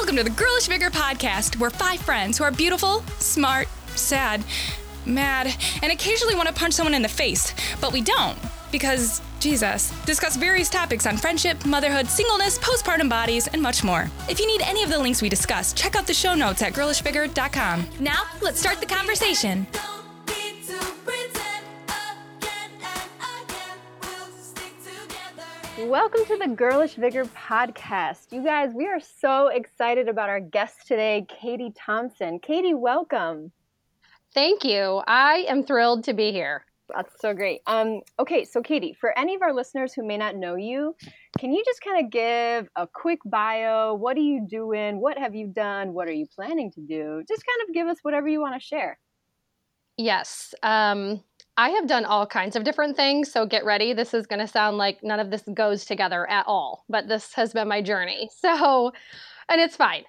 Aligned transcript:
Welcome 0.00 0.16
to 0.16 0.24
the 0.24 0.30
Girlish 0.30 0.66
Vigor 0.66 0.88
podcast. 0.88 1.56
We're 1.56 1.68
five 1.68 2.00
friends 2.00 2.38
who 2.38 2.44
are 2.44 2.50
beautiful, 2.50 3.02
smart, 3.18 3.68
sad, 3.96 4.42
mad, 5.04 5.54
and 5.82 5.92
occasionally 5.92 6.34
want 6.34 6.48
to 6.48 6.54
punch 6.54 6.72
someone 6.72 6.94
in 6.94 7.02
the 7.02 7.08
face. 7.08 7.52
But 7.82 7.92
we 7.92 8.00
don't, 8.00 8.38
because, 8.72 9.20
Jesus, 9.40 9.90
discuss 10.06 10.36
various 10.36 10.70
topics 10.70 11.04
on 11.04 11.18
friendship, 11.18 11.66
motherhood, 11.66 12.06
singleness, 12.06 12.58
postpartum 12.58 13.10
bodies, 13.10 13.46
and 13.48 13.60
much 13.60 13.84
more. 13.84 14.10
If 14.26 14.40
you 14.40 14.46
need 14.46 14.62
any 14.62 14.82
of 14.82 14.88
the 14.88 14.98
links 14.98 15.20
we 15.20 15.28
discussed, 15.28 15.76
check 15.76 15.94
out 15.96 16.06
the 16.06 16.14
show 16.14 16.34
notes 16.34 16.62
at 16.62 16.72
girlishvigor.com. 16.72 17.86
Now, 18.00 18.22
let's 18.40 18.58
start 18.58 18.80
the 18.80 18.86
conversation. 18.86 19.66
Welcome 25.90 26.24
to 26.26 26.36
the 26.36 26.46
Girlish 26.46 26.94
Vigor 26.94 27.24
podcast. 27.24 28.30
You 28.30 28.44
guys, 28.44 28.70
we 28.72 28.86
are 28.86 29.00
so 29.00 29.48
excited 29.48 30.08
about 30.08 30.28
our 30.28 30.38
guest 30.38 30.86
today, 30.86 31.26
Kati 31.28 31.74
Thompson. 31.76 32.38
Kati, 32.38 32.78
welcome. 32.78 33.50
Thank 34.32 34.62
you. 34.62 35.02
I 35.08 35.46
am 35.48 35.64
thrilled 35.64 36.04
to 36.04 36.14
be 36.14 36.30
here. 36.30 36.64
That's 36.94 37.20
so 37.20 37.34
great. 37.34 37.62
Um, 37.66 38.02
okay, 38.20 38.44
so 38.44 38.62
Kati, 38.62 38.96
for 38.98 39.18
any 39.18 39.34
of 39.34 39.42
our 39.42 39.52
listeners 39.52 39.92
who 39.92 40.06
may 40.06 40.16
not 40.16 40.36
know 40.36 40.54
you, 40.54 40.94
can 41.40 41.52
you 41.52 41.64
just 41.64 41.80
kind 41.80 42.04
of 42.04 42.12
give 42.12 42.68
a 42.76 42.86
quick 42.86 43.18
bio? 43.24 43.94
What 43.94 44.16
are 44.16 44.20
you 44.20 44.46
doing? 44.48 45.00
What 45.00 45.18
have 45.18 45.34
you 45.34 45.48
done? 45.48 45.92
What 45.92 46.06
are 46.06 46.12
you 46.12 46.26
planning 46.32 46.70
to 46.70 46.80
do? 46.80 47.24
Just 47.26 47.42
kind 47.44 47.68
of 47.68 47.74
give 47.74 47.88
us 47.88 47.98
whatever 48.02 48.28
you 48.28 48.40
want 48.40 48.54
to 48.54 48.64
share. 48.64 48.96
Yes. 49.96 50.54
Um, 50.62 51.24
I 51.60 51.68
have 51.72 51.86
done 51.86 52.06
all 52.06 52.26
kinds 52.26 52.56
of 52.56 52.64
different 52.64 52.96
things. 52.96 53.30
So 53.30 53.44
get 53.44 53.66
ready. 53.66 53.92
This 53.92 54.14
is 54.14 54.26
going 54.26 54.38
to 54.38 54.46
sound 54.46 54.78
like 54.78 55.02
none 55.02 55.20
of 55.20 55.30
this 55.30 55.42
goes 55.52 55.84
together 55.84 56.26
at 56.30 56.46
all, 56.46 56.86
but 56.88 57.06
this 57.06 57.34
has 57.34 57.52
been 57.52 57.68
my 57.68 57.82
journey. 57.82 58.30
So, 58.40 58.92
and 59.50 59.60
it's 59.60 59.76
fine. 59.76 60.04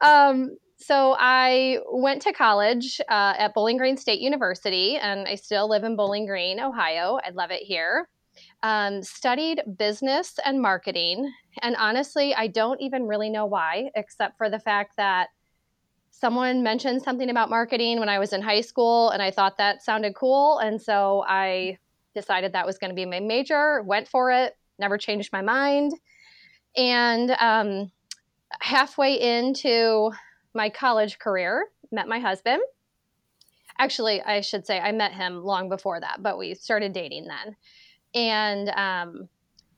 Um, 0.00 0.56
so 0.78 1.14
I 1.16 1.78
went 1.92 2.22
to 2.22 2.32
college 2.32 3.00
uh, 3.08 3.34
at 3.38 3.54
Bowling 3.54 3.76
Green 3.76 3.96
State 3.96 4.20
University, 4.20 4.96
and 4.96 5.28
I 5.28 5.36
still 5.36 5.68
live 5.68 5.84
in 5.84 5.94
Bowling 5.94 6.26
Green, 6.26 6.58
Ohio. 6.58 7.20
I 7.24 7.30
love 7.30 7.52
it 7.52 7.62
here. 7.62 8.08
Um, 8.64 9.02
studied 9.04 9.62
business 9.78 10.34
and 10.44 10.60
marketing, 10.60 11.32
and 11.62 11.76
honestly, 11.76 12.34
I 12.34 12.48
don't 12.48 12.80
even 12.80 13.04
really 13.04 13.30
know 13.30 13.46
why, 13.46 13.90
except 13.94 14.36
for 14.38 14.50
the 14.50 14.58
fact 14.58 14.96
that 14.96 15.28
someone 16.18 16.62
mentioned 16.62 17.02
something 17.02 17.28
about 17.28 17.50
marketing 17.50 18.00
when 18.00 18.08
I 18.08 18.18
was 18.18 18.32
in 18.32 18.40
high 18.40 18.62
school, 18.62 19.10
and 19.10 19.20
I 19.20 19.30
thought 19.30 19.58
that 19.58 19.82
sounded 19.82 20.14
cool. 20.14 20.58
And 20.58 20.80
so 20.80 21.22
I 21.28 21.78
decided 22.14 22.52
that 22.52 22.64
was 22.64 22.78
going 22.78 22.88
to 22.90 22.94
be 22.94 23.04
my 23.04 23.20
major, 23.20 23.82
went 23.82 24.08
for 24.08 24.30
it, 24.30 24.56
never 24.78 24.96
changed 24.96 25.30
my 25.30 25.42
mind. 25.42 25.92
And 26.74 27.32
um, 27.32 27.92
halfway 28.60 29.20
into 29.20 30.10
my 30.54 30.70
college 30.70 31.18
career, 31.18 31.66
met 31.92 32.08
my 32.08 32.18
husband. 32.18 32.62
Actually, 33.78 34.22
I 34.22 34.40
should 34.40 34.66
say 34.66 34.80
I 34.80 34.92
met 34.92 35.12
him 35.12 35.44
long 35.44 35.68
before 35.68 36.00
that, 36.00 36.22
but 36.22 36.38
we 36.38 36.54
started 36.54 36.94
dating 36.94 37.26
then. 37.26 37.56
And 38.14 38.70
um, 38.70 39.28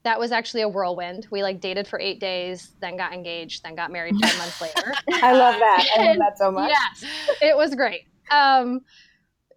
that 0.08 0.18
was 0.18 0.32
actually 0.32 0.62
a 0.62 0.68
whirlwind. 0.68 1.26
We 1.30 1.42
like 1.42 1.60
dated 1.60 1.86
for 1.86 2.00
eight 2.00 2.18
days, 2.18 2.70
then 2.80 2.96
got 2.96 3.12
engaged, 3.12 3.62
then 3.62 3.74
got 3.74 3.92
married 3.92 4.14
five 4.22 4.38
months 4.38 4.58
later. 4.58 4.94
I 5.22 5.32
love 5.32 5.56
that. 5.58 5.86
I 5.98 6.06
love 6.06 6.16
that 6.16 6.38
so 6.38 6.50
much. 6.50 6.70
Yes, 6.70 7.04
it 7.42 7.54
was 7.54 7.74
great. 7.74 8.06
Um, 8.30 8.80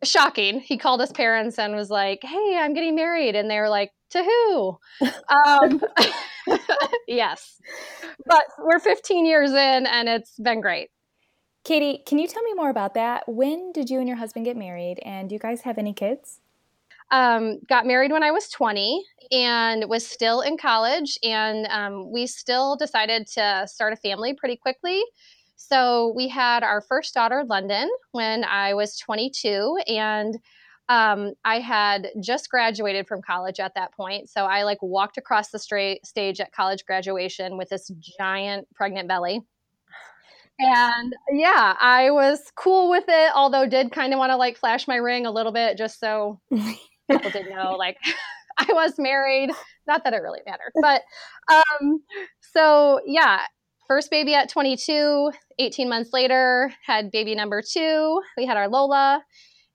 shocking. 0.03 0.59
He 0.59 0.77
called 0.77 0.99
his 0.99 1.13
parents 1.13 1.57
and 1.57 1.73
was 1.73 1.89
like, 1.89 2.19
"Hey, 2.21 2.57
I'm 2.59 2.73
getting 2.73 2.95
married," 2.95 3.33
and 3.33 3.49
they 3.49 3.59
were 3.59 3.69
like, 3.69 3.93
"To 4.09 4.21
who?" 4.21 4.77
Um, 5.29 5.81
yes, 7.07 7.61
but 8.25 8.43
we're 8.59 8.79
15 8.79 9.25
years 9.25 9.51
in, 9.51 9.87
and 9.87 10.09
it's 10.09 10.37
been 10.37 10.59
great. 10.59 10.89
Kati, 11.63 12.05
can 12.05 12.19
you 12.19 12.27
tell 12.27 12.43
me 12.43 12.53
more 12.55 12.69
about 12.69 12.95
that? 12.95 13.23
When 13.25 13.71
did 13.71 13.89
you 13.89 13.99
and 13.99 14.07
your 14.07 14.17
husband 14.17 14.43
get 14.43 14.57
married, 14.57 14.99
and 15.05 15.29
do 15.29 15.35
you 15.35 15.39
guys 15.39 15.61
have 15.61 15.77
any 15.77 15.93
kids? 15.93 16.40
Um, 17.11 17.59
got 17.67 17.85
married 17.85 18.11
when 18.11 18.23
I 18.23 18.31
was 18.31 18.49
20 18.49 19.03
and 19.31 19.89
was 19.89 20.07
still 20.07 20.41
in 20.41 20.57
college. 20.57 21.17
And 21.23 21.67
um, 21.67 22.11
we 22.11 22.25
still 22.25 22.75
decided 22.75 23.27
to 23.33 23.67
start 23.67 23.93
a 23.93 23.97
family 23.97 24.33
pretty 24.33 24.55
quickly. 24.55 25.01
So 25.55 26.13
we 26.15 26.27
had 26.27 26.63
our 26.63 26.81
first 26.81 27.13
daughter, 27.13 27.43
London, 27.47 27.89
when 28.11 28.43
I 28.43 28.73
was 28.73 28.97
22. 28.97 29.79
And 29.87 30.37
um, 30.89 31.33
I 31.45 31.59
had 31.59 32.09
just 32.21 32.49
graduated 32.49 33.07
from 33.07 33.21
college 33.21 33.59
at 33.59 33.75
that 33.75 33.93
point. 33.93 34.29
So 34.29 34.45
I 34.45 34.63
like 34.63 34.79
walked 34.81 35.17
across 35.17 35.49
the 35.49 35.59
straight 35.59 36.05
stage 36.05 36.39
at 36.39 36.51
college 36.51 36.85
graduation 36.85 37.57
with 37.57 37.69
this 37.69 37.91
giant 38.19 38.67
pregnant 38.73 39.07
belly. 39.07 39.41
And 40.59 41.15
yeah, 41.31 41.75
I 41.79 42.11
was 42.11 42.39
cool 42.55 42.89
with 42.89 43.05
it, 43.07 43.31
although 43.33 43.65
did 43.65 43.91
kind 43.91 44.13
of 44.13 44.19
want 44.19 44.31
to 44.31 44.35
like 44.35 44.57
flash 44.57 44.87
my 44.87 44.97
ring 44.97 45.25
a 45.25 45.31
little 45.31 45.51
bit 45.51 45.77
just 45.77 45.99
so 45.99 46.39
people 47.11 47.31
didn't 47.31 47.55
know 47.55 47.75
like 47.77 47.97
I 48.57 48.73
was 48.73 48.93
married. 48.97 49.49
Not 49.87 50.03
that 50.03 50.13
it 50.13 50.17
really 50.17 50.41
mattered, 50.45 50.71
but 50.81 51.01
um, 51.51 52.01
so 52.53 52.99
yeah, 53.05 53.41
first 53.87 54.11
baby 54.11 54.35
at 54.35 54.49
22. 54.49 55.31
18 55.59 55.89
months 55.89 56.11
later, 56.13 56.71
had 56.85 57.11
baby 57.11 57.35
number 57.35 57.61
two. 57.61 58.21
We 58.37 58.45
had 58.45 58.57
our 58.57 58.67
Lola, 58.67 59.23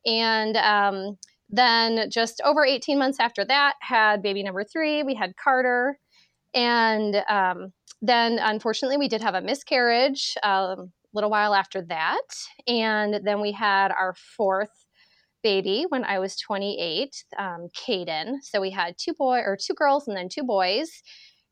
and 0.04 0.56
um, 0.56 1.18
then 1.50 2.10
just 2.10 2.40
over 2.44 2.64
18 2.64 2.98
months 2.98 3.18
after 3.20 3.44
that, 3.44 3.74
had 3.80 4.22
baby 4.22 4.42
number 4.42 4.64
three. 4.64 5.02
We 5.02 5.14
had 5.14 5.36
Carter, 5.36 5.98
and 6.54 7.16
um, 7.28 7.72
then 8.02 8.38
unfortunately, 8.40 8.96
we 8.96 9.08
did 9.08 9.22
have 9.22 9.34
a 9.34 9.42
miscarriage. 9.42 10.34
a 10.42 10.48
um, 10.48 10.92
little 11.12 11.30
while 11.30 11.54
after 11.54 11.82
that, 11.82 12.26
and 12.66 13.20
then 13.24 13.40
we 13.40 13.52
had 13.52 13.90
our 13.90 14.14
fourth 14.36 14.85
baby 15.46 15.86
when 15.90 16.02
I 16.02 16.18
was 16.18 16.36
28, 16.40 17.22
um, 17.38 17.68
Caden. 17.72 18.38
So 18.42 18.60
we 18.60 18.72
had 18.72 18.96
two 18.98 19.14
boy 19.14 19.38
or 19.38 19.56
two 19.56 19.74
girls 19.74 20.08
and 20.08 20.16
then 20.16 20.28
two 20.28 20.42
boys. 20.42 20.90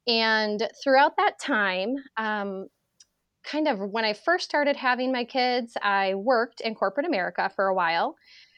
And 0.08 0.68
throughout 0.82 1.12
that 1.16 1.38
time, 1.40 1.94
um, 2.16 2.66
kind 3.44 3.68
of 3.68 3.78
when 3.78 4.04
I 4.04 4.12
first 4.12 4.46
started 4.46 4.74
having 4.74 5.12
my 5.12 5.22
kids, 5.22 5.74
I 5.80 6.16
worked 6.16 6.60
in 6.60 6.74
corporate 6.74 7.06
America 7.06 7.48
for 7.54 7.68
a 7.68 7.74
while 7.74 8.16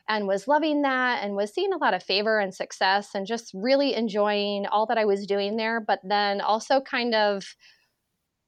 and 0.08 0.26
was 0.26 0.48
loving 0.48 0.80
that 0.82 1.22
and 1.22 1.36
was 1.36 1.52
seeing 1.52 1.74
a 1.74 1.84
lot 1.84 1.92
of 1.92 2.02
favor 2.02 2.38
and 2.38 2.54
success 2.54 3.10
and 3.14 3.26
just 3.26 3.50
really 3.52 3.94
enjoying 3.94 4.64
all 4.64 4.86
that 4.86 4.96
I 4.96 5.04
was 5.04 5.26
doing 5.26 5.58
there. 5.58 5.84
But 5.86 6.00
then 6.02 6.40
also 6.40 6.80
kind 6.80 7.14
of 7.14 7.44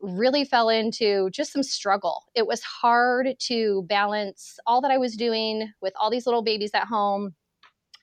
really 0.01 0.45
fell 0.45 0.69
into 0.69 1.29
just 1.31 1.53
some 1.53 1.63
struggle. 1.63 2.25
It 2.35 2.47
was 2.47 2.63
hard 2.63 3.35
to 3.41 3.85
balance 3.89 4.59
all 4.67 4.81
that 4.83 4.91
I 4.91 4.99
was 4.99 5.17
doing 5.17 5.73
with 5.81 5.93
all 6.01 6.11
these 6.11 6.27
little 6.27 6.43
babies 6.43 6.71
at 6.75 6.87
home. 6.87 7.35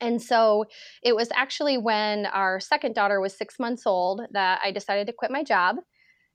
And 0.02 0.22
so 0.22 0.66
it 1.04 1.16
was 1.16 1.30
actually 1.34 1.78
when 1.78 2.26
our 2.28 2.60
second 2.60 2.96
daughter 2.96 3.22
was 3.22 3.38
six 3.38 3.60
months 3.60 3.84
old 3.86 4.22
that 4.32 4.60
I 4.64 4.72
decided 4.72 5.08
to 5.08 5.14
quit 5.14 5.32
my 5.32 5.44
job 5.44 5.78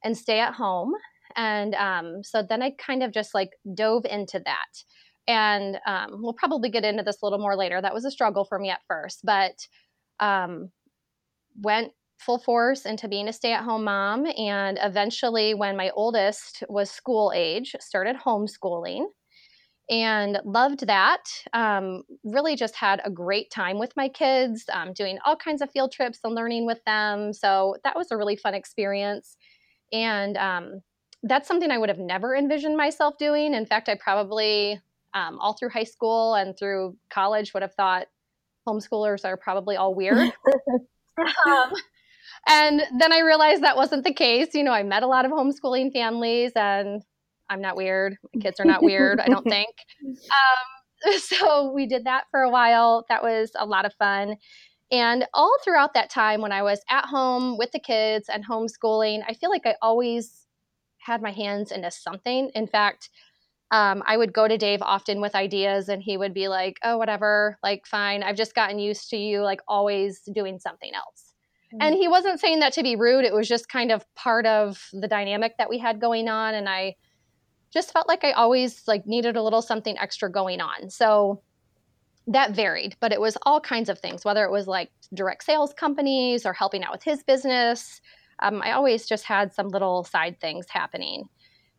and 0.02 0.16
stay 0.16 0.40
at 0.40 0.54
home. 0.54 0.92
And 1.36 1.74
um, 1.74 2.24
so 2.24 2.42
then 2.42 2.62
I 2.62 2.72
kind 2.78 3.02
of 3.02 3.12
just 3.12 3.34
like 3.34 3.50
dove 3.74 4.06
into 4.06 4.40
that. 4.44 4.82
And 5.28 5.78
um, 5.86 6.22
we'll 6.22 6.32
probably 6.32 6.70
get 6.70 6.84
into 6.84 7.02
this 7.02 7.20
a 7.22 7.26
little 7.26 7.38
more 7.38 7.54
later. 7.54 7.80
That 7.80 7.94
was 7.94 8.04
a 8.04 8.10
struggle 8.10 8.44
for 8.44 8.58
me 8.58 8.70
at 8.70 8.80
first, 8.88 9.20
but 9.22 9.66
um, 10.18 10.70
went 11.60 11.92
full 12.20 12.38
force 12.38 12.84
into 12.84 13.08
being 13.08 13.28
a 13.28 13.32
stay 13.32 13.52
at 13.52 13.64
home 13.64 13.84
mom. 13.84 14.26
And 14.36 14.78
eventually, 14.82 15.54
when 15.54 15.76
my 15.76 15.90
oldest 15.90 16.62
was 16.68 16.90
school 16.90 17.32
age, 17.34 17.74
started 17.80 18.16
homeschooling 18.16 19.06
and 19.88 20.38
loved 20.44 20.86
that. 20.86 21.24
Um, 21.52 22.02
really 22.22 22.54
just 22.54 22.76
had 22.76 23.00
a 23.04 23.10
great 23.10 23.50
time 23.50 23.78
with 23.78 23.92
my 23.96 24.08
kids, 24.08 24.64
um, 24.72 24.92
doing 24.92 25.18
all 25.24 25.34
kinds 25.34 25.62
of 25.62 25.70
field 25.70 25.92
trips 25.92 26.20
and 26.22 26.34
learning 26.34 26.66
with 26.66 26.78
them. 26.84 27.32
So 27.32 27.76
that 27.82 27.96
was 27.96 28.10
a 28.10 28.16
really 28.16 28.36
fun 28.36 28.54
experience. 28.54 29.36
And 29.92 30.36
um, 30.36 30.80
that's 31.24 31.48
something 31.48 31.70
I 31.70 31.78
would 31.78 31.88
have 31.88 31.98
never 31.98 32.36
envisioned 32.36 32.76
myself 32.76 33.18
doing. 33.18 33.54
In 33.54 33.66
fact, 33.66 33.88
I 33.88 33.96
probably 33.96 34.80
um, 35.12 35.38
all 35.40 35.54
through 35.54 35.70
high 35.70 35.84
school 35.84 36.34
and 36.34 36.56
through 36.56 36.96
college 37.12 37.52
would 37.52 37.62
have 37.62 37.74
thought 37.74 38.06
homeschoolers 38.68 39.24
are 39.24 39.36
probably 39.36 39.76
all 39.76 39.94
weird. 39.94 40.32
and 42.48 42.82
then 42.98 43.12
I 43.12 43.20
realized 43.20 43.62
that 43.62 43.76
wasn't 43.76 44.04
the 44.04 44.14
case. 44.14 44.54
You 44.54 44.64
know, 44.64 44.72
I 44.72 44.82
met 44.82 45.02
a 45.02 45.06
lot 45.06 45.24
of 45.24 45.30
homeschooling 45.32 45.92
families, 45.92 46.52
and 46.56 47.02
I'm 47.48 47.60
not 47.60 47.76
weird. 47.76 48.16
My 48.34 48.40
kids 48.40 48.60
are 48.60 48.64
not 48.64 48.82
weird, 48.82 49.20
I 49.20 49.26
don't 49.28 49.44
think. 49.48 49.70
Um, 50.06 51.18
so 51.18 51.72
we 51.72 51.86
did 51.86 52.04
that 52.04 52.24
for 52.30 52.40
a 52.40 52.50
while. 52.50 53.04
That 53.08 53.22
was 53.22 53.50
a 53.58 53.66
lot 53.66 53.84
of 53.84 53.94
fun. 53.94 54.36
And 54.92 55.26
all 55.34 55.56
throughout 55.62 55.94
that 55.94 56.10
time, 56.10 56.40
when 56.40 56.52
I 56.52 56.62
was 56.62 56.80
at 56.88 57.06
home 57.06 57.56
with 57.56 57.70
the 57.72 57.78
kids 57.78 58.28
and 58.28 58.44
homeschooling, 58.46 59.22
I 59.28 59.34
feel 59.34 59.50
like 59.50 59.66
I 59.66 59.76
always 59.82 60.46
had 60.98 61.22
my 61.22 61.30
hands 61.30 61.70
into 61.70 61.90
something. 61.90 62.50
In 62.54 62.66
fact, 62.66 63.08
um, 63.70 64.02
I 64.04 64.16
would 64.16 64.32
go 64.32 64.48
to 64.48 64.58
Dave 64.58 64.82
often 64.82 65.20
with 65.20 65.36
ideas, 65.36 65.88
and 65.88 66.02
he 66.02 66.16
would 66.16 66.34
be 66.34 66.48
like, 66.48 66.78
"Oh, 66.82 66.98
whatever, 66.98 67.56
like 67.62 67.86
fine. 67.86 68.24
I've 68.24 68.36
just 68.36 68.54
gotten 68.54 68.80
used 68.80 69.10
to 69.10 69.16
you 69.16 69.42
like 69.42 69.60
always 69.68 70.22
doing 70.32 70.58
something 70.58 70.92
else." 70.92 71.29
And 71.78 71.94
he 71.94 72.08
wasn't 72.08 72.40
saying 72.40 72.60
that 72.60 72.72
to 72.74 72.82
be 72.82 72.96
rude. 72.96 73.24
It 73.24 73.32
was 73.32 73.46
just 73.46 73.68
kind 73.68 73.92
of 73.92 74.04
part 74.14 74.46
of 74.46 74.88
the 74.92 75.06
dynamic 75.06 75.56
that 75.58 75.70
we 75.70 75.78
had 75.78 76.00
going 76.00 76.28
on. 76.28 76.54
And 76.54 76.68
I 76.68 76.96
just 77.72 77.92
felt 77.92 78.08
like 78.08 78.24
I 78.24 78.32
always 78.32 78.82
like 78.88 79.06
needed 79.06 79.36
a 79.36 79.42
little 79.42 79.62
something 79.62 79.96
extra 79.98 80.30
going 80.30 80.60
on. 80.60 80.90
So 80.90 81.42
that 82.26 82.52
varied, 82.52 82.96
but 83.00 83.12
it 83.12 83.20
was 83.20 83.36
all 83.42 83.60
kinds 83.60 83.88
of 83.88 83.98
things, 83.98 84.24
whether 84.24 84.44
it 84.44 84.50
was 84.50 84.66
like 84.66 84.90
direct 85.14 85.44
sales 85.44 85.72
companies 85.72 86.44
or 86.44 86.52
helping 86.52 86.82
out 86.82 86.92
with 86.92 87.02
his 87.02 87.22
business. 87.22 88.00
Um, 88.40 88.62
I 88.62 88.72
always 88.72 89.06
just 89.06 89.24
had 89.24 89.52
some 89.52 89.68
little 89.68 90.04
side 90.04 90.40
things 90.40 90.66
happening. 90.68 91.28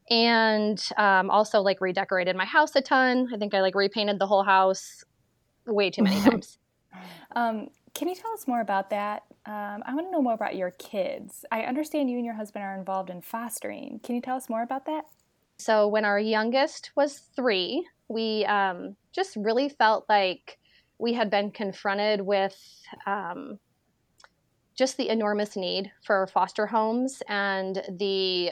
And 0.10 0.82
um, 0.98 1.30
also 1.30 1.62
like 1.62 1.80
redecorated 1.80 2.36
my 2.36 2.46
house 2.46 2.76
a 2.76 2.82
ton. 2.82 3.30
I 3.34 3.38
think 3.38 3.54
I 3.54 3.62
like 3.62 3.76
repainted 3.76 4.20
the 4.20 4.28
whole 4.28 4.44
house 4.44 5.04
way 5.66 5.90
too 5.90 6.04
many 6.04 6.20
times. 6.30 6.58
Um, 7.36 7.68
can 7.94 8.08
you 8.08 8.16
tell 8.16 8.32
us 8.34 8.48
more 8.48 8.62
about 8.62 8.90
that? 8.92 9.24
Um, 9.46 9.84
I 9.86 9.94
want 9.94 10.08
to 10.08 10.12
know 10.12 10.22
more 10.22 10.34
about 10.34 10.56
your 10.56 10.72
kids. 10.72 11.46
I 11.52 11.64
understand 11.64 12.10
you 12.10 12.18
and 12.18 12.26
your 12.26 12.36
husband 12.36 12.64
are 12.64 12.78
involved 12.78 13.10
in 13.10 13.22
fostering. 13.22 14.00
Can 14.04 14.16
you 14.16 14.22
tell 14.22 14.38
us 14.38 14.50
more 14.50 14.64
about 14.64 14.86
that? 14.86 15.06
So, 15.58 15.88
when 15.88 16.06
our 16.06 16.20
youngest 16.20 16.92
was 16.96 17.22
three, 17.36 17.88
we 18.08 18.46
um, 18.46 18.96
just 19.12 19.36
really 19.36 19.70
felt 19.70 20.06
like 20.10 20.58
we 20.98 21.14
had 21.14 21.30
been 21.30 21.52
confronted 21.52 22.22
with 22.22 22.58
um, 23.06 23.60
just 24.76 24.98
the 24.98 25.10
enormous 25.10 25.56
need 25.56 25.92
for 26.04 26.28
foster 26.28 26.66
homes 26.68 27.22
and 27.28 27.84
the 27.98 28.52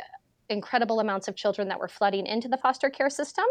incredible 0.50 1.00
amounts 1.00 1.28
of 1.28 1.36
children 1.36 1.68
that 1.68 1.80
were 1.80 1.88
flooding 1.88 2.26
into 2.26 2.48
the 2.48 2.58
foster 2.58 2.90
care 2.90 3.10
system 3.10 3.46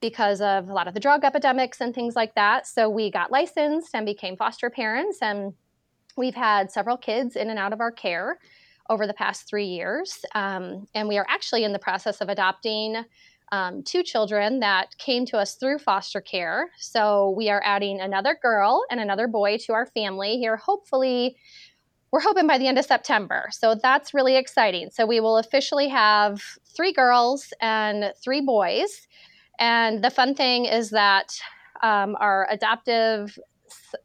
because 0.00 0.40
of 0.40 0.68
a 0.68 0.72
lot 0.72 0.88
of 0.88 0.94
the 0.94 1.00
drug 1.00 1.24
epidemics 1.24 1.80
and 1.80 1.94
things 1.94 2.16
like 2.16 2.34
that. 2.34 2.66
So 2.66 2.88
we 2.88 3.10
got 3.10 3.30
licensed 3.30 3.90
and 3.94 4.06
became 4.06 4.36
foster 4.36 4.70
parents, 4.70 5.18
and 5.20 5.52
we've 6.16 6.34
had 6.34 6.70
several 6.70 6.96
kids 6.96 7.36
in 7.36 7.50
and 7.50 7.58
out 7.58 7.72
of 7.72 7.80
our 7.80 7.92
care 7.92 8.38
over 8.88 9.06
the 9.06 9.14
past 9.14 9.48
three 9.48 9.66
years. 9.66 10.24
Um, 10.34 10.88
and 10.94 11.08
we 11.08 11.16
are 11.16 11.26
actually 11.28 11.64
in 11.64 11.72
the 11.72 11.78
process 11.78 12.20
of 12.20 12.28
adopting 12.28 13.04
um, 13.52 13.82
two 13.82 14.02
children 14.02 14.60
that 14.60 14.96
came 14.98 15.26
to 15.26 15.38
us 15.38 15.54
through 15.54 15.78
foster 15.78 16.20
care. 16.20 16.70
So 16.78 17.30
we 17.36 17.50
are 17.50 17.62
adding 17.64 18.00
another 18.00 18.38
girl 18.40 18.84
and 18.90 19.00
another 19.00 19.26
boy 19.26 19.58
to 19.58 19.72
our 19.72 19.86
family 19.86 20.38
here, 20.38 20.56
hopefully. 20.56 21.36
We're 22.12 22.20
hoping 22.20 22.48
by 22.48 22.58
the 22.58 22.66
end 22.66 22.78
of 22.78 22.84
September. 22.84 23.48
So 23.52 23.76
that's 23.76 24.12
really 24.12 24.36
exciting. 24.36 24.90
So 24.90 25.06
we 25.06 25.20
will 25.20 25.38
officially 25.38 25.88
have 25.88 26.42
three 26.66 26.92
girls 26.92 27.52
and 27.60 28.12
three 28.22 28.40
boys. 28.40 29.06
And 29.60 30.02
the 30.02 30.10
fun 30.10 30.34
thing 30.34 30.64
is 30.64 30.90
that 30.90 31.38
um, 31.82 32.16
our 32.18 32.48
adoptive 32.50 33.38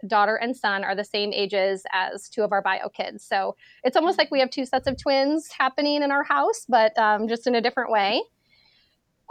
daughter 0.07 0.36
and 0.36 0.56
son 0.56 0.84
are 0.84 0.96
the 0.96 1.04
same 1.04 1.34
ages 1.34 1.84
as 1.92 2.30
two 2.30 2.44
of 2.44 2.52
our 2.52 2.62
bio 2.62 2.90
kids. 2.90 3.25
So 3.25 3.56
it's 3.84 3.98
almost 3.98 4.18
like 4.18 4.30
we 4.31 4.40
have 4.40 4.50
two 4.50 4.66
sets 4.66 4.88
of 4.88 5.02
twins 5.02 5.50
happening 5.57 6.04
in 6.04 6.12
our 6.12 6.24
house, 6.24 6.66
but 6.68 6.96
um, 6.98 7.28
just 7.28 7.48
in 7.48 7.56
a 7.56 7.62
different 7.62 7.92
way. 7.92 8.22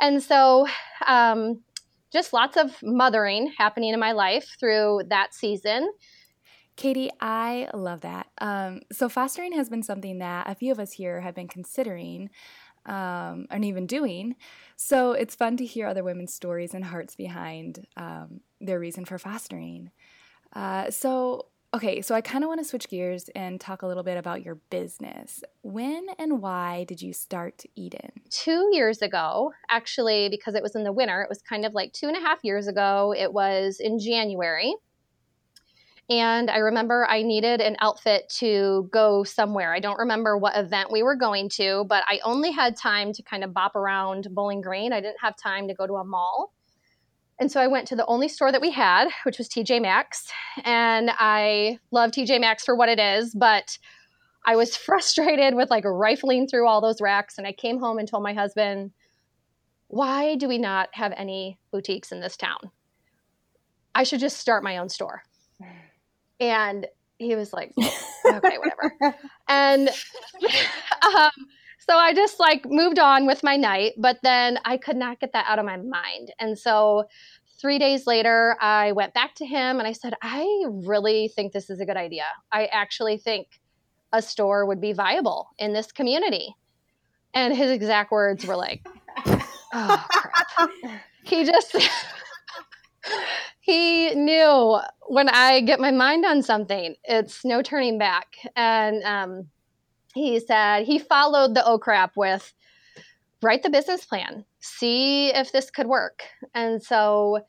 And 0.00 0.22
so, 0.22 0.66
um, 1.06 1.60
just 2.12 2.32
lots 2.32 2.56
of 2.56 2.80
mothering 2.82 3.52
happening 3.58 3.92
in 3.92 4.00
my 4.00 4.12
life 4.12 4.56
through 4.58 5.02
that 5.08 5.34
season. 5.34 5.92
Kati, 6.76 7.08
I 7.20 7.68
love 7.74 8.00
that. 8.00 8.26
Um, 8.38 8.80
so, 8.90 9.08
fostering 9.08 9.52
has 9.52 9.68
been 9.68 9.82
something 9.82 10.18
that 10.18 10.48
a 10.48 10.54
few 10.54 10.72
of 10.72 10.80
us 10.80 10.92
here 10.92 11.20
have 11.20 11.34
been 11.34 11.48
considering 11.48 12.30
um, 12.86 13.46
and 13.50 13.64
even 13.64 13.86
doing. 13.86 14.36
So, 14.76 15.12
it's 15.12 15.34
fun 15.34 15.56
to 15.58 15.64
hear 15.64 15.86
other 15.86 16.04
women's 16.04 16.34
stories 16.34 16.74
and 16.74 16.84
hearts 16.84 17.16
behind 17.16 17.86
um, 17.96 18.40
their 18.60 18.78
reason 18.78 19.04
for 19.04 19.18
fostering. 19.18 19.90
Uh, 20.54 20.90
so, 20.90 21.46
Okay, 21.74 22.02
so 22.02 22.14
I 22.14 22.20
kind 22.20 22.44
of 22.44 22.48
want 22.48 22.60
to 22.60 22.64
switch 22.64 22.88
gears 22.88 23.28
and 23.34 23.60
talk 23.60 23.82
a 23.82 23.86
little 23.88 24.04
bit 24.04 24.16
about 24.16 24.44
your 24.44 24.54
business. 24.70 25.42
When 25.62 26.06
and 26.20 26.40
why 26.40 26.84
did 26.84 27.02
you 27.02 27.12
start 27.12 27.64
Eden? 27.74 28.12
Two 28.30 28.68
years 28.70 29.02
ago, 29.02 29.50
actually, 29.68 30.28
because 30.28 30.54
it 30.54 30.62
was 30.62 30.76
in 30.76 30.84
the 30.84 30.92
winter, 30.92 31.20
it 31.22 31.28
was 31.28 31.42
kind 31.42 31.64
of 31.64 31.74
like 31.74 31.92
two 31.92 32.06
and 32.06 32.16
a 32.16 32.20
half 32.20 32.38
years 32.44 32.68
ago. 32.68 33.12
It 33.18 33.32
was 33.32 33.80
in 33.80 33.98
January. 33.98 34.72
And 36.10 36.50
I 36.50 36.58
remember 36.58 37.06
I 37.08 37.22
needed 37.22 37.62
an 37.62 37.76
outfit 37.80 38.28
to 38.36 38.88
go 38.92 39.24
somewhere. 39.24 39.72
I 39.72 39.80
don't 39.80 39.98
remember 39.98 40.36
what 40.36 40.56
event 40.56 40.92
we 40.92 41.02
were 41.02 41.16
going 41.16 41.48
to, 41.50 41.84
but 41.88 42.04
I 42.06 42.20
only 42.24 42.50
had 42.50 42.76
time 42.76 43.12
to 43.14 43.22
kind 43.22 43.42
of 43.42 43.54
bop 43.54 43.74
around 43.74 44.28
Bowling 44.30 44.60
Green. 44.60 44.92
I 44.92 45.00
didn't 45.00 45.20
have 45.22 45.34
time 45.36 45.66
to 45.68 45.74
go 45.74 45.86
to 45.86 45.94
a 45.94 46.04
mall. 46.04 46.52
And 47.40 47.50
so 47.50 47.60
I 47.60 47.66
went 47.66 47.88
to 47.88 47.96
the 47.96 48.06
only 48.06 48.28
store 48.28 48.52
that 48.52 48.60
we 48.60 48.70
had, 48.70 49.08
which 49.24 49.38
was 49.38 49.48
TJ 49.48 49.80
Maxx. 49.80 50.30
And 50.64 51.10
I 51.14 51.78
love 51.90 52.10
TJ 52.10 52.38
Maxx 52.40 52.64
for 52.64 52.76
what 52.76 52.88
it 52.90 52.98
is, 52.98 53.34
but 53.34 53.78
I 54.44 54.56
was 54.56 54.76
frustrated 54.76 55.54
with 55.54 55.70
like 55.70 55.84
rifling 55.84 56.46
through 56.46 56.68
all 56.68 56.82
those 56.82 57.00
racks. 57.00 57.38
And 57.38 57.46
I 57.46 57.52
came 57.52 57.78
home 57.80 57.98
and 57.98 58.06
told 58.06 58.22
my 58.22 58.34
husband, 58.34 58.92
why 59.88 60.36
do 60.36 60.48
we 60.48 60.58
not 60.58 60.90
have 60.92 61.12
any 61.16 61.58
boutiques 61.72 62.12
in 62.12 62.20
this 62.20 62.36
town? 62.36 62.58
I 63.94 64.02
should 64.02 64.20
just 64.20 64.38
start 64.38 64.64
my 64.64 64.76
own 64.76 64.88
store. 64.88 65.22
And 66.40 66.86
he 67.18 67.36
was 67.36 67.52
like, 67.52 67.72
okay, 67.78 68.58
whatever. 68.58 69.16
and 69.48 69.88
um, 71.16 71.30
so 71.78 71.96
I 71.96 72.14
just 72.14 72.40
like 72.40 72.66
moved 72.66 72.98
on 72.98 73.26
with 73.26 73.42
my 73.42 73.56
night, 73.56 73.92
but 73.98 74.18
then 74.22 74.58
I 74.64 74.76
could 74.76 74.96
not 74.96 75.20
get 75.20 75.32
that 75.32 75.46
out 75.48 75.58
of 75.58 75.64
my 75.64 75.76
mind. 75.76 76.32
And 76.38 76.58
so 76.58 77.04
three 77.60 77.78
days 77.78 78.06
later, 78.06 78.56
I 78.60 78.92
went 78.92 79.14
back 79.14 79.34
to 79.36 79.46
him 79.46 79.78
and 79.78 79.86
I 79.86 79.92
said, 79.92 80.14
I 80.22 80.64
really 80.68 81.28
think 81.28 81.52
this 81.52 81.70
is 81.70 81.80
a 81.80 81.86
good 81.86 81.96
idea. 81.96 82.24
I 82.52 82.66
actually 82.66 83.18
think 83.18 83.60
a 84.12 84.22
store 84.22 84.66
would 84.66 84.80
be 84.80 84.92
viable 84.92 85.48
in 85.58 85.72
this 85.72 85.92
community. 85.92 86.54
And 87.34 87.54
his 87.54 87.70
exact 87.70 88.12
words 88.12 88.46
were 88.46 88.56
like, 88.56 88.86
oh, 89.26 90.06
crap. 90.08 91.00
he 91.24 91.44
just, 91.44 91.76
he 93.60 94.14
knew 94.14 94.80
when 95.06 95.28
I 95.28 95.60
get 95.60 95.80
my 95.80 95.90
mind 95.90 96.24
on 96.24 96.42
something, 96.42 96.94
it's 97.04 97.44
no 97.44 97.62
turning 97.62 97.98
back. 97.98 98.36
And, 98.56 99.02
um, 99.04 99.48
he 100.14 100.38
said 100.38 100.84
he 100.84 100.98
followed 100.98 101.54
the 101.54 101.66
oh 101.66 101.78
crap 101.78 102.12
with 102.16 102.54
write 103.42 103.62
the 103.62 103.70
business 103.70 104.04
plan, 104.06 104.44
see 104.60 105.28
if 105.34 105.52
this 105.52 105.70
could 105.70 105.86
work. 105.86 106.22
And 106.54 106.82
so 106.82 107.40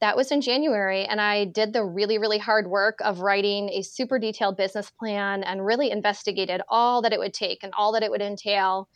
that 0.00 0.16
was 0.16 0.32
in 0.32 0.40
January. 0.40 1.04
And 1.04 1.20
I 1.20 1.44
did 1.44 1.72
the 1.72 1.84
really, 1.84 2.18
really 2.18 2.38
hard 2.38 2.66
work 2.66 2.98
of 3.04 3.20
writing 3.20 3.68
a 3.68 3.82
super 3.82 4.18
detailed 4.18 4.56
business 4.56 4.90
plan 4.90 5.44
and 5.44 5.64
really 5.64 5.90
investigated 5.90 6.62
all 6.68 7.02
that 7.02 7.12
it 7.12 7.18
would 7.18 7.34
take 7.34 7.62
and 7.62 7.72
all 7.76 7.92
that 7.92 8.02
it 8.02 8.10
would 8.10 8.22
entail 8.22 8.88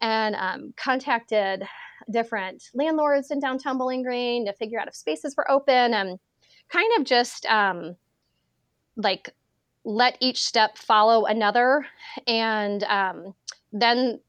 and 0.00 0.34
um, 0.36 0.74
contacted 0.76 1.64
different 2.10 2.64
landlords 2.74 3.30
in 3.30 3.40
downtown 3.40 3.78
Bowling 3.78 4.02
Green 4.02 4.46
to 4.46 4.52
figure 4.52 4.80
out 4.80 4.88
if 4.88 4.94
spaces 4.94 5.36
were 5.36 5.50
open 5.50 5.94
and 5.94 6.18
kind 6.68 6.90
of 6.98 7.04
just 7.04 7.46
um, 7.46 7.96
like 8.96 9.30
let 9.84 10.16
each 10.20 10.44
step 10.44 10.78
follow 10.78 11.26
another. 11.26 11.86
And 12.26 12.84
um, 12.84 13.34
then 13.72 14.20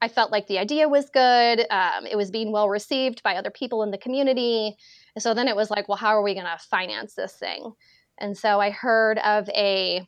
I 0.00 0.08
felt 0.08 0.30
like 0.30 0.46
the 0.46 0.58
idea 0.58 0.88
was 0.88 1.08
good. 1.10 1.66
Um, 1.70 2.06
it 2.10 2.16
was 2.16 2.30
being 2.30 2.52
well 2.52 2.68
received 2.68 3.22
by 3.22 3.36
other 3.36 3.50
people 3.50 3.82
in 3.82 3.90
the 3.90 3.98
community. 3.98 4.76
And 5.14 5.22
so 5.22 5.34
then 5.34 5.48
it 5.48 5.56
was 5.56 5.70
like, 5.70 5.88
well, 5.88 5.96
how 5.96 6.08
are 6.08 6.22
we 6.22 6.34
going 6.34 6.46
to 6.46 6.58
finance 6.58 7.14
this 7.14 7.34
thing? 7.34 7.72
And 8.18 8.36
so 8.36 8.60
I 8.60 8.70
heard 8.70 9.18
of 9.18 9.48
a 9.50 10.06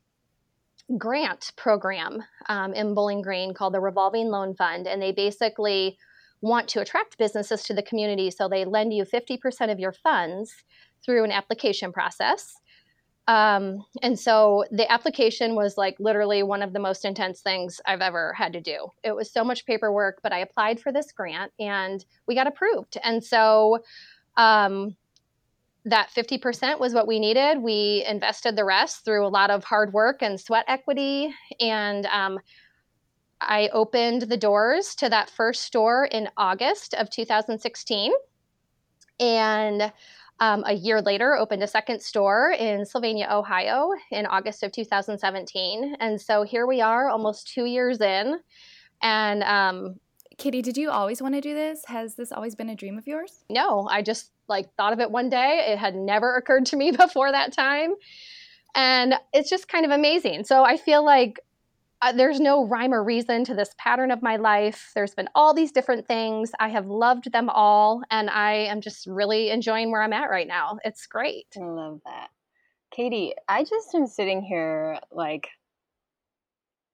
grant 0.99 1.52
program 1.57 2.23
um, 2.49 2.73
in 2.75 2.95
Bowling 2.95 3.23
Green 3.23 3.55
called 3.55 3.75
the 3.75 3.81
Revolving 3.81 4.28
Loan 4.28 4.55
Fund. 4.55 4.87
And 4.87 5.02
they 5.02 5.12
basically 5.12 5.99
want 6.40 6.69
to 6.69 6.81
attract 6.81 7.19
businesses 7.19 7.62
to 7.64 7.75
the 7.75 7.83
community. 7.83 8.31
So 8.31 8.49
they 8.49 8.64
lend 8.64 8.93
you 8.93 9.05
50% 9.05 9.73
of 9.73 9.81
your 9.81 9.93
funds 9.93 10.52
through 11.05 11.25
an 11.25 11.33
application 11.33 11.93
process. 11.93 12.55
Um, 13.28 13.85
and 14.02 14.19
so 14.19 14.64
the 14.71 14.90
application 14.90 15.57
was 15.57 15.76
like 15.76 15.97
literally 15.99 16.45
one 16.45 16.62
of 16.62 16.73
the 16.73 16.78
most 16.78 17.05
intense 17.05 17.40
things 17.40 17.81
I've 17.85 18.00
ever 18.00 18.33
had 18.35 18.52
to 18.52 18.61
do. 18.61 18.93
It 19.02 19.16
was 19.16 19.33
so 19.33 19.43
much 19.43 19.66
paperwork, 19.66 20.21
but 20.23 20.33
I 20.33 20.38
applied 20.38 20.78
for 20.78 20.93
this 20.93 21.11
grant 21.11 21.52
and 21.59 22.05
we 22.28 22.37
got 22.37 22.47
approved. 22.47 22.97
And 23.02 23.25
so 23.25 23.81
um, 24.37 24.97
that 25.87 26.11
50% 26.11 26.81
was 26.81 26.93
what 26.93 27.07
we 27.07 27.21
needed. 27.21 27.62
We 27.62 28.05
invested 28.09 28.57
the 28.57 28.64
rest 28.64 29.05
through 29.05 29.25
a 29.25 29.28
lot 29.28 29.50
of 29.50 29.62
hard 29.62 29.93
work 29.93 30.21
and 30.21 30.38
sweat 30.38 30.64
equity. 30.66 31.33
And 31.61 32.07
um, 32.07 32.40
I 33.40 33.69
opened 33.69 34.23
the 34.23 34.37
doors 34.37 34.97
to 34.97 35.09
that 35.09 35.31
first 35.31 35.62
store 35.62 36.07
in 36.07 36.28
August 36.37 36.95
of 36.95 37.09
2016. 37.09 38.12
And 39.21 39.93
um, 40.40 40.64
a 40.66 40.73
year 40.73 41.00
later, 41.00 41.37
opened 41.37 41.62
a 41.62 41.69
second 41.69 42.02
store 42.02 42.50
in 42.50 42.85
Sylvania, 42.85 43.28
Ohio 43.31 43.93
in 44.11 44.26
August 44.26 44.64
of 44.64 44.73
2017. 44.73 45.97
And 46.00 46.21
so 46.21 46.43
here 46.43 46.66
we 46.66 46.81
are, 46.81 47.09
almost 47.09 47.49
two 47.55 47.64
years 47.64 48.00
in. 48.00 48.40
And 49.02 49.45
um, 49.45 50.00
Kati, 50.37 50.62
did 50.62 50.76
you 50.76 50.90
always 50.90 51.23
want 51.23 51.35
to 51.35 51.40
do 51.40 51.55
this? 51.55 51.85
Has 51.87 52.16
this 52.16 52.33
always 52.33 52.57
been 52.57 52.71
a 52.71 52.75
dream 52.75 52.99
of 52.99 53.07
yours? 53.07 53.45
No, 53.49 53.88
I 53.88 54.02
just 54.02 54.33
like 54.48 54.72
thought 54.74 54.92
of 54.92 55.00
it 55.00 55.10
one 55.10 55.28
day. 55.28 55.66
It 55.68 55.78
had 55.78 55.94
never 55.94 56.34
occurred 56.34 56.66
to 56.66 56.76
me 56.76 56.90
before 56.96 57.32
that 57.32 57.52
time. 57.52 57.94
And 58.74 59.14
it's 59.32 59.48
just 59.48 59.68
kind 59.68 59.84
of 59.84 59.90
amazing. 59.90 60.44
So 60.44 60.64
I 60.64 60.76
feel 60.76 61.04
like 61.04 61.40
uh, 62.02 62.12
there's 62.12 62.40
no 62.40 62.66
rhyme 62.66 62.92
or 62.92 63.02
reason 63.02 63.44
to 63.44 63.54
this 63.54 63.74
pattern 63.78 64.10
of 64.10 64.22
my 64.22 64.36
life. 64.36 64.92
There's 64.94 65.14
been 65.14 65.28
all 65.34 65.54
these 65.54 65.72
different 65.72 66.06
things. 66.06 66.52
I 66.60 66.68
have 66.68 66.86
loved 66.86 67.32
them 67.32 67.48
all, 67.48 68.02
and 68.10 68.28
I 68.28 68.52
am 68.52 68.82
just 68.82 69.06
really 69.06 69.50
enjoying 69.50 69.90
where 69.90 70.02
I'm 70.02 70.12
at 70.12 70.28
right 70.28 70.46
now. 70.46 70.78
It's 70.84 71.06
great. 71.06 71.46
I 71.56 71.64
love 71.64 72.00
that. 72.04 72.28
Kati, 72.96 73.32
I 73.48 73.64
just 73.64 73.94
am 73.94 74.06
sitting 74.06 74.42
here 74.42 74.98
like 75.10 75.48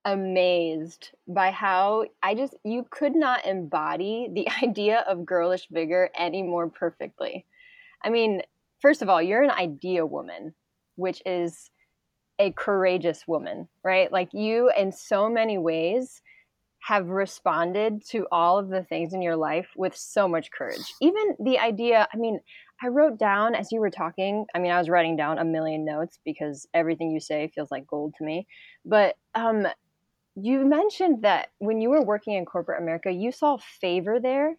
amazed 0.04 1.10
by 1.28 1.50
how 1.50 2.06
I 2.22 2.34
just, 2.34 2.54
you 2.64 2.86
could 2.90 3.14
not 3.14 3.46
embody 3.46 4.28
the 4.32 4.48
idea 4.62 5.04
of 5.08 5.26
girlish 5.26 5.68
vigor 5.70 6.10
any 6.16 6.42
more 6.42 6.68
perfectly. 6.68 7.46
I 8.04 8.10
mean, 8.10 8.42
first 8.80 9.02
of 9.02 9.08
all, 9.08 9.22
you're 9.22 9.42
an 9.42 9.50
idea 9.50 10.04
woman, 10.04 10.54
which 10.96 11.22
is 11.24 11.70
a 12.38 12.50
courageous 12.52 13.26
woman, 13.28 13.68
right? 13.84 14.10
Like 14.10 14.30
you, 14.32 14.70
in 14.76 14.90
so 14.90 15.28
many 15.28 15.58
ways, 15.58 16.20
have 16.80 17.06
responded 17.06 18.04
to 18.10 18.26
all 18.32 18.58
of 18.58 18.68
the 18.68 18.82
things 18.82 19.14
in 19.14 19.22
your 19.22 19.36
life 19.36 19.68
with 19.76 19.96
so 19.96 20.26
much 20.26 20.50
courage. 20.50 20.92
Even 21.00 21.36
the 21.38 21.60
idea, 21.60 22.08
I 22.12 22.16
mean, 22.16 22.40
I 22.82 22.88
wrote 22.88 23.16
down 23.16 23.54
as 23.54 23.70
you 23.70 23.78
were 23.78 23.90
talking, 23.90 24.46
I 24.52 24.58
mean, 24.58 24.72
I 24.72 24.78
was 24.78 24.88
writing 24.88 25.16
down 25.16 25.38
a 25.38 25.44
million 25.44 25.84
notes 25.84 26.18
because 26.24 26.66
everything 26.74 27.12
you 27.12 27.20
say 27.20 27.52
feels 27.54 27.70
like 27.70 27.86
gold 27.86 28.14
to 28.18 28.24
me. 28.24 28.48
But 28.84 29.14
um, 29.36 29.68
you 30.34 30.64
mentioned 30.64 31.22
that 31.22 31.50
when 31.58 31.80
you 31.80 31.90
were 31.90 32.02
working 32.02 32.34
in 32.34 32.44
corporate 32.44 32.80
America, 32.80 33.10
you 33.10 33.32
saw 33.32 33.58
favor 33.58 34.18
there 34.18 34.56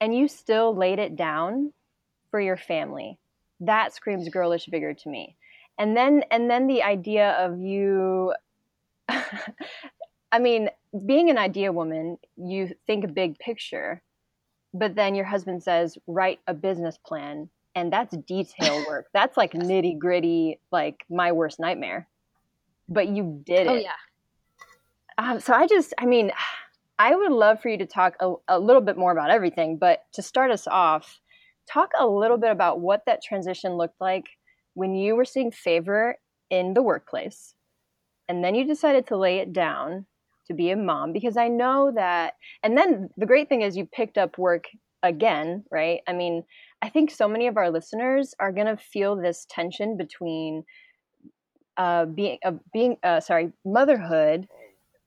and 0.00 0.16
you 0.16 0.28
still 0.28 0.74
laid 0.74 0.98
it 0.98 1.16
down 1.16 1.72
for 2.30 2.40
your 2.40 2.56
family. 2.56 3.18
That 3.60 3.94
screams 3.94 4.28
girlish 4.28 4.66
vigor 4.66 4.94
to 4.94 5.08
me. 5.08 5.36
And 5.78 5.96
then 5.96 6.24
and 6.30 6.50
then 6.50 6.66
the 6.66 6.82
idea 6.82 7.32
of 7.32 7.58
you 7.58 8.32
i 10.32 10.38
mean 10.38 10.70
being 11.04 11.30
an 11.30 11.36
idea 11.36 11.72
woman 11.72 12.16
you 12.36 12.70
think 12.86 13.04
a 13.04 13.08
big 13.08 13.38
picture 13.38 14.00
but 14.72 14.94
then 14.94 15.14
your 15.14 15.26
husband 15.26 15.62
says 15.62 15.98
write 16.06 16.40
a 16.46 16.54
business 16.54 16.96
plan 17.04 17.50
and 17.74 17.92
that's 17.92 18.16
detail 18.16 18.84
work. 18.88 19.06
That's 19.12 19.36
like 19.36 19.52
nitty 19.52 19.98
gritty 19.98 20.60
like 20.70 21.04
my 21.10 21.32
worst 21.32 21.58
nightmare. 21.58 22.08
But 22.88 23.08
you 23.08 23.42
did 23.44 23.66
oh, 23.66 23.74
it. 23.74 23.78
oh 23.78 23.80
yeah 23.80 23.92
um, 25.18 25.40
so 25.40 25.52
i 25.52 25.66
just 25.66 25.94
i 25.98 26.06
mean 26.06 26.30
i 26.98 27.14
would 27.14 27.32
love 27.32 27.60
for 27.60 27.68
you 27.68 27.78
to 27.78 27.86
talk 27.86 28.14
a, 28.20 28.32
a 28.48 28.58
little 28.58 28.82
bit 28.82 28.96
more 28.96 29.12
about 29.12 29.30
everything 29.30 29.76
but 29.76 30.04
to 30.12 30.22
start 30.22 30.50
us 30.50 30.66
off 30.66 31.20
talk 31.70 31.90
a 31.98 32.06
little 32.06 32.36
bit 32.36 32.50
about 32.50 32.80
what 32.80 33.02
that 33.06 33.22
transition 33.22 33.76
looked 33.76 34.00
like 34.00 34.26
when 34.74 34.94
you 34.94 35.16
were 35.16 35.24
seeing 35.24 35.50
favor 35.50 36.16
in 36.50 36.74
the 36.74 36.82
workplace 36.82 37.54
and 38.28 38.44
then 38.44 38.54
you 38.54 38.66
decided 38.66 39.06
to 39.06 39.16
lay 39.16 39.38
it 39.38 39.52
down 39.52 40.06
to 40.46 40.54
be 40.54 40.70
a 40.70 40.76
mom 40.76 41.12
because 41.12 41.36
I 41.36 41.48
know 41.48 41.90
that 41.94 42.34
and 42.62 42.76
then 42.76 43.08
the 43.16 43.26
great 43.26 43.48
thing 43.48 43.62
is 43.62 43.76
you 43.76 43.86
picked 43.86 44.18
up 44.18 44.36
work 44.36 44.66
again, 45.04 45.64
right? 45.70 46.00
I 46.08 46.12
mean, 46.12 46.44
I 46.82 46.88
think 46.88 47.10
so 47.10 47.28
many 47.28 47.46
of 47.46 47.56
our 47.56 47.70
listeners 47.70 48.34
are 48.40 48.52
going 48.52 48.66
to 48.66 48.76
feel 48.76 49.14
this 49.14 49.46
tension 49.48 49.96
between 49.96 50.64
uh, 51.76 52.06
being 52.06 52.38
uh, 52.44 52.52
being 52.72 52.96
uh, 53.02 53.20
sorry, 53.20 53.52
motherhood 53.64 54.48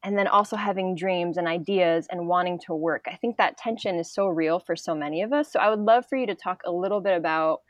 and 0.04 0.18
then 0.18 0.28
also 0.28 0.56
having 0.56 0.96
dreams 0.96 1.38
and 1.38 1.48
ideas 1.48 2.08
and 2.10 2.28
wanting 2.28 2.60
to 2.66 2.74
work. 2.74 3.06
I 3.12 3.16
think 3.16 3.38
that 3.38 3.58
tension 3.58 3.98
is 3.98 4.12
so 4.12 4.28
real 4.28 4.60
for 4.60 4.76
so 4.76 4.96
many 4.96 5.22
of 5.22 5.34
us. 5.34 5.52
So 5.52 5.60
I 5.60 5.70
would 5.70 5.80
love 5.80 6.06
for 6.08 6.18
you 6.18 6.28
to 6.28 6.36
talk 6.36 6.62
a 6.66 6.72
little 6.72 7.02
bit 7.02 7.18
about 7.18 7.62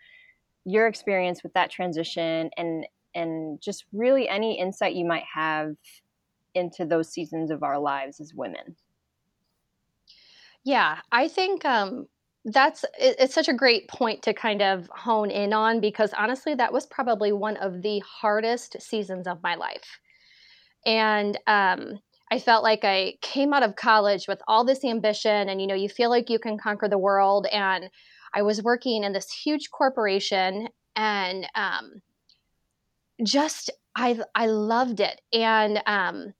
your 0.65 0.87
experience 0.87 1.43
with 1.43 1.53
that 1.53 1.71
transition 1.71 2.49
and 2.57 2.85
and 3.15 3.59
just 3.61 3.85
really 3.93 4.29
any 4.29 4.59
insight 4.59 4.93
you 4.93 5.05
might 5.05 5.23
have 5.33 5.75
into 6.53 6.85
those 6.85 7.09
seasons 7.09 7.49
of 7.51 7.63
our 7.63 7.79
lives 7.79 8.19
as 8.19 8.33
women. 8.33 8.75
Yeah, 10.63 10.99
I 11.11 11.29
think 11.29 11.63
um, 11.65 12.07
that's 12.43 12.83
it's 12.99 13.33
such 13.33 13.47
a 13.47 13.53
great 13.53 13.87
point 13.87 14.21
to 14.23 14.33
kind 14.33 14.61
of 14.61 14.89
hone 14.93 15.31
in 15.31 15.53
on 15.53 15.79
because 15.79 16.11
honestly, 16.17 16.55
that 16.55 16.73
was 16.73 16.85
probably 16.85 17.31
one 17.31 17.57
of 17.57 17.81
the 17.81 17.99
hardest 17.99 18.81
seasons 18.81 19.27
of 19.27 19.41
my 19.41 19.55
life, 19.55 19.99
and 20.85 21.39
um, 21.47 21.99
I 22.31 22.39
felt 22.39 22.63
like 22.63 22.83
I 22.83 23.13
came 23.21 23.53
out 23.53 23.63
of 23.63 23.75
college 23.75 24.27
with 24.27 24.41
all 24.47 24.65
this 24.65 24.83
ambition, 24.83 25.49
and 25.49 25.61
you 25.61 25.67
know, 25.67 25.75
you 25.75 25.89
feel 25.89 26.09
like 26.09 26.29
you 26.29 26.39
can 26.39 26.57
conquer 26.57 26.87
the 26.87 26.97
world, 26.97 27.47
and 27.51 27.89
I 28.33 28.41
was 28.41 28.61
working 28.61 29.03
in 29.03 29.13
this 29.13 29.31
huge 29.31 29.71
corporation 29.71 30.67
and 30.95 31.47
um, 31.55 32.01
just 33.23 33.69
I 33.95 34.19
I 34.35 34.47
loved 34.47 34.99
it 34.99 35.21
and 35.33 35.81
um, 35.85 36.33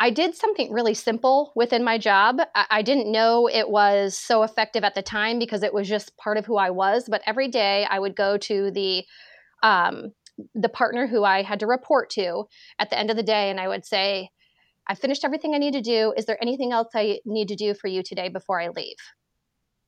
I 0.00 0.10
did 0.10 0.34
something 0.34 0.72
really 0.72 0.94
simple 0.94 1.52
within 1.54 1.84
my 1.84 1.98
job. 1.98 2.40
I, 2.54 2.66
I, 2.70 2.82
didn't 2.82 3.12
know 3.12 3.48
it 3.48 3.68
was 3.68 4.16
so 4.16 4.42
effective 4.42 4.82
at 4.82 4.94
the 4.94 5.02
time 5.02 5.38
because 5.38 5.62
it 5.62 5.74
was 5.74 5.86
just 5.86 6.16
part 6.16 6.38
of 6.38 6.46
who 6.46 6.56
I 6.56 6.70
was. 6.70 7.06
But 7.06 7.20
every 7.26 7.48
day 7.48 7.86
I 7.88 7.98
would 7.98 8.16
go 8.16 8.38
to 8.38 8.70
the 8.70 9.04
um, 9.62 10.12
the 10.54 10.70
partner 10.70 11.06
who 11.06 11.22
I 11.22 11.42
had 11.42 11.60
to 11.60 11.66
report 11.66 12.08
to 12.10 12.44
at 12.78 12.88
the 12.88 12.98
end 12.98 13.10
of 13.10 13.16
the 13.16 13.22
day, 13.22 13.50
and 13.50 13.60
I 13.60 13.68
would 13.68 13.84
say, 13.84 14.30
"I 14.90 14.94
finished 14.96 15.24
everything 15.24 15.54
I 15.54 15.58
need 15.58 15.74
to 15.74 15.80
do. 15.80 16.12
Is 16.16 16.24
there 16.24 16.42
anything 16.42 16.72
else 16.72 16.88
I 16.96 17.20
need 17.24 17.46
to 17.46 17.54
do 17.54 17.74
for 17.74 17.86
you 17.86 18.02
today 18.02 18.28
before 18.28 18.60
I 18.60 18.70
leave?" 18.70 18.96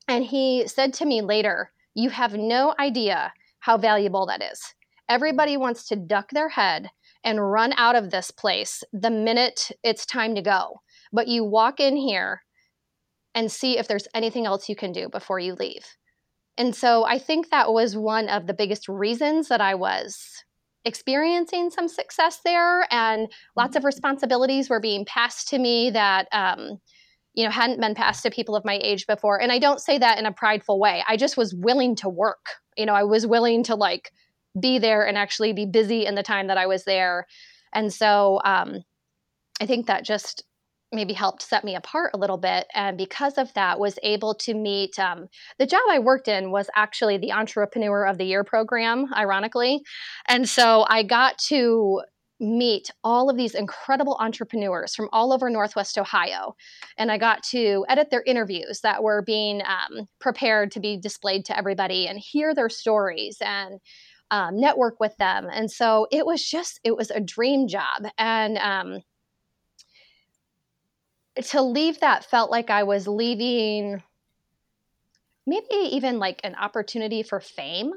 And 0.06 0.24
he 0.24 0.68
said 0.68 0.94
to 0.94 1.04
me 1.04 1.22
later, 1.22 1.72
You 1.92 2.10
have 2.10 2.34
no 2.34 2.74
idea 2.78 3.32
how 3.58 3.78
valuable 3.78 4.26
that 4.26 4.42
is. 4.42 4.74
Everybody 5.08 5.56
wants 5.56 5.88
to 5.88 5.96
duck 5.96 6.30
their 6.30 6.50
head 6.50 6.90
and 7.24 7.50
run 7.50 7.72
out 7.76 7.96
of 7.96 8.10
this 8.10 8.30
place 8.30 8.84
the 8.92 9.10
minute 9.10 9.72
it's 9.82 10.06
time 10.06 10.36
to 10.36 10.42
go. 10.42 10.82
But 11.12 11.26
you 11.26 11.44
walk 11.44 11.80
in 11.80 11.96
here 11.96 12.42
and 13.34 13.50
see 13.50 13.78
if 13.78 13.88
there's 13.88 14.06
anything 14.14 14.46
else 14.46 14.68
you 14.68 14.76
can 14.76 14.92
do 14.92 15.08
before 15.08 15.40
you 15.40 15.54
leave. 15.54 15.84
And 16.56 16.76
so 16.76 17.04
I 17.04 17.18
think 17.18 17.50
that 17.50 17.72
was 17.72 17.96
one 17.96 18.28
of 18.28 18.46
the 18.46 18.54
biggest 18.54 18.88
reasons 18.88 19.48
that 19.48 19.60
I 19.60 19.74
was 19.74 20.44
experiencing 20.84 21.70
some 21.70 21.88
success 21.88 22.40
there 22.44 22.86
and 22.92 23.30
lots 23.56 23.76
of 23.76 23.84
responsibilities 23.84 24.68
were 24.68 24.80
being 24.80 25.04
passed 25.04 25.48
to 25.48 25.58
me 25.58 25.90
that 25.90 26.26
um, 26.32 26.80
you 27.34 27.44
know 27.44 27.50
hadn't 27.50 27.80
been 27.80 27.94
passed 27.94 28.22
to 28.22 28.30
people 28.30 28.56
of 28.56 28.64
my 28.64 28.78
age 28.82 29.06
before 29.06 29.40
and 29.40 29.52
i 29.52 29.58
don't 29.58 29.80
say 29.80 29.98
that 29.98 30.18
in 30.18 30.26
a 30.26 30.32
prideful 30.32 30.78
way. 30.78 31.04
I 31.08 31.16
just 31.16 31.36
was 31.36 31.54
willing 31.54 31.94
to 31.96 32.08
work. 32.08 32.46
You 32.76 32.86
know 32.86 32.94
i 32.94 33.04
was 33.04 33.26
willing 33.26 33.62
to 33.64 33.74
like 33.74 34.12
be 34.60 34.78
there 34.78 35.06
and 35.06 35.16
actually 35.16 35.52
be 35.52 35.66
busy 35.66 36.04
in 36.04 36.14
the 36.14 36.22
time 36.22 36.48
that 36.48 36.58
i 36.58 36.66
was 36.66 36.84
there. 36.84 37.26
And 37.72 37.92
so 37.92 38.40
um, 38.44 38.82
i 39.60 39.66
think 39.66 39.86
that 39.86 40.04
just 40.04 40.44
maybe 40.92 41.12
helped 41.12 41.42
set 41.42 41.64
me 41.64 41.74
apart 41.74 42.10
a 42.14 42.18
little 42.18 42.38
bit 42.38 42.66
and 42.74 42.98
because 42.98 43.38
of 43.38 43.52
that 43.54 43.78
was 43.78 43.98
able 44.02 44.34
to 44.34 44.54
meet 44.54 44.98
um, 44.98 45.28
the 45.58 45.66
job 45.66 45.82
i 45.90 45.98
worked 45.98 46.28
in 46.28 46.50
was 46.50 46.68
actually 46.74 47.18
the 47.18 47.32
entrepreneur 47.32 48.04
of 48.04 48.18
the 48.18 48.24
year 48.24 48.44
program 48.44 49.06
ironically 49.14 49.82
and 50.28 50.48
so 50.48 50.84
i 50.88 51.02
got 51.02 51.38
to 51.38 52.00
meet 52.42 52.90
all 53.04 53.30
of 53.30 53.36
these 53.36 53.54
incredible 53.54 54.16
entrepreneurs 54.18 54.94
from 54.94 55.08
all 55.12 55.32
over 55.32 55.48
Northwest 55.48 55.96
Ohio. 55.96 56.56
And 56.98 57.10
I 57.10 57.16
got 57.16 57.42
to 57.44 57.86
edit 57.88 58.10
their 58.10 58.24
interviews 58.24 58.80
that 58.82 59.02
were 59.02 59.22
being 59.22 59.62
um, 59.62 60.08
prepared 60.20 60.72
to 60.72 60.80
be 60.80 60.98
displayed 60.98 61.44
to 61.46 61.56
everybody 61.56 62.08
and 62.08 62.18
hear 62.18 62.52
their 62.52 62.68
stories 62.68 63.36
and 63.40 63.78
um, 64.32 64.58
network 64.58 64.98
with 64.98 65.16
them. 65.18 65.46
And 65.52 65.70
so 65.70 66.08
it 66.10 66.26
was 66.26 66.44
just, 66.44 66.80
it 66.84 66.96
was 66.96 67.10
a 67.10 67.20
dream 67.20 67.68
job. 67.68 68.06
And 68.18 68.58
um, 68.58 69.02
to 71.40 71.62
leave 71.62 72.00
that 72.00 72.24
felt 72.24 72.50
like 72.50 72.70
I 72.70 72.82
was 72.82 73.06
leaving 73.08 74.02
maybe 75.46 75.66
even 75.74 76.18
like 76.18 76.40
an 76.44 76.54
opportunity 76.54 77.22
for 77.22 77.40
fame. 77.40 77.92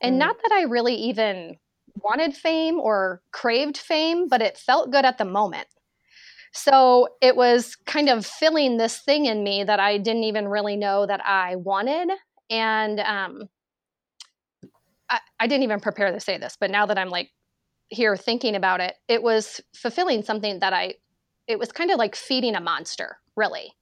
And 0.00 0.16
mm. 0.16 0.18
not 0.18 0.36
that 0.42 0.52
I 0.52 0.62
really 0.62 0.94
even 0.94 1.56
wanted 2.02 2.34
fame 2.34 2.78
or 2.78 3.22
craved 3.32 3.76
fame, 3.76 4.28
but 4.28 4.42
it 4.42 4.58
felt 4.58 4.90
good 4.90 5.04
at 5.04 5.18
the 5.18 5.24
moment. 5.24 5.66
So 6.52 7.08
it 7.20 7.36
was 7.36 7.76
kind 7.86 8.08
of 8.08 8.26
filling 8.26 8.76
this 8.76 8.98
thing 8.98 9.26
in 9.26 9.42
me 9.42 9.64
that 9.64 9.78
I 9.78 9.98
didn't 9.98 10.24
even 10.24 10.48
really 10.48 10.76
know 10.76 11.06
that 11.06 11.24
I 11.24 11.56
wanted. 11.56 12.10
And 12.48 12.98
um, 13.00 13.48
I, 15.08 15.20
I 15.38 15.46
didn't 15.46 15.62
even 15.62 15.80
prepare 15.80 16.10
to 16.10 16.20
say 16.20 16.38
this, 16.38 16.56
but 16.58 16.70
now 16.70 16.86
that 16.86 16.98
I'm 16.98 17.10
like 17.10 17.30
here 17.88 18.16
thinking 18.16 18.56
about 18.56 18.80
it, 18.80 18.96
it 19.06 19.22
was 19.22 19.60
fulfilling 19.74 20.22
something 20.22 20.58
that 20.58 20.72
I, 20.72 20.94
it 21.50 21.58
was 21.58 21.72
kind 21.72 21.90
of 21.90 21.98
like 21.98 22.14
feeding 22.14 22.54
a 22.54 22.60
monster, 22.60 23.18
really. 23.36 23.74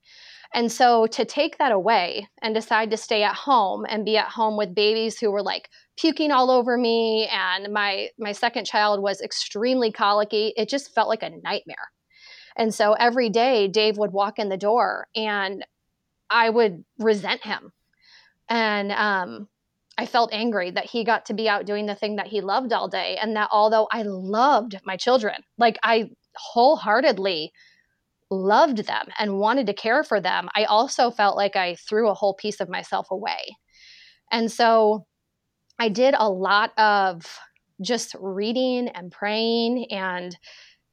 And 0.54 0.72
so 0.72 1.06
to 1.08 1.24
take 1.26 1.58
that 1.58 1.72
away 1.72 2.26
and 2.40 2.54
decide 2.54 2.90
to 2.90 2.96
stay 2.96 3.22
at 3.22 3.34
home 3.34 3.84
and 3.86 4.04
be 4.04 4.16
at 4.16 4.28
home 4.28 4.56
with 4.56 4.74
babies 4.74 5.18
who 5.18 5.30
were 5.30 5.42
like 5.42 5.68
puking 5.98 6.30
all 6.30 6.50
over 6.50 6.78
me 6.78 7.28
and 7.30 7.72
my 7.72 8.08
my 8.18 8.32
second 8.32 8.64
child 8.64 9.02
was 9.02 9.20
extremely 9.20 9.92
colicky, 9.92 10.54
it 10.56 10.68
just 10.68 10.94
felt 10.94 11.08
like 11.08 11.22
a 11.22 11.30
nightmare. 11.30 11.90
And 12.56 12.74
so 12.74 12.94
every 12.94 13.28
day 13.28 13.68
Dave 13.68 13.98
would 13.98 14.12
walk 14.12 14.38
in 14.38 14.48
the 14.48 14.56
door 14.56 15.06
and 15.14 15.64
I 16.30 16.48
would 16.48 16.84
resent 16.98 17.44
him. 17.44 17.72
And 18.48 18.90
um, 18.92 19.48
I 19.98 20.06
felt 20.06 20.32
angry 20.32 20.70
that 20.70 20.86
he 20.86 21.04
got 21.04 21.26
to 21.26 21.34
be 21.34 21.48
out 21.48 21.66
doing 21.66 21.86
the 21.86 21.94
thing 21.94 22.16
that 22.16 22.28
he 22.28 22.40
loved 22.40 22.72
all 22.72 22.88
day 22.88 23.18
and 23.20 23.36
that 23.36 23.50
although 23.52 23.86
I 23.92 24.02
loved 24.02 24.80
my 24.84 24.96
children, 24.96 25.42
like 25.58 25.78
I 25.82 26.10
wholeheartedly 26.38 27.52
loved 28.30 28.78
them 28.86 29.06
and 29.18 29.38
wanted 29.38 29.66
to 29.66 29.74
care 29.74 30.04
for 30.04 30.20
them, 30.20 30.48
I 30.54 30.64
also 30.64 31.10
felt 31.10 31.36
like 31.36 31.56
I 31.56 31.76
threw 31.76 32.08
a 32.08 32.14
whole 32.14 32.34
piece 32.34 32.60
of 32.60 32.68
myself 32.68 33.10
away. 33.10 33.56
And 34.30 34.50
so 34.50 35.06
I 35.78 35.88
did 35.88 36.14
a 36.18 36.28
lot 36.28 36.72
of 36.78 37.38
just 37.80 38.14
reading 38.20 38.88
and 38.88 39.10
praying 39.12 39.86
and 39.90 40.36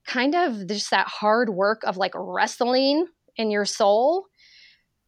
kind 0.05 0.35
of 0.35 0.67
just 0.67 0.91
that 0.91 1.07
hard 1.07 1.49
work 1.49 1.83
of 1.83 1.97
like 1.97 2.13
wrestling 2.15 3.07
in 3.35 3.51
your 3.51 3.65
soul. 3.65 4.25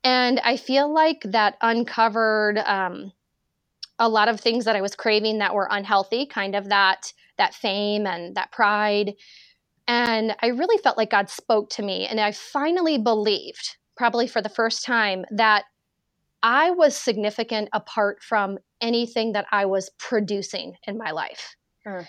And 0.03 0.39
I 0.39 0.57
feel 0.57 0.91
like 0.91 1.21
that 1.23 1.57
uncovered 1.61 2.57
um, 2.59 3.11
a 3.99 4.09
lot 4.09 4.27
of 4.27 4.39
things 4.39 4.65
that 4.65 4.75
I 4.75 4.81
was 4.81 4.95
craving 4.95 5.39
that 5.39 5.53
were 5.53 5.67
unhealthy, 5.69 6.25
kind 6.25 6.55
of 6.55 6.69
that 6.69 7.13
that 7.37 7.53
fame 7.53 8.07
and 8.07 8.35
that 8.35 8.51
pride. 8.51 9.13
And 9.87 10.35
I 10.41 10.47
really 10.47 10.77
felt 10.81 10.97
like 10.97 11.11
God 11.11 11.29
spoke 11.29 11.69
to 11.71 11.81
me. 11.81 12.05
And 12.07 12.19
I 12.19 12.31
finally 12.31 12.97
believed, 12.97 13.77
probably 13.95 14.27
for 14.27 14.41
the 14.41 14.49
first 14.49 14.83
time, 14.83 15.25
that 15.31 15.63
I 16.43 16.71
was 16.71 16.95
significant 16.95 17.69
apart 17.73 18.21
from 18.21 18.57
anything 18.81 19.31
that 19.33 19.45
I 19.51 19.65
was 19.65 19.89
producing 19.97 20.75
in 20.85 20.97
my 20.97 21.11
life. 21.11 21.55
Sure. 21.83 22.07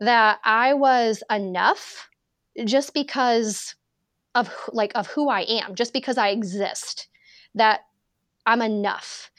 That 0.00 0.38
I 0.44 0.74
was 0.74 1.22
enough 1.30 2.08
just 2.64 2.94
because 2.94 3.74
of 4.34 4.52
like 4.72 4.92
of 4.94 5.06
who 5.08 5.28
I 5.28 5.42
am, 5.42 5.74
just 5.74 5.92
because 5.92 6.18
I 6.18 6.28
exist. 6.28 7.08
That 7.54 7.80
I'm 8.44 8.62
enough. 8.62 9.30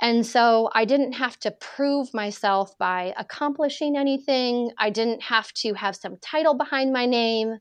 And 0.00 0.26
so 0.26 0.70
I 0.74 0.84
didn't 0.84 1.12
have 1.12 1.38
to 1.40 1.50
prove 1.50 2.12
myself 2.12 2.76
by 2.78 3.14
accomplishing 3.16 3.96
anything. 3.96 4.70
I 4.78 4.90
didn't 4.90 5.22
have 5.22 5.52
to 5.54 5.74
have 5.74 5.96
some 5.96 6.16
title 6.18 6.54
behind 6.54 6.92
my 6.92 7.06
name. 7.06 7.58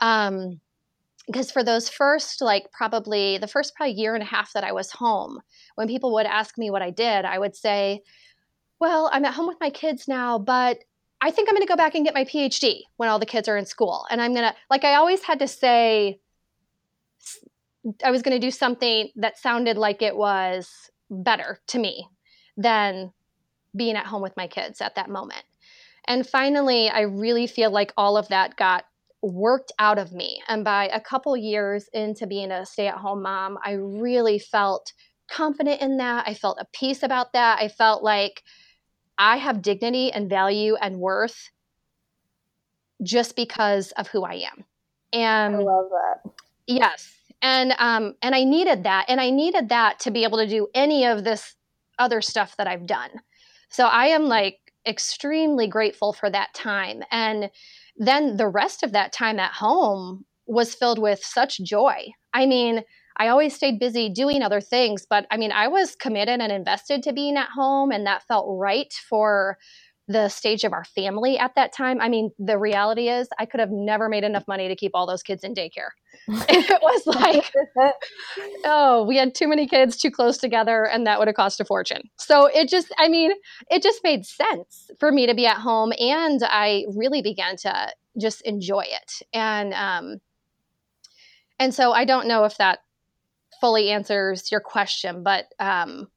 Um, 0.00 0.60
because 1.26 1.50
for 1.50 1.64
those 1.64 1.88
first, 1.88 2.42
like 2.42 2.70
probably 2.70 3.38
the 3.38 3.48
first 3.48 3.74
probably 3.74 3.94
year 3.94 4.14
and 4.14 4.22
a 4.22 4.26
half 4.26 4.52
that 4.52 4.64
I 4.64 4.72
was 4.72 4.90
home, 4.90 5.40
when 5.74 5.88
people 5.88 6.12
would 6.14 6.26
ask 6.26 6.58
me 6.58 6.70
what 6.70 6.82
I 6.82 6.90
did, 6.90 7.24
I 7.24 7.38
would 7.38 7.56
say, 7.56 8.02
Well, 8.78 9.08
I'm 9.10 9.24
at 9.24 9.32
home 9.32 9.46
with 9.46 9.56
my 9.60 9.70
kids 9.70 10.06
now, 10.06 10.38
but 10.38 10.78
I 11.22 11.30
think 11.30 11.48
I'm 11.48 11.54
going 11.54 11.66
to 11.66 11.70
go 11.70 11.76
back 11.76 11.94
and 11.94 12.04
get 12.04 12.12
my 12.12 12.24
PhD 12.24 12.82
when 12.98 13.08
all 13.08 13.18
the 13.18 13.24
kids 13.24 13.48
are 13.48 13.56
in 13.56 13.64
school. 13.64 14.04
And 14.10 14.20
I'm 14.20 14.34
going 14.34 14.44
to, 14.44 14.54
like, 14.68 14.84
I 14.84 14.96
always 14.96 15.22
had 15.22 15.38
to 15.38 15.48
say, 15.48 16.20
I 18.04 18.10
was 18.10 18.20
going 18.20 18.38
to 18.38 18.46
do 18.46 18.50
something 18.50 19.08
that 19.16 19.38
sounded 19.38 19.78
like 19.78 20.02
it 20.02 20.16
was 20.16 20.90
better 21.10 21.60
to 21.68 21.78
me 21.78 22.08
than 22.56 23.12
being 23.76 23.96
at 23.96 24.06
home 24.06 24.22
with 24.22 24.36
my 24.36 24.46
kids 24.46 24.80
at 24.80 24.94
that 24.94 25.10
moment. 25.10 25.44
And 26.06 26.26
finally, 26.26 26.90
I 26.90 27.02
really 27.02 27.46
feel 27.46 27.70
like 27.70 27.92
all 27.96 28.16
of 28.16 28.28
that 28.28 28.56
got 28.56 28.84
worked 29.22 29.72
out 29.78 29.98
of 29.98 30.12
me. 30.12 30.42
And 30.48 30.64
by 30.64 30.88
a 30.88 31.00
couple 31.00 31.36
years 31.36 31.88
into 31.92 32.26
being 32.26 32.50
a 32.50 32.66
stay 32.66 32.88
at 32.88 32.96
home 32.96 33.22
mom, 33.22 33.58
I 33.64 33.72
really 33.72 34.38
felt 34.38 34.92
confident 35.28 35.80
in 35.80 35.96
that. 35.96 36.28
I 36.28 36.34
felt 36.34 36.58
a 36.60 36.66
peace 36.72 37.02
about 37.02 37.32
that. 37.32 37.58
I 37.58 37.68
felt 37.68 38.02
like 38.02 38.42
I 39.16 39.38
have 39.38 39.62
dignity 39.62 40.12
and 40.12 40.28
value 40.28 40.76
and 40.76 40.98
worth 40.98 41.48
just 43.02 43.34
because 43.34 43.92
of 43.92 44.08
who 44.08 44.24
I 44.24 44.34
am. 44.34 44.64
And 45.12 45.56
I 45.56 45.58
love 45.58 45.86
that. 45.90 46.30
Yes 46.66 47.23
and 47.44 47.74
um, 47.78 48.14
and 48.22 48.34
I 48.34 48.42
needed 48.42 48.84
that, 48.84 49.04
and 49.06 49.20
I 49.20 49.28
needed 49.28 49.68
that 49.68 50.00
to 50.00 50.10
be 50.10 50.24
able 50.24 50.38
to 50.38 50.48
do 50.48 50.66
any 50.74 51.04
of 51.04 51.24
this 51.24 51.54
other 51.98 52.22
stuff 52.22 52.56
that 52.56 52.66
I've 52.66 52.86
done. 52.86 53.10
So 53.68 53.86
I 53.86 54.06
am 54.06 54.24
like 54.24 54.58
extremely 54.86 55.68
grateful 55.68 56.14
for 56.14 56.30
that 56.30 56.54
time, 56.54 57.02
and 57.10 57.50
then 57.98 58.38
the 58.38 58.48
rest 58.48 58.82
of 58.82 58.92
that 58.92 59.12
time 59.12 59.38
at 59.38 59.52
home 59.52 60.24
was 60.46 60.74
filled 60.74 60.98
with 60.98 61.22
such 61.22 61.58
joy. 61.58 62.12
I 62.32 62.46
mean, 62.46 62.82
I 63.18 63.28
always 63.28 63.54
stayed 63.54 63.78
busy 63.78 64.08
doing 64.08 64.42
other 64.42 64.62
things, 64.62 65.06
but 65.08 65.26
I 65.30 65.36
mean, 65.36 65.52
I 65.52 65.68
was 65.68 65.94
committed 65.94 66.40
and 66.40 66.50
invested 66.50 67.02
to 67.02 67.12
being 67.12 67.36
at 67.36 67.50
home, 67.50 67.92
and 67.92 68.06
that 68.06 68.26
felt 68.26 68.46
right 68.48 68.92
for 69.08 69.58
the 70.06 70.28
stage 70.28 70.64
of 70.64 70.72
our 70.72 70.84
family 70.84 71.38
at 71.38 71.54
that 71.54 71.72
time. 71.72 72.00
I 72.00 72.08
mean, 72.08 72.30
the 72.38 72.58
reality 72.58 73.08
is, 73.08 73.28
I 73.38 73.46
could 73.46 73.60
have 73.60 73.70
never 73.70 74.08
made 74.08 74.24
enough 74.24 74.46
money 74.46 74.68
to 74.68 74.76
keep 74.76 74.92
all 74.94 75.06
those 75.06 75.22
kids 75.22 75.44
in 75.44 75.54
daycare. 75.54 75.90
it 76.28 76.82
was 76.82 77.06
like, 77.06 77.50
oh, 78.64 79.04
we 79.08 79.16
had 79.16 79.34
too 79.34 79.48
many 79.48 79.66
kids 79.66 79.96
too 79.96 80.10
close 80.10 80.36
together, 80.36 80.84
and 80.84 81.06
that 81.06 81.18
would 81.18 81.28
have 81.28 81.36
cost 81.36 81.60
a 81.60 81.64
fortune. 81.64 82.02
So 82.18 82.46
it 82.46 82.68
just, 82.68 82.92
I 82.98 83.08
mean, 83.08 83.32
it 83.70 83.82
just 83.82 84.00
made 84.04 84.26
sense 84.26 84.90
for 84.98 85.10
me 85.10 85.26
to 85.26 85.34
be 85.34 85.46
at 85.46 85.56
home, 85.56 85.92
and 85.98 86.40
I 86.44 86.84
really 86.94 87.22
began 87.22 87.56
to 87.58 87.88
just 88.20 88.42
enjoy 88.42 88.84
it. 88.86 89.22
And 89.32 89.72
um, 89.72 90.20
and 91.58 91.74
so 91.74 91.92
I 91.92 92.04
don't 92.04 92.28
know 92.28 92.44
if 92.44 92.58
that 92.58 92.80
fully 93.60 93.90
answers 93.90 94.50
your 94.50 94.60
question, 94.60 95.22
but 95.22 95.46
um, 95.58 96.08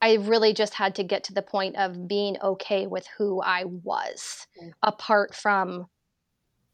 I 0.00 0.14
really 0.14 0.54
just 0.54 0.74
had 0.74 0.94
to 0.96 1.02
get 1.02 1.24
to 1.24 1.34
the 1.34 1.42
point 1.42 1.76
of 1.76 2.06
being 2.06 2.36
okay 2.42 2.86
with 2.86 3.06
who 3.16 3.42
I 3.42 3.64
was, 3.64 4.46
mm. 4.62 4.70
apart 4.82 5.34
from 5.34 5.86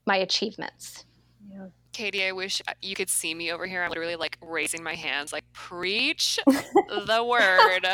my 0.07 0.17
achievements. 0.17 1.05
Yeah. 1.51 1.69
Kati, 1.93 2.27
I 2.27 2.33
wish 2.33 2.61
uh, 2.69 2.73
you 2.83 2.95
could 2.95 3.09
see 3.09 3.35
me 3.35 3.53
over 3.53 3.67
here. 3.67 3.83
I'm 3.83 3.89
literally 3.89 4.17
like 4.17 4.37
raising 4.43 4.83
my 4.83 4.95
hands, 4.95 5.33
like 5.33 5.45
preach 5.53 6.39
the 6.47 7.25
word, 7.25 7.87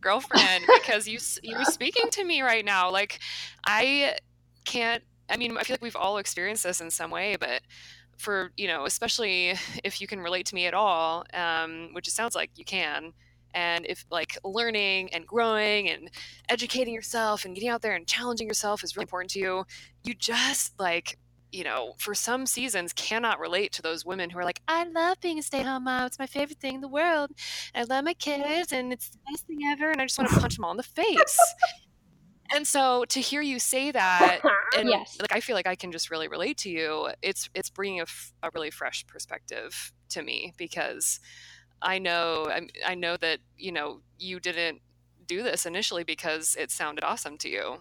girlfriend, 0.00 0.64
because 0.82 1.06
you 1.08 1.18
you're 1.42 1.64
speaking 1.64 2.10
to 2.12 2.24
me 2.24 2.42
right 2.42 2.64
now. 2.64 2.90
Like 2.90 3.18
I 3.66 4.16
can't. 4.64 5.02
I 5.28 5.36
mean, 5.36 5.56
I 5.58 5.62
feel 5.62 5.74
like 5.74 5.82
we've 5.82 5.96
all 5.96 6.18
experienced 6.18 6.62
this 6.62 6.80
in 6.80 6.90
some 6.90 7.10
way, 7.10 7.36
but 7.36 7.62
for 8.16 8.52
you 8.56 8.68
know, 8.68 8.84
especially 8.84 9.54
if 9.82 10.00
you 10.00 10.06
can 10.06 10.20
relate 10.20 10.46
to 10.46 10.54
me 10.54 10.66
at 10.66 10.74
all, 10.74 11.24
um, 11.34 11.90
which 11.92 12.06
it 12.06 12.12
sounds 12.12 12.34
like 12.34 12.50
you 12.56 12.64
can 12.64 13.12
and 13.54 13.86
if 13.86 14.04
like 14.10 14.36
learning 14.44 15.12
and 15.12 15.26
growing 15.26 15.88
and 15.88 16.10
educating 16.48 16.94
yourself 16.94 17.44
and 17.44 17.54
getting 17.54 17.68
out 17.68 17.82
there 17.82 17.94
and 17.94 18.06
challenging 18.06 18.46
yourself 18.46 18.82
is 18.84 18.96
really 18.96 19.04
important 19.04 19.30
to 19.30 19.38
you 19.38 19.64
you 20.04 20.14
just 20.14 20.78
like 20.78 21.18
you 21.52 21.64
know 21.64 21.94
for 21.98 22.14
some 22.14 22.46
seasons 22.46 22.92
cannot 22.92 23.40
relate 23.40 23.72
to 23.72 23.82
those 23.82 24.04
women 24.04 24.30
who 24.30 24.38
are 24.38 24.44
like 24.44 24.60
i 24.68 24.84
love 24.84 25.20
being 25.20 25.38
a 25.38 25.42
stay-at-home 25.42 25.84
mom. 25.84 26.06
It's 26.06 26.18
my 26.18 26.26
favorite 26.26 26.58
thing 26.60 26.76
in 26.76 26.80
the 26.80 26.88
world. 26.88 27.30
I 27.74 27.84
love 27.84 28.04
my 28.04 28.14
kids 28.14 28.72
and 28.72 28.92
it's 28.92 29.10
the 29.10 29.18
best 29.30 29.46
thing 29.46 29.60
ever 29.66 29.90
and 29.90 30.00
i 30.00 30.04
just 30.04 30.18
want 30.18 30.30
to 30.30 30.36
punch 30.40 30.56
them 30.56 30.64
all 30.64 30.70
in 30.70 30.76
the 30.76 30.82
face. 30.82 31.38
And 32.52 32.66
so 32.66 33.04
to 33.10 33.20
hear 33.20 33.42
you 33.42 33.58
say 33.58 33.90
that 33.92 34.40
and 34.76 34.88
yes. 34.88 35.16
like 35.20 35.32
i 35.32 35.40
feel 35.40 35.54
like 35.54 35.66
i 35.66 35.76
can 35.76 35.92
just 35.92 36.10
really 36.10 36.28
relate 36.28 36.58
to 36.58 36.70
you 36.70 37.10
it's 37.22 37.48
it's 37.54 37.70
bringing 37.70 38.00
a, 38.00 38.04
f- 38.04 38.32
a 38.42 38.50
really 38.54 38.70
fresh 38.70 39.06
perspective 39.06 39.92
to 40.10 40.22
me 40.22 40.52
because 40.56 41.20
I 41.82 41.98
know 41.98 42.50
I, 42.86 42.94
know 42.94 43.16
that 43.16 43.38
you 43.56 43.72
know 43.72 44.00
you 44.18 44.40
didn't 44.40 44.80
do 45.26 45.42
this 45.42 45.66
initially 45.66 46.04
because 46.04 46.56
it 46.58 46.70
sounded 46.70 47.04
awesome 47.04 47.38
to 47.38 47.48
you. 47.48 47.78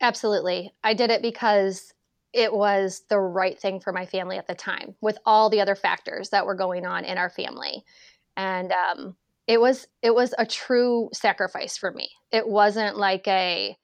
Absolutely. 0.00 0.72
I 0.82 0.94
did 0.94 1.10
it 1.10 1.22
because 1.22 1.92
it 2.32 2.52
was 2.52 3.02
the 3.08 3.18
right 3.18 3.58
thing 3.58 3.80
for 3.80 3.92
my 3.92 4.04
family 4.06 4.36
at 4.36 4.46
the 4.46 4.54
time 4.54 4.94
with 5.00 5.18
all 5.24 5.48
the 5.48 5.60
other 5.60 5.74
factors 5.74 6.30
that 6.30 6.44
were 6.44 6.54
going 6.54 6.84
on 6.84 7.04
in 7.04 7.16
our 7.16 7.30
family. 7.30 7.84
And 8.36 8.72
um, 8.72 9.16
it 9.46 9.60
was 9.60 9.86
it 10.02 10.14
was 10.14 10.34
a 10.38 10.44
true 10.44 11.08
sacrifice 11.12 11.76
for 11.76 11.92
me. 11.92 12.10
It 12.32 12.46
wasn't 12.46 12.96
like 12.98 13.26
a 13.28 13.76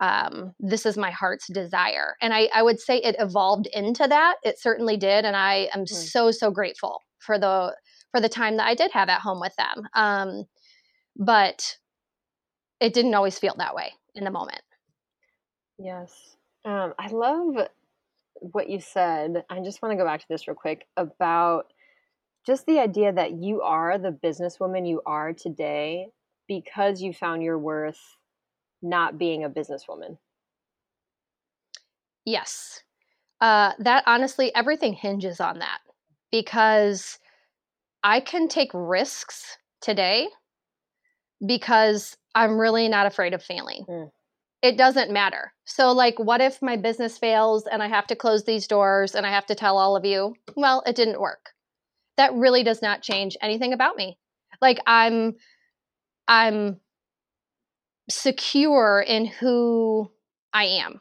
um, 0.00 0.54
this 0.60 0.84
is 0.84 0.98
my 0.98 1.10
heart's 1.10 1.48
desire. 1.48 2.16
And 2.20 2.34
I, 2.34 2.48
I 2.54 2.62
would 2.62 2.80
say 2.80 2.98
it 2.98 3.16
evolved 3.18 3.66
into 3.72 4.06
that. 4.06 4.36
It 4.42 4.60
certainly 4.60 4.96
did. 4.96 5.24
And 5.24 5.34
I 5.34 5.68
am 5.74 5.84
mm. 5.84 5.88
so, 5.88 6.30
so 6.30 6.50
grateful 6.50 7.00
for 7.18 7.38
the 7.38 7.74
for 8.12 8.20
the 8.20 8.28
time 8.28 8.56
that 8.56 8.66
I 8.66 8.74
did 8.74 8.92
have 8.92 9.08
at 9.08 9.20
home 9.20 9.40
with 9.40 9.54
them. 9.56 9.88
Um, 9.94 10.44
but 11.16 11.76
it 12.80 12.94
didn't 12.94 13.14
always 13.14 13.38
feel 13.38 13.54
that 13.58 13.74
way 13.74 13.92
in 14.14 14.24
the 14.24 14.30
moment. 14.30 14.62
Yes. 15.78 16.36
Um, 16.64 16.94
I 16.98 17.08
love 17.08 17.68
what 18.40 18.68
you 18.68 18.80
said. 18.80 19.44
I 19.48 19.60
just 19.60 19.82
want 19.82 19.92
to 19.92 19.96
go 19.96 20.04
back 20.04 20.20
to 20.20 20.26
this 20.28 20.46
real 20.46 20.54
quick 20.54 20.86
about 20.96 21.72
just 22.46 22.66
the 22.66 22.78
idea 22.78 23.12
that 23.12 23.32
you 23.32 23.62
are 23.62 23.98
the 23.98 24.10
businesswoman 24.10 24.88
you 24.88 25.02
are 25.04 25.32
today 25.32 26.08
because 26.46 27.02
you 27.02 27.12
found 27.12 27.42
your 27.42 27.58
worth 27.58 28.00
not 28.82 29.18
being 29.18 29.44
a 29.44 29.50
businesswoman. 29.50 30.18
Yes. 32.24 32.82
Uh, 33.40 33.72
that 33.78 34.04
honestly, 34.06 34.54
everything 34.54 34.92
hinges 34.92 35.40
on 35.40 35.58
that 35.58 35.78
because 36.30 37.18
I 38.06 38.20
can 38.20 38.46
take 38.46 38.70
risks 38.72 39.56
today 39.80 40.28
because 41.44 42.16
I'm 42.36 42.56
really 42.56 42.88
not 42.88 43.06
afraid 43.06 43.34
of 43.34 43.42
failing. 43.42 43.84
Mm. 43.88 44.10
It 44.62 44.78
doesn't 44.78 45.10
matter. 45.10 45.52
So, 45.64 45.90
like, 45.90 46.16
what 46.16 46.40
if 46.40 46.62
my 46.62 46.76
business 46.76 47.18
fails 47.18 47.66
and 47.66 47.82
I 47.82 47.88
have 47.88 48.06
to 48.06 48.14
close 48.14 48.44
these 48.44 48.68
doors 48.68 49.16
and 49.16 49.26
I 49.26 49.30
have 49.30 49.46
to 49.46 49.56
tell 49.56 49.76
all 49.76 49.96
of 49.96 50.04
you, 50.04 50.36
well, 50.54 50.84
it 50.86 50.94
didn't 50.94 51.20
work? 51.20 51.50
That 52.16 52.32
really 52.32 52.62
does 52.62 52.80
not 52.80 53.02
change 53.02 53.36
anything 53.42 53.72
about 53.72 53.96
me. 53.96 54.16
Like, 54.62 54.78
I'm, 54.86 55.34
I'm 56.28 56.78
secure 58.08 59.04
in 59.04 59.26
who 59.26 60.12
I 60.52 60.64
am. 60.64 61.00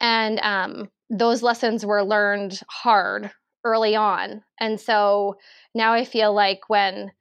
And 0.00 0.38
um, 0.38 0.88
those 1.10 1.42
lessons 1.42 1.84
were 1.84 2.04
learned 2.04 2.60
hard 2.70 3.32
early 3.64 3.96
on. 3.96 4.42
And 4.60 4.80
so 4.80 5.38
now 5.74 5.92
I 5.92 6.04
feel 6.04 6.32
like 6.32 6.68
when 6.68 7.12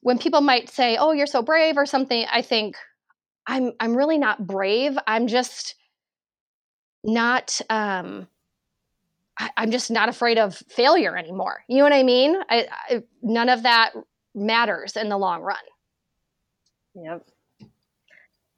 when 0.00 0.18
people 0.18 0.42
might 0.42 0.68
say, 0.68 0.96
"Oh, 0.96 1.12
you're 1.12 1.26
so 1.26 1.42
brave" 1.42 1.76
or 1.76 1.86
something, 1.86 2.26
I 2.30 2.42
think 2.42 2.76
I'm 3.46 3.72
I'm 3.80 3.96
really 3.96 4.18
not 4.18 4.46
brave. 4.46 4.96
I'm 5.06 5.26
just 5.26 5.74
not 7.02 7.60
um 7.70 8.28
I, 9.38 9.50
am 9.56 9.70
just 9.70 9.90
not 9.90 10.08
afraid 10.08 10.38
of 10.38 10.56
failure 10.68 11.16
anymore. 11.16 11.64
You 11.68 11.78
know 11.78 11.84
what 11.84 11.92
I 11.92 12.02
mean? 12.02 12.36
I, 12.48 12.68
I, 12.88 13.02
none 13.22 13.48
of 13.48 13.64
that 13.64 13.92
matters 14.34 14.96
in 14.96 15.08
the 15.08 15.18
long 15.18 15.42
run. 15.42 15.56
Yep. 16.94 17.26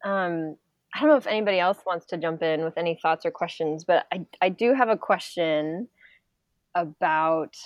Um, 0.04 0.56
I 0.94 1.00
don't 1.00 1.08
know 1.08 1.16
if 1.16 1.26
anybody 1.26 1.58
else 1.58 1.78
wants 1.86 2.06
to 2.06 2.16
jump 2.16 2.42
in 2.42 2.62
with 2.62 2.76
any 2.76 2.98
thoughts 3.00 3.24
or 3.24 3.30
questions, 3.30 3.84
but 3.84 4.06
I, 4.12 4.26
I 4.40 4.48
do 4.50 4.74
have 4.74 4.88
a 4.88 4.96
question 4.96 5.88
about 6.76 7.56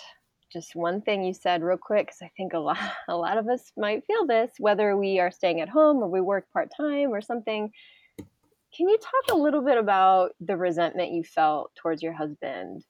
just 0.52 0.74
one 0.74 1.00
thing 1.00 1.22
you 1.22 1.34
said 1.34 1.62
real 1.62 1.76
quick 1.76 2.06
because 2.06 2.22
I 2.22 2.30
think 2.36 2.54
a 2.54 2.58
lot 2.58 2.78
a 3.08 3.16
lot 3.16 3.38
of 3.38 3.48
us 3.48 3.72
might 3.76 4.04
feel 4.06 4.26
this 4.26 4.52
whether 4.58 4.96
we 4.96 5.20
are 5.20 5.30
staying 5.30 5.60
at 5.60 5.68
home 5.68 5.98
or 5.98 6.08
we 6.08 6.20
work 6.20 6.46
part 6.52 6.70
time 6.74 7.10
or 7.10 7.20
something. 7.20 7.70
Can 8.76 8.88
you 8.88 8.98
talk 8.98 9.34
a 9.34 9.38
little 9.38 9.62
bit 9.62 9.78
about 9.78 10.30
the 10.40 10.56
resentment 10.56 11.12
you 11.12 11.24
felt 11.24 11.72
towards 11.74 12.02
your 12.02 12.12
husband 12.12 12.84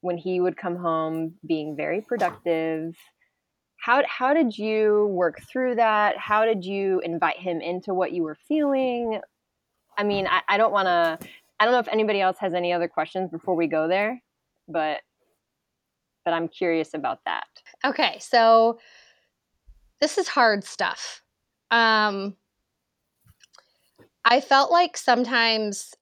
when 0.00 0.18
he 0.18 0.40
would 0.40 0.56
come 0.56 0.76
home 0.76 1.34
being 1.46 1.76
very 1.76 2.00
productive? 2.00 2.96
How 3.76 4.02
how 4.06 4.34
did 4.34 4.58
you 4.58 5.06
work 5.12 5.42
through 5.42 5.76
that? 5.76 6.18
How 6.18 6.44
did 6.44 6.64
you 6.64 7.00
invite 7.04 7.38
him 7.38 7.60
into 7.60 7.94
what 7.94 8.12
you 8.12 8.24
were 8.24 8.36
feeling? 8.48 9.20
I 9.96 10.04
mean, 10.04 10.26
I, 10.26 10.40
I 10.48 10.56
don't 10.56 10.72
want 10.72 10.86
to. 10.86 11.28
I 11.60 11.64
don't 11.64 11.72
know 11.72 11.80
if 11.80 11.88
anybody 11.88 12.20
else 12.20 12.38
has 12.40 12.54
any 12.54 12.72
other 12.72 12.88
questions 12.88 13.30
before 13.30 13.54
we 13.54 13.68
go 13.68 13.86
there, 13.86 14.20
but 14.68 15.00
but 16.24 16.34
I'm 16.34 16.48
curious 16.48 16.94
about 16.94 17.20
that. 17.24 17.46
Okay, 17.84 18.18
so 18.20 18.78
this 20.00 20.18
is 20.18 20.28
hard 20.28 20.64
stuff. 20.64 21.22
Um, 21.70 22.36
I 24.24 24.40
felt 24.40 24.70
like 24.70 24.96
sometimes, 24.96 25.94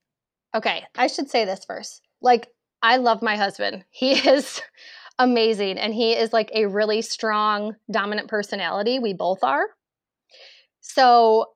okay, 0.54 0.85
I 0.96 1.06
should 1.06 1.30
say 1.30 1.44
this 1.44 1.64
first. 1.64 2.02
Like, 2.20 2.48
I 2.83 2.96
love 2.96 3.22
my 3.22 3.37
husband. 3.37 3.85
He 3.90 4.12
is 4.12 4.61
amazing 5.18 5.78
and 5.78 5.92
he 5.92 6.14
is 6.14 6.33
like 6.33 6.50
a 6.54 6.66
really 6.66 7.02
strong, 7.02 7.76
dominant 7.90 8.28
personality. 8.28 8.98
We 8.98 9.12
both 9.12 9.44
are. 9.44 9.66
So 10.80 11.50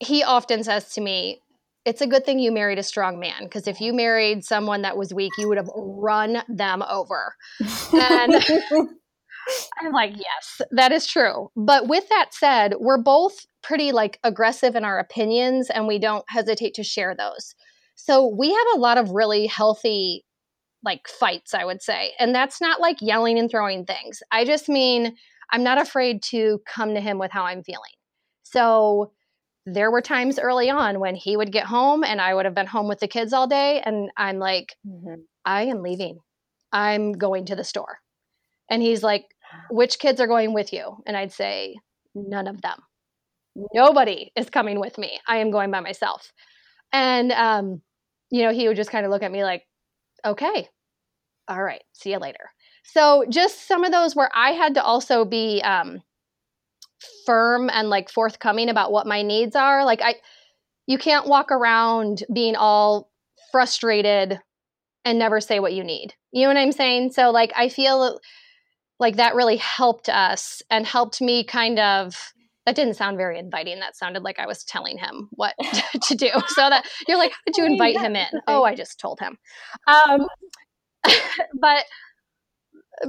he 0.00 0.22
often 0.22 0.62
says 0.64 0.92
to 0.94 1.00
me, 1.00 1.40
it's 1.84 2.00
a 2.00 2.06
good 2.06 2.24
thing 2.24 2.38
you 2.38 2.52
married 2.52 2.78
a 2.78 2.82
strong 2.82 3.18
man 3.18 3.44
because 3.44 3.66
if 3.66 3.80
you 3.80 3.92
married 3.92 4.44
someone 4.44 4.82
that 4.82 4.96
was 4.96 5.14
weak, 5.14 5.32
you 5.38 5.48
would 5.48 5.56
have 5.56 5.70
run 5.74 6.42
them 6.48 6.82
over. 6.82 7.34
And 7.92 8.34
I'm 9.80 9.92
like, 9.92 10.14
yes, 10.16 10.60
that 10.72 10.92
is 10.92 11.06
true. 11.06 11.50
But 11.56 11.88
with 11.88 12.08
that 12.10 12.32
said, 12.32 12.74
we're 12.78 13.02
both 13.02 13.46
pretty 13.62 13.92
like 13.92 14.18
aggressive 14.24 14.76
in 14.76 14.84
our 14.84 14.98
opinions 14.98 15.70
and 15.70 15.86
we 15.86 15.98
don't 15.98 16.24
hesitate 16.28 16.74
to 16.74 16.84
share 16.84 17.14
those. 17.16 17.54
So 17.94 18.26
we 18.26 18.50
have 18.52 18.66
a 18.74 18.78
lot 18.78 18.98
of 18.98 19.10
really 19.10 19.46
healthy 19.46 20.24
like 20.82 21.08
fights, 21.08 21.54
I 21.54 21.64
would 21.64 21.82
say. 21.82 22.12
And 22.18 22.34
that's 22.34 22.60
not 22.60 22.80
like 22.80 22.96
yelling 23.00 23.38
and 23.38 23.50
throwing 23.50 23.84
things. 23.84 24.22
I 24.32 24.44
just 24.44 24.68
mean 24.68 25.14
I'm 25.50 25.62
not 25.62 25.80
afraid 25.80 26.22
to 26.30 26.60
come 26.66 26.94
to 26.94 27.00
him 27.00 27.18
with 27.18 27.30
how 27.32 27.44
I'm 27.44 27.62
feeling. 27.62 27.92
So 28.42 29.12
there 29.66 29.90
were 29.90 30.00
times 30.00 30.38
early 30.38 30.70
on 30.70 31.00
when 31.00 31.14
he 31.14 31.36
would 31.36 31.52
get 31.52 31.66
home 31.66 32.02
and 32.02 32.20
I 32.20 32.34
would 32.34 32.44
have 32.44 32.54
been 32.54 32.66
home 32.66 32.88
with 32.88 33.00
the 33.00 33.08
kids 33.08 33.32
all 33.32 33.46
day. 33.46 33.80
And 33.84 34.10
I'm 34.16 34.38
like, 34.38 34.74
mm-hmm. 34.86 35.22
I 35.44 35.64
am 35.64 35.82
leaving. 35.82 36.18
I'm 36.72 37.12
going 37.12 37.46
to 37.46 37.56
the 37.56 37.64
store. 37.64 37.98
And 38.70 38.82
he's 38.82 39.02
like, 39.02 39.24
which 39.70 39.98
kids 39.98 40.20
are 40.20 40.26
going 40.26 40.54
with 40.54 40.72
you? 40.72 40.96
And 41.06 41.16
I'd 41.16 41.32
say, 41.32 41.76
none 42.14 42.46
of 42.46 42.62
them. 42.62 42.78
Nobody 43.74 44.30
is 44.36 44.48
coming 44.48 44.80
with 44.80 44.96
me. 44.96 45.20
I 45.26 45.38
am 45.38 45.50
going 45.50 45.70
by 45.70 45.80
myself. 45.80 46.32
And, 46.92 47.32
um, 47.32 47.82
you 48.30 48.42
know, 48.42 48.52
he 48.52 48.68
would 48.68 48.76
just 48.76 48.90
kind 48.90 49.04
of 49.04 49.10
look 49.10 49.22
at 49.22 49.32
me 49.32 49.42
like, 49.42 49.64
okay, 50.24 50.68
all 51.48 51.62
right, 51.62 51.82
see 51.92 52.12
you 52.12 52.18
later. 52.18 52.50
So 52.84 53.24
just 53.28 53.66
some 53.66 53.84
of 53.84 53.92
those 53.92 54.14
where 54.14 54.30
I 54.34 54.52
had 54.52 54.74
to 54.74 54.82
also 54.82 55.24
be 55.24 55.60
um, 55.62 56.00
firm 57.26 57.70
and 57.70 57.88
like 57.90 58.10
forthcoming 58.10 58.68
about 58.68 58.92
what 58.92 59.06
my 59.06 59.22
needs 59.22 59.56
are. 59.56 59.84
Like 59.84 60.00
I 60.02 60.16
you 60.86 60.98
can't 60.98 61.26
walk 61.26 61.52
around 61.52 62.24
being 62.32 62.56
all 62.56 63.10
frustrated 63.52 64.40
and 65.04 65.18
never 65.18 65.40
say 65.40 65.60
what 65.60 65.72
you 65.72 65.84
need. 65.84 66.14
You 66.32 66.42
know 66.42 66.48
what 66.48 66.56
I'm 66.56 66.72
saying? 66.72 67.12
So 67.12 67.30
like 67.30 67.52
I 67.56 67.68
feel 67.68 68.20
like 68.98 69.16
that 69.16 69.34
really 69.34 69.56
helped 69.56 70.08
us 70.08 70.62
and 70.70 70.86
helped 70.86 71.20
me 71.20 71.44
kind 71.44 71.78
of 71.78 72.32
that 72.66 72.76
didn't 72.76 72.94
sound 72.94 73.16
very 73.16 73.38
inviting. 73.38 73.80
That 73.80 73.96
sounded 73.96 74.22
like 74.22 74.38
I 74.38 74.46
was 74.46 74.62
telling 74.62 74.98
him 74.98 75.28
what 75.32 75.54
to 76.02 76.14
do. 76.14 76.30
So 76.48 76.68
that 76.68 76.86
you're 77.08 77.18
like, 77.18 77.32
how 77.32 77.38
did 77.46 77.56
you 77.56 77.64
invite 77.64 77.98
him 77.98 78.14
in? 78.16 78.28
Oh, 78.46 78.64
I 78.64 78.74
just 78.74 79.00
told 79.00 79.18
him. 79.20 79.38
Um, 79.86 80.26
but 81.60 81.84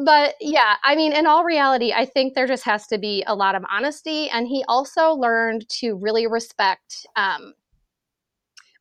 but 0.05 0.35
yeah, 0.39 0.75
I 0.83 0.95
mean, 0.95 1.13
in 1.13 1.25
all 1.25 1.43
reality, 1.43 1.91
I 1.93 2.05
think 2.05 2.33
there 2.33 2.47
just 2.47 2.63
has 2.63 2.87
to 2.87 2.97
be 2.97 3.23
a 3.27 3.35
lot 3.35 3.55
of 3.55 3.63
honesty. 3.69 4.29
And 4.29 4.47
he 4.47 4.63
also 4.67 5.13
learned 5.13 5.67
to 5.79 5.95
really 5.95 6.27
respect 6.27 7.05
um, 7.15 7.53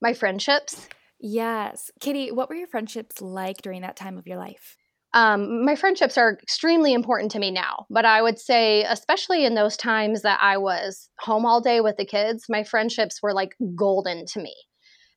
my 0.01 0.13
friendships. 0.13 0.89
Yes. 1.19 1.91
Kitty, 2.01 2.31
what 2.31 2.49
were 2.49 2.55
your 2.55 2.69
friendships 2.69 3.21
like 3.21 3.63
during 3.63 3.83
that 3.83 3.97
time 3.97 4.19
of 4.19 4.27
your 4.27 4.39
life? 4.39 4.77
Um, 5.13 5.65
my 5.65 5.75
friendships 5.75 6.17
are 6.17 6.39
extremely 6.41 6.95
important 6.95 7.33
to 7.33 7.41
me 7.41 7.51
now, 7.51 7.87
but 7.91 8.05
I 8.05 8.23
would 8.23 8.39
say, 8.39 8.85
especially 8.85 9.45
in 9.45 9.57
those 9.57 9.77
times 9.77 10.23
that 10.23 10.39
I 10.41 10.57
was 10.57 11.11
home 11.19 11.45
all 11.45 11.61
day 11.61 11.81
with 11.81 11.97
the 11.97 12.05
kids, 12.05 12.45
my 12.49 12.63
friendships 12.63 13.21
were 13.21 13.35
like 13.35 13.57
golden 13.75 14.25
to 14.27 14.41
me. 14.41 14.55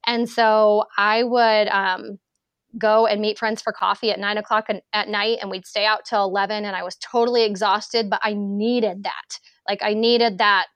And 0.07 0.27
so 0.27 0.85
I 0.97 1.23
would, 1.23 1.67
um, 1.67 2.17
go 2.77 3.05
and 3.05 3.21
meet 3.21 3.37
friends 3.37 3.61
for 3.61 3.71
coffee 3.71 4.11
at 4.11 4.19
nine 4.19 4.37
o'clock 4.37 4.67
at 4.93 5.07
night 5.07 5.37
and 5.41 5.51
we'd 5.51 5.65
stay 5.65 5.85
out 5.85 6.05
till 6.05 6.23
11 6.23 6.65
and 6.65 6.75
i 6.75 6.83
was 6.83 6.95
totally 6.95 7.43
exhausted 7.43 8.09
but 8.09 8.19
i 8.23 8.33
needed 8.33 9.03
that. 9.03 9.39
Like 9.67 9.83
i 9.83 9.93
needed 9.93 10.39
that 10.39 10.67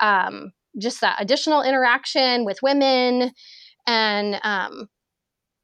um, 0.00 0.52
just 0.78 1.00
that 1.00 1.20
additional 1.20 1.62
interaction 1.62 2.44
with 2.44 2.62
women. 2.62 3.30
And 3.86 4.40
um, 4.42 4.88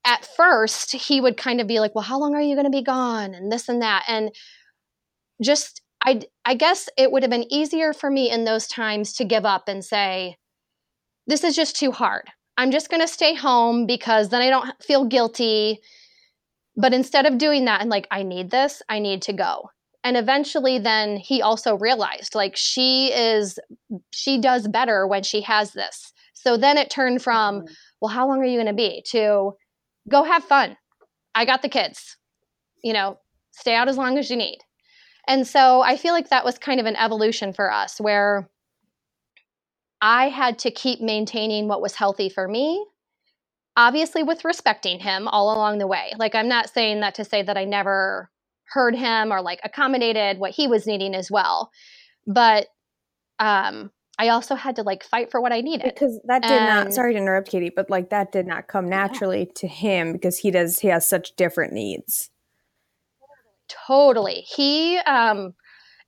at 0.04 0.26
first 0.36 0.92
he 0.92 1.20
would 1.20 1.36
kind 1.36 1.60
of 1.60 1.66
be 1.66 1.80
like 1.80 1.94
well 1.94 2.04
how 2.04 2.18
long 2.18 2.34
are 2.34 2.42
you 2.42 2.54
going 2.54 2.66
to 2.66 2.70
be 2.70 2.82
gone? 2.82 3.34
and 3.34 3.50
this 3.50 3.68
and 3.68 3.82
that. 3.82 4.04
And 4.08 4.30
just 5.42 5.82
i 6.04 6.20
i 6.44 6.54
guess 6.54 6.88
it 6.96 7.10
would 7.12 7.22
have 7.22 7.30
been 7.30 7.52
easier 7.52 7.92
for 7.92 8.10
me 8.10 8.30
in 8.30 8.44
those 8.44 8.66
times 8.66 9.12
to 9.12 9.24
give 9.24 9.44
up 9.44 9.68
and 9.68 9.84
say 9.84 10.36
this 11.26 11.44
is 11.44 11.54
just 11.54 11.76
too 11.76 11.92
hard 11.92 12.30
I'm 12.58 12.72
just 12.72 12.90
going 12.90 13.00
to 13.00 13.08
stay 13.08 13.34
home 13.34 13.86
because 13.86 14.28
then 14.28 14.42
I 14.42 14.50
don't 14.50 14.82
feel 14.82 15.04
guilty. 15.04 15.80
But 16.76 16.92
instead 16.92 17.24
of 17.24 17.38
doing 17.38 17.64
that 17.64 17.80
and 17.80 17.88
like, 17.88 18.08
I 18.10 18.24
need 18.24 18.50
this, 18.50 18.82
I 18.88 18.98
need 18.98 19.22
to 19.22 19.32
go. 19.32 19.70
And 20.04 20.16
eventually, 20.16 20.78
then 20.78 21.16
he 21.16 21.40
also 21.40 21.76
realized 21.76 22.34
like 22.34 22.56
she 22.56 23.12
is, 23.12 23.58
she 24.10 24.40
does 24.40 24.66
better 24.68 25.06
when 25.06 25.22
she 25.22 25.40
has 25.42 25.72
this. 25.72 26.12
So 26.34 26.56
then 26.56 26.76
it 26.78 26.90
turned 26.90 27.22
from, 27.22 27.60
mm-hmm. 27.60 27.72
well, 28.00 28.10
how 28.10 28.28
long 28.28 28.40
are 28.40 28.44
you 28.44 28.56
going 28.56 28.66
to 28.66 28.72
be 28.72 29.02
to 29.10 29.52
go 30.08 30.24
have 30.24 30.44
fun? 30.44 30.76
I 31.34 31.44
got 31.44 31.62
the 31.62 31.68
kids, 31.68 32.16
you 32.82 32.92
know, 32.92 33.18
stay 33.52 33.74
out 33.74 33.88
as 33.88 33.96
long 33.96 34.18
as 34.18 34.30
you 34.30 34.36
need. 34.36 34.58
And 35.28 35.46
so 35.46 35.82
I 35.82 35.96
feel 35.96 36.12
like 36.12 36.30
that 36.30 36.44
was 36.44 36.58
kind 36.58 36.80
of 36.80 36.86
an 36.86 36.96
evolution 36.96 37.52
for 37.52 37.72
us 37.72 38.00
where 38.00 38.48
I 40.00 40.28
had 40.28 40.58
to 40.60 40.70
keep 40.70 41.00
maintaining 41.00 41.68
what 41.68 41.82
was 41.82 41.94
healthy 41.94 42.28
for 42.28 42.46
me, 42.46 42.84
obviously, 43.76 44.22
with 44.22 44.44
respecting 44.44 45.00
him 45.00 45.28
all 45.28 45.54
along 45.54 45.78
the 45.78 45.86
way. 45.86 46.12
Like, 46.18 46.34
I'm 46.34 46.48
not 46.48 46.70
saying 46.70 47.00
that 47.00 47.14
to 47.16 47.24
say 47.24 47.42
that 47.42 47.56
I 47.56 47.64
never 47.64 48.30
heard 48.70 48.94
him 48.94 49.32
or 49.32 49.40
like 49.40 49.60
accommodated 49.64 50.38
what 50.38 50.52
he 50.52 50.68
was 50.68 50.86
needing 50.86 51.14
as 51.14 51.30
well. 51.30 51.70
But 52.26 52.68
um, 53.38 53.90
I 54.18 54.28
also 54.28 54.54
had 54.54 54.76
to 54.76 54.82
like 54.82 55.02
fight 55.02 55.30
for 55.30 55.40
what 55.40 55.52
I 55.52 55.60
needed. 55.60 55.92
Because 55.94 56.20
that 56.26 56.42
did 56.42 56.50
and, 56.50 56.66
not, 56.66 56.92
sorry 56.92 57.14
to 57.14 57.18
interrupt, 57.18 57.50
Kati, 57.50 57.70
but 57.74 57.88
like 57.88 58.10
that 58.10 58.32
did 58.32 58.46
not 58.46 58.68
come 58.68 58.88
naturally 58.88 59.46
yeah. 59.46 59.52
to 59.56 59.68
him 59.68 60.12
because 60.12 60.38
he 60.38 60.50
does, 60.50 60.80
he 60.80 60.88
has 60.88 61.08
such 61.08 61.34
different 61.36 61.72
needs. 61.72 62.30
Totally. 63.86 64.44
He, 64.48 64.98
um, 64.98 65.54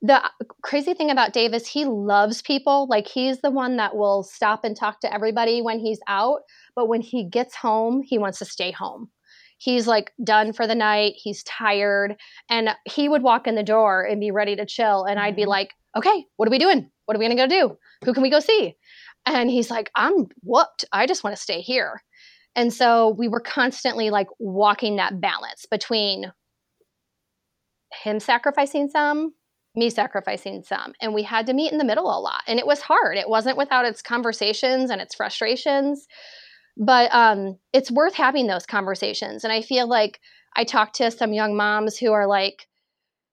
the 0.03 0.23
crazy 0.63 0.95
thing 0.95 1.11
about 1.11 1.33
Dave 1.33 1.53
is 1.53 1.67
he 1.67 1.85
loves 1.85 2.41
people. 2.41 2.87
Like 2.89 3.07
he's 3.07 3.41
the 3.41 3.51
one 3.51 3.77
that 3.77 3.97
will 3.97 4.23
stop 4.23 4.65
and 4.65 4.77
talk 4.77 5.01
to 5.01 5.13
everybody 5.13 5.61
when 5.61 5.79
he's 5.79 6.01
out. 6.09 6.41
But 6.75 6.89
when 6.89 7.03
he 7.03 7.25
gets 7.25 7.55
home, 7.55 8.03
he 8.03 8.19
wants 8.19 8.39
to 8.39 8.45
stay 8.45 8.71
home. 8.71 9.11
He's 9.59 9.87
like 9.87 10.13
done 10.25 10.55
for 10.55 10.67
the 10.67 10.75
night. 10.75 11.15
He's 11.17 11.43
tired. 11.43 12.17
And 12.49 12.71
he 12.87 13.11
would 13.11 13.23
walk 13.23 13.47
in 13.47 13.57
the 13.57 13.63
door 13.63 14.03
and 14.03 14.19
be 14.19 14.31
ready 14.31 14.57
to 14.57 14.65
chill. 14.65 15.05
And 15.05 15.21
I'd 15.21 15.37
be 15.37 15.43
mm-hmm. 15.43 15.51
like, 15.51 15.75
okay, 15.97 16.25
what 16.37 16.49
are 16.49 16.51
we 16.51 16.59
doing? 16.59 16.91
What 17.05 17.15
are 17.15 17.19
we 17.19 17.27
going 17.27 17.37
to 17.37 17.43
go 17.43 17.69
do? 17.69 17.77
Who 18.05 18.15
can 18.15 18.23
we 18.23 18.31
go 18.31 18.41
see? 18.41 18.77
And 19.27 19.51
he's 19.51 19.71
like, 19.71 19.91
I'm 19.95 20.29
whooped. 20.43 20.87
I 20.93 21.07
just 21.07 21.23
want 21.23 21.37
to 21.37 21.43
stay 21.43 21.61
here. 21.61 22.03
And 22.57 22.73
so 22.73 23.11
we 23.19 23.29
were 23.29 23.41
constantly 23.41 24.09
like 24.09 24.29
walking 24.39 24.97
that 24.97 25.21
balance 25.21 25.67
between 25.71 26.33
him 28.03 28.19
sacrificing 28.19 28.89
some, 28.89 29.35
me 29.81 29.91
sacrificing 29.91 30.63
some. 30.63 30.93
And 31.01 31.13
we 31.13 31.25
had 31.25 31.47
to 31.47 31.53
meet 31.53 31.73
in 31.73 31.79
the 31.79 31.85
middle 31.85 32.07
a 32.07 32.21
lot. 32.21 32.43
And 32.47 32.61
it 32.61 32.67
was 32.67 32.81
hard. 32.81 33.17
It 33.17 33.29
wasn't 33.29 33.59
without 33.59 33.85
its 33.85 34.03
conversations 34.03 34.91
and 34.91 35.01
its 35.01 35.17
frustrations. 35.17 36.07
But 36.77 37.13
um, 37.13 37.59
it's 37.73 37.91
worth 37.91 38.15
having 38.15 38.47
those 38.47 38.67
conversations. 38.67 39.43
And 39.43 39.53
I 39.53 39.63
feel 39.63 39.89
like 39.89 40.21
I 40.57 40.63
talk 40.65 40.93
to 40.95 41.11
some 41.11 41.33
young 41.33 41.57
moms 41.57 41.99
who 41.99 42.13
are 42.13 42.29
like, 42.29 42.69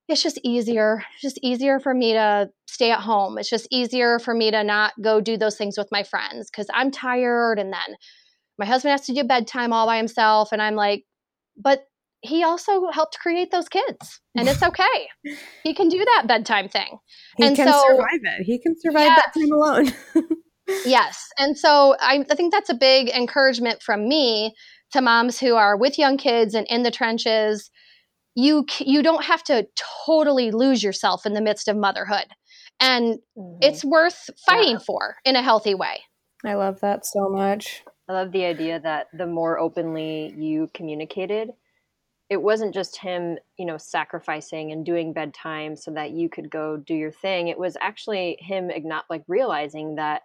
it's 0.07 0.23
just 0.23 0.39
easier. 0.43 1.03
It's 1.13 1.21
just 1.21 1.39
easier 1.43 1.79
for 1.79 1.93
me 1.93 2.13
to 2.13 2.49
stay 2.65 2.91
at 2.91 3.01
home. 3.01 3.38
It's 3.38 3.49
just 3.49 3.67
easier 3.71 4.19
for 4.19 4.33
me 4.33 4.51
to 4.51 4.63
not 4.63 4.93
go 5.01 5.21
do 5.21 5.38
those 5.38 5.57
things 5.57 5.77
with 5.77 5.89
my 5.91 6.03
friends 6.03 6.49
because 6.49 6.67
I'm 6.73 6.91
tired. 6.91 7.60
And 7.60 7.71
then 7.73 7.97
my 8.57 8.65
husband 8.65 8.91
has 8.91 9.05
to 9.07 9.13
do 9.13 9.23
bedtime 9.23 9.73
all 9.73 9.86
by 9.86 9.97
himself. 9.97 10.49
And 10.51 10.62
I'm 10.62 10.75
like, 10.75 11.03
but 11.57 11.86
he 12.21 12.43
also 12.43 12.89
helped 12.91 13.17
create 13.19 13.51
those 13.51 13.69
kids 13.69 14.21
and 14.36 14.47
it's 14.47 14.63
okay. 14.71 15.08
he 15.63 15.73
can 15.73 15.89
do 15.89 16.03
that 16.15 16.25
bedtime 16.27 16.69
thing. 16.69 16.97
He 17.38 17.45
and 17.45 17.56
can 17.56 17.71
so, 17.71 17.84
survive 17.88 18.21
it. 18.23 18.43
He 18.43 18.60
can 18.60 18.75
survive 18.80 19.03
Yes. 19.03 19.21
that 19.25 19.39
time 19.39 19.51
alone. 19.51 19.93
yes. 20.86 21.27
And 21.38 21.58
so 21.58 21.95
I, 21.99 22.25
I 22.30 22.36
think 22.36 22.53
that's 22.53 22.69
a 22.69 22.75
big 22.75 23.10
encouragement 23.10 23.82
from 23.82 24.08
me 24.08 24.53
to 24.91 25.01
moms 25.01 25.39
who 25.39 25.56
are 25.56 25.77
with 25.77 25.97
young 25.97 26.17
kids 26.17 26.53
and 26.53 26.65
in 26.69 26.84
the 26.84 26.91
trenches. 26.91 27.69
You 28.36 28.65
you 28.80 29.01
don't 29.01 29.23
have 29.23 29.43
to 29.45 29.67
totally 30.06 30.51
lose 30.51 30.84
yourself 30.84 31.25
in 31.25 31.34
the 31.34 31.41
midst 31.41 31.67
of 31.67 31.75
motherhood. 31.75 32.27
And 32.80 33.19
Mhm. 33.38 33.58
it's 33.62 33.84
worth 33.84 34.30
fighting 34.45 34.80
for 34.80 35.17
in 35.25 35.36
a 35.36 35.41
healthy 35.41 35.73
way. 35.73 36.03
I 36.45 36.53
love 36.53 36.80
that 36.82 37.06
so 37.06 37.30
much. 37.30 37.84
I 38.08 38.13
love 38.13 38.32
the 38.32 38.45
idea 38.45 38.80
that 38.80 39.08
the 39.12 39.25
more 39.25 39.60
openly 39.60 40.34
you 40.38 40.69
communicated, 40.73 41.49
it 42.30 42.42
wasn't 42.42 42.74
just 42.74 42.98
him, 42.98 43.38
you 43.58 43.66
know, 43.66 43.78
sacrificing 43.78 44.72
and 44.72 44.86
doing 44.86 45.13
bedtime 45.13 45.76
so 45.76 45.92
that 45.92 46.12
you 46.12 46.30
could 46.30 46.50
go 46.50 46.78
do 46.78 46.94
your 46.94 47.12
thing. 47.12 47.48
It 47.48 47.58
was 47.58 47.78
actually 47.80 48.38
him 48.40 48.70
igno- 48.70 49.04
like 49.10 49.24
realizing 49.28 49.96
that 49.96 50.24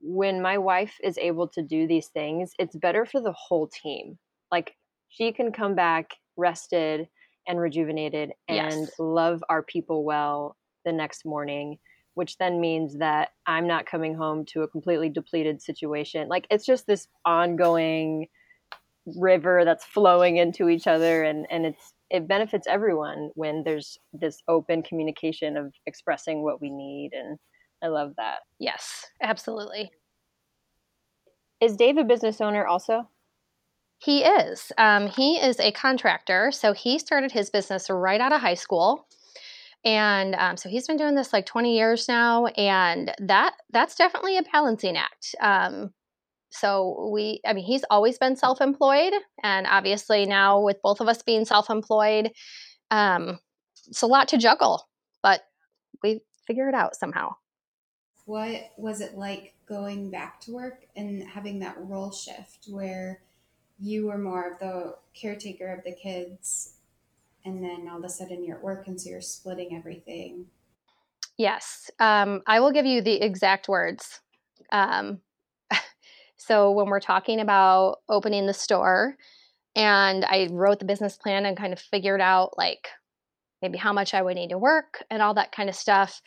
when 0.00 0.40
my 0.40 0.56
wife 0.58 0.96
is 1.02 1.18
able 1.18 1.48
to 1.48 1.62
do 1.62 1.86
these 1.86 2.08
things, 2.08 2.52
it's 2.58 2.76
better 2.76 3.04
for 3.04 3.20
the 3.20 3.32
whole 3.32 3.68
team. 3.68 4.18
Like 4.50 4.76
she 5.08 5.32
can 5.32 5.52
come 5.52 5.74
back 5.74 6.16
rested 6.36 7.08
and 7.46 7.60
rejuvenated 7.60 8.32
and 8.48 8.88
Yes. 8.88 8.98
love 8.98 9.44
our 9.48 9.62
people 9.62 10.04
well 10.04 10.56
the 10.84 10.92
next 10.92 11.24
morning 11.24 11.78
which 12.14 12.38
then 12.38 12.60
means 12.60 12.98
that 12.98 13.30
I'm 13.46 13.66
not 13.68 13.86
coming 13.86 14.14
home 14.14 14.44
to 14.46 14.62
a 14.62 14.68
completely 14.68 15.08
depleted 15.08 15.62
situation. 15.62 16.28
Like 16.28 16.46
it's 16.50 16.66
just 16.66 16.86
this 16.86 17.06
ongoing 17.24 18.26
river 19.16 19.64
that's 19.64 19.84
flowing 19.84 20.36
into 20.36 20.68
each 20.68 20.86
other 20.86 21.24
and 21.24 21.46
and 21.50 21.66
it's 21.66 21.94
it 22.10 22.28
benefits 22.28 22.66
everyone 22.68 23.30
when 23.34 23.62
there's 23.64 23.98
this 24.12 24.42
open 24.48 24.82
communication 24.82 25.56
of 25.56 25.72
expressing 25.86 26.42
what 26.42 26.60
we 26.60 26.70
need 26.70 27.10
and 27.12 27.38
I 27.82 27.88
love 27.88 28.14
that. 28.16 28.40
Yes, 28.58 29.06
absolutely. 29.22 29.90
Is 31.60 31.76
Dave 31.76 31.98
a 31.98 32.04
business 32.04 32.40
owner 32.40 32.66
also? 32.66 33.08
He 33.98 34.24
is. 34.24 34.72
Um, 34.78 35.08
he 35.08 35.36
is 35.36 35.60
a 35.60 35.72
contractor. 35.72 36.50
So 36.52 36.72
he 36.72 36.98
started 36.98 37.32
his 37.32 37.50
business 37.50 37.90
right 37.90 38.20
out 38.20 38.32
of 38.32 38.40
high 38.40 38.54
school. 38.54 39.06
And 39.84 40.34
um, 40.36 40.56
so 40.56 40.68
he's 40.68 40.86
been 40.86 40.96
doing 40.96 41.14
this 41.14 41.32
like 41.32 41.46
20 41.46 41.76
years 41.76 42.08
now. 42.08 42.46
And 42.46 43.12
that 43.18 43.54
that's 43.70 43.96
definitely 43.96 44.38
a 44.38 44.42
balancing 44.42 44.96
act. 44.96 45.34
Um, 45.40 45.92
so 46.50 47.10
we, 47.12 47.40
I 47.46 47.52
mean, 47.52 47.64
he's 47.64 47.84
always 47.90 48.18
been 48.18 48.36
self 48.36 48.60
employed. 48.60 49.12
And 49.42 49.66
obviously 49.66 50.26
now 50.26 50.60
with 50.60 50.82
both 50.82 51.00
of 51.00 51.08
us 51.08 51.22
being 51.22 51.44
self 51.44 51.70
employed, 51.70 52.30
um, 52.90 53.38
it's 53.86 54.02
a 54.02 54.06
lot 54.06 54.28
to 54.28 54.38
juggle, 54.38 54.88
but 55.22 55.42
we 56.02 56.20
figure 56.46 56.68
it 56.68 56.74
out 56.74 56.96
somehow. 56.96 57.34
What 58.26 58.70
was 58.76 59.00
it 59.00 59.16
like 59.16 59.54
going 59.66 60.10
back 60.10 60.40
to 60.42 60.52
work 60.52 60.86
and 60.96 61.22
having 61.22 61.60
that 61.60 61.76
role 61.78 62.12
shift 62.12 62.66
where 62.68 63.22
you 63.78 64.06
were 64.06 64.18
more 64.18 64.52
of 64.52 64.58
the 64.58 64.96
caretaker 65.14 65.72
of 65.72 65.84
the 65.84 65.92
kids 65.92 66.74
and 67.44 67.64
then 67.64 67.88
all 67.90 67.98
of 67.98 68.04
a 68.04 68.08
sudden 68.08 68.44
you're 68.44 68.56
at 68.56 68.62
work 68.62 68.86
and 68.86 69.00
so 69.00 69.10
you're 69.10 69.20
splitting 69.20 69.74
everything? 69.74 70.46
Yes, 71.38 71.90
um, 71.98 72.42
I 72.46 72.60
will 72.60 72.72
give 72.72 72.84
you 72.84 73.00
the 73.00 73.22
exact 73.22 73.68
words. 73.68 74.20
Um, 74.72 75.20
so 76.40 76.70
when 76.70 76.86
we're 76.86 77.00
talking 77.00 77.38
about 77.38 77.98
opening 78.08 78.46
the 78.46 78.54
store, 78.54 79.14
and 79.76 80.24
I 80.24 80.48
wrote 80.50 80.78
the 80.78 80.86
business 80.86 81.18
plan 81.18 81.44
and 81.44 81.56
kind 81.56 81.74
of 81.74 81.78
figured 81.78 82.22
out 82.22 82.56
like 82.56 82.88
maybe 83.60 83.76
how 83.76 83.92
much 83.92 84.14
I 84.14 84.22
would 84.22 84.36
need 84.36 84.48
to 84.48 84.58
work 84.58 85.04
and 85.10 85.20
all 85.20 85.34
that 85.34 85.52
kind 85.52 85.68
of 85.68 85.76
stuff. 85.76 86.22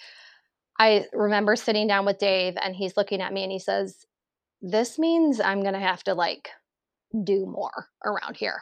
I 0.80 1.06
remember 1.14 1.56
sitting 1.56 1.88
down 1.88 2.06
with 2.06 2.20
Dave, 2.20 2.54
and 2.64 2.76
he's 2.76 2.96
looking 2.96 3.22
at 3.22 3.34
me 3.34 3.42
and 3.42 3.52
he 3.52 3.58
says, 3.58 4.06
"This 4.62 5.00
means 5.00 5.40
I'm 5.40 5.64
gonna 5.64 5.80
have 5.80 6.04
to 6.04 6.14
like 6.14 6.50
do 7.24 7.48
more 7.48 7.88
around 8.06 8.38
here." 8.38 8.62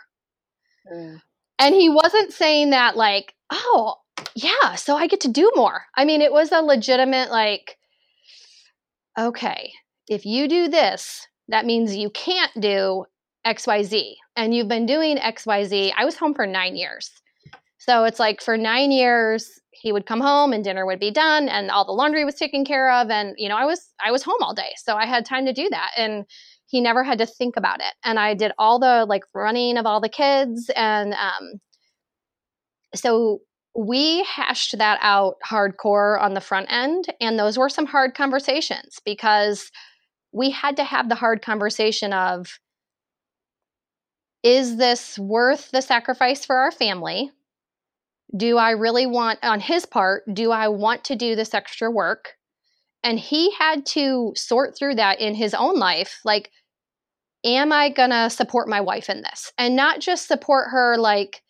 Mm. 0.90 1.22
And 1.60 1.76
he 1.76 1.90
wasn't 1.90 2.32
saying 2.32 2.70
that 2.70 2.96
like, 2.96 3.36
oh, 3.52 3.96
yeah, 4.36 4.76
so 4.76 4.96
I 4.96 5.08
get 5.08 5.20
to 5.22 5.28
do 5.28 5.52
more. 5.56 5.84
I 5.96 6.06
mean, 6.06 6.22
it 6.22 6.32
was 6.32 6.52
a 6.52 6.62
legitimate 6.62 7.30
like, 7.30 7.78
okay, 9.20 9.74
if 10.08 10.26
you 10.26 10.48
do 10.48 10.70
this, 10.70 11.28
that 11.52 11.66
means 11.66 11.96
you 11.96 12.10
can't 12.10 12.52
do 12.60 13.06
XYZ. 13.46 14.16
And 14.36 14.56
you've 14.56 14.68
been 14.68 14.86
doing 14.86 15.18
XYZ. 15.18 15.94
I 15.96 16.06
was 16.06 16.16
home 16.16 16.34
for 16.34 16.48
nine 16.48 16.76
years. 16.76 17.12
So 17.78 18.04
it's 18.04 18.20
like 18.20 18.42
for 18.42 18.58
nine 18.58 18.92
years, 18.92 19.60
he 19.72 19.92
would 19.92 20.06
come 20.06 20.22
home 20.22 20.54
and 20.54 20.64
dinner 20.64 20.86
would 20.86 21.00
be 21.00 21.12
done 21.12 21.50
and 21.50 21.72
all 21.72 21.86
the 21.86 21.92
laundry 21.92 22.24
was 22.24 22.36
taken 22.36 22.64
care 22.64 22.92
of. 22.92 23.10
And, 23.10 23.34
you 23.38 23.50
know, 23.50 23.58
I 23.58 23.66
was 23.66 23.90
I 24.04 24.12
was 24.12 24.24
home 24.24 24.38
all 24.42 24.54
day. 24.54 24.74
So 24.78 24.96
I 24.96 25.06
had 25.06 25.26
time 25.26 25.46
to 25.46 25.54
do 25.54 25.68
that. 25.70 25.92
And 25.98 26.26
he 26.68 26.80
never 26.80 27.04
had 27.04 27.18
to 27.18 27.26
think 27.26 27.58
about 27.58 27.80
it. 27.80 27.94
And 28.06 28.20
I 28.20 28.34
did 28.34 28.52
all 28.58 28.80
the 28.80 29.06
like 29.10 29.24
running 29.34 29.78
of 29.78 29.86
all 29.86 30.00
the 30.00 30.10
kids. 30.10 30.70
And 30.76 31.14
um 31.14 31.60
so 32.94 33.40
we 33.76 34.24
hashed 34.24 34.78
that 34.78 35.00
out 35.02 35.36
hardcore 35.50 36.22
on 36.22 36.34
the 36.34 36.42
front 36.42 36.72
end. 36.72 37.06
And 37.20 37.40
those 37.40 37.58
were 37.58 37.70
some 37.70 37.86
hard 37.86 38.14
conversations 38.14 39.00
because 39.04 39.72
we 40.32 40.52
had 40.52 40.78
to 40.78 40.84
have 40.84 41.10
the 41.10 41.16
hard 41.16 41.42
conversation 41.42 42.14
of 42.14 42.60
is 44.44 44.78
this 44.78 45.20
worth 45.20 45.70
the 45.72 45.82
sacrifice 45.82 46.46
for 46.46 46.56
our 46.56 46.72
family? 46.72 47.32
Do 48.36 48.58
I 48.58 48.72
really 48.72 49.06
want, 49.06 49.40
on 49.44 49.60
his 49.60 49.86
part, 49.86 50.24
do 50.34 50.52
I 50.52 50.70
want 50.70 51.04
to 51.06 51.16
do 51.16 51.36
this 51.36 51.54
extra 51.54 51.92
work? 51.92 52.38
And 53.04 53.20
he 53.20 53.52
had 53.52 53.86
to 53.88 54.32
sort 54.36 54.76
through 54.78 54.96
that 54.96 55.20
in 55.20 55.36
his 55.36 55.54
own 55.54 55.78
life. 55.78 56.22
Like, 56.24 56.50
am 57.44 57.74
I 57.74 57.90
going 57.90 58.12
to 58.12 58.30
support 58.30 58.70
my 58.70 58.82
wife 58.82 59.10
in 59.10 59.22
this? 59.22 59.52
And 59.58 59.76
not 59.76 60.00
just 60.00 60.28
support 60.28 60.70
her, 60.72 60.98
like, 60.98 61.44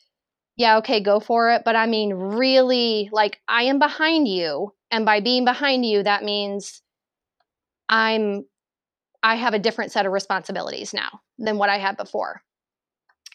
yeah, 0.57 0.77
okay, 0.77 1.01
go 1.01 1.19
for 1.19 1.51
it. 1.51 1.63
But 1.63 1.75
I 1.75 1.85
mean, 1.85 2.13
really, 2.13 3.09
like, 3.11 3.39
I 3.47 3.63
am 3.63 3.79
behind 3.79 4.27
you. 4.27 4.73
And 4.89 5.05
by 5.05 5.19
being 5.19 5.45
behind 5.45 5.85
you, 5.85 6.03
that 6.03 6.23
means 6.23 6.81
I'm, 7.87 8.45
I 9.23 9.35
have 9.35 9.53
a 9.53 9.59
different 9.59 9.91
set 9.91 10.05
of 10.05 10.11
responsibilities 10.11 10.93
now 10.93 11.21
than 11.37 11.57
what 11.57 11.69
I 11.69 11.77
had 11.77 11.97
before. 11.97 12.41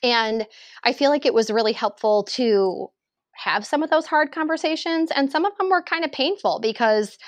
And 0.03 0.47
I 0.85 0.93
feel 0.93 1.11
like 1.11 1.27
it 1.27 1.35
was 1.35 1.51
really 1.51 1.73
helpful 1.73 2.25
to 2.25 2.89
have 3.35 3.67
some 3.67 3.83
of 3.83 3.91
those 3.91 4.07
hard 4.07 4.33
conversations. 4.33 5.11
And 5.15 5.31
some 5.31 5.45
of 5.45 5.57
them 5.59 5.71
were 5.71 5.83
kind 5.83 6.05
of 6.05 6.13
painful 6.13 6.61
because 6.61 7.19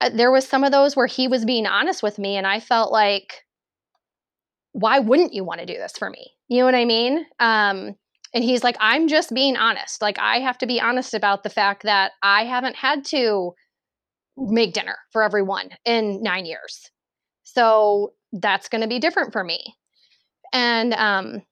uh, 0.00 0.10
there 0.10 0.30
was 0.30 0.46
some 0.46 0.64
of 0.64 0.72
those 0.72 0.96
where 0.96 1.06
he 1.06 1.28
was 1.28 1.44
being 1.44 1.66
honest 1.66 2.02
with 2.02 2.18
me. 2.18 2.36
And 2.36 2.46
I 2.46 2.60
felt 2.60 2.92
like, 2.92 3.44
why 4.72 4.98
wouldn't 4.98 5.34
you 5.34 5.44
want 5.44 5.60
to 5.60 5.66
do 5.66 5.74
this 5.74 5.92
for 5.98 6.10
me? 6.10 6.32
You 6.48 6.58
know 6.58 6.64
what 6.66 6.74
I 6.74 6.84
mean? 6.84 7.26
Um, 7.40 7.96
and 8.34 8.44
he's 8.44 8.62
like, 8.62 8.76
I'm 8.80 9.08
just 9.08 9.34
being 9.34 9.56
honest. 9.56 10.02
Like, 10.02 10.18
I 10.18 10.40
have 10.40 10.58
to 10.58 10.66
be 10.66 10.80
honest 10.80 11.14
about 11.14 11.42
the 11.42 11.50
fact 11.50 11.84
that 11.84 12.12
I 12.22 12.44
haven't 12.44 12.76
had 12.76 13.04
to 13.06 13.52
make 14.36 14.74
dinner 14.74 14.98
for 15.12 15.22
everyone 15.22 15.70
in 15.84 16.22
nine 16.22 16.44
years. 16.44 16.90
So 17.54 18.12
that's 18.32 18.68
going 18.68 18.82
to 18.82 18.88
be 18.88 18.98
different 18.98 19.32
for 19.32 19.42
me. 19.42 19.74
And 20.52 20.92
um, 20.94 21.42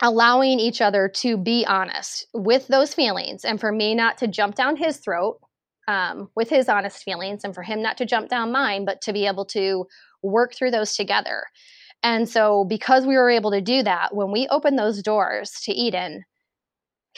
allowing 0.00 0.60
each 0.60 0.80
other 0.80 1.08
to 1.08 1.36
be 1.36 1.64
honest 1.66 2.26
with 2.32 2.68
those 2.68 2.94
feelings 2.94 3.44
and 3.44 3.60
for 3.60 3.72
me 3.72 3.94
not 3.94 4.18
to 4.18 4.28
jump 4.28 4.54
down 4.54 4.76
his 4.76 4.98
throat 4.98 5.40
um, 5.88 6.28
with 6.36 6.50
his 6.50 6.68
honest 6.68 7.02
feelings 7.02 7.42
and 7.44 7.54
for 7.54 7.62
him 7.62 7.82
not 7.82 7.96
to 7.96 8.06
jump 8.06 8.28
down 8.28 8.52
mine, 8.52 8.84
but 8.84 9.00
to 9.02 9.12
be 9.12 9.26
able 9.26 9.46
to 9.46 9.86
work 10.22 10.54
through 10.54 10.70
those 10.70 10.94
together. 10.94 11.44
And 12.02 12.28
so, 12.28 12.64
because 12.64 13.06
we 13.06 13.16
were 13.16 13.30
able 13.30 13.50
to 13.50 13.60
do 13.60 13.82
that, 13.82 14.14
when 14.14 14.30
we 14.30 14.46
opened 14.48 14.78
those 14.78 15.02
doors 15.02 15.50
to 15.64 15.72
Eden, 15.72 16.24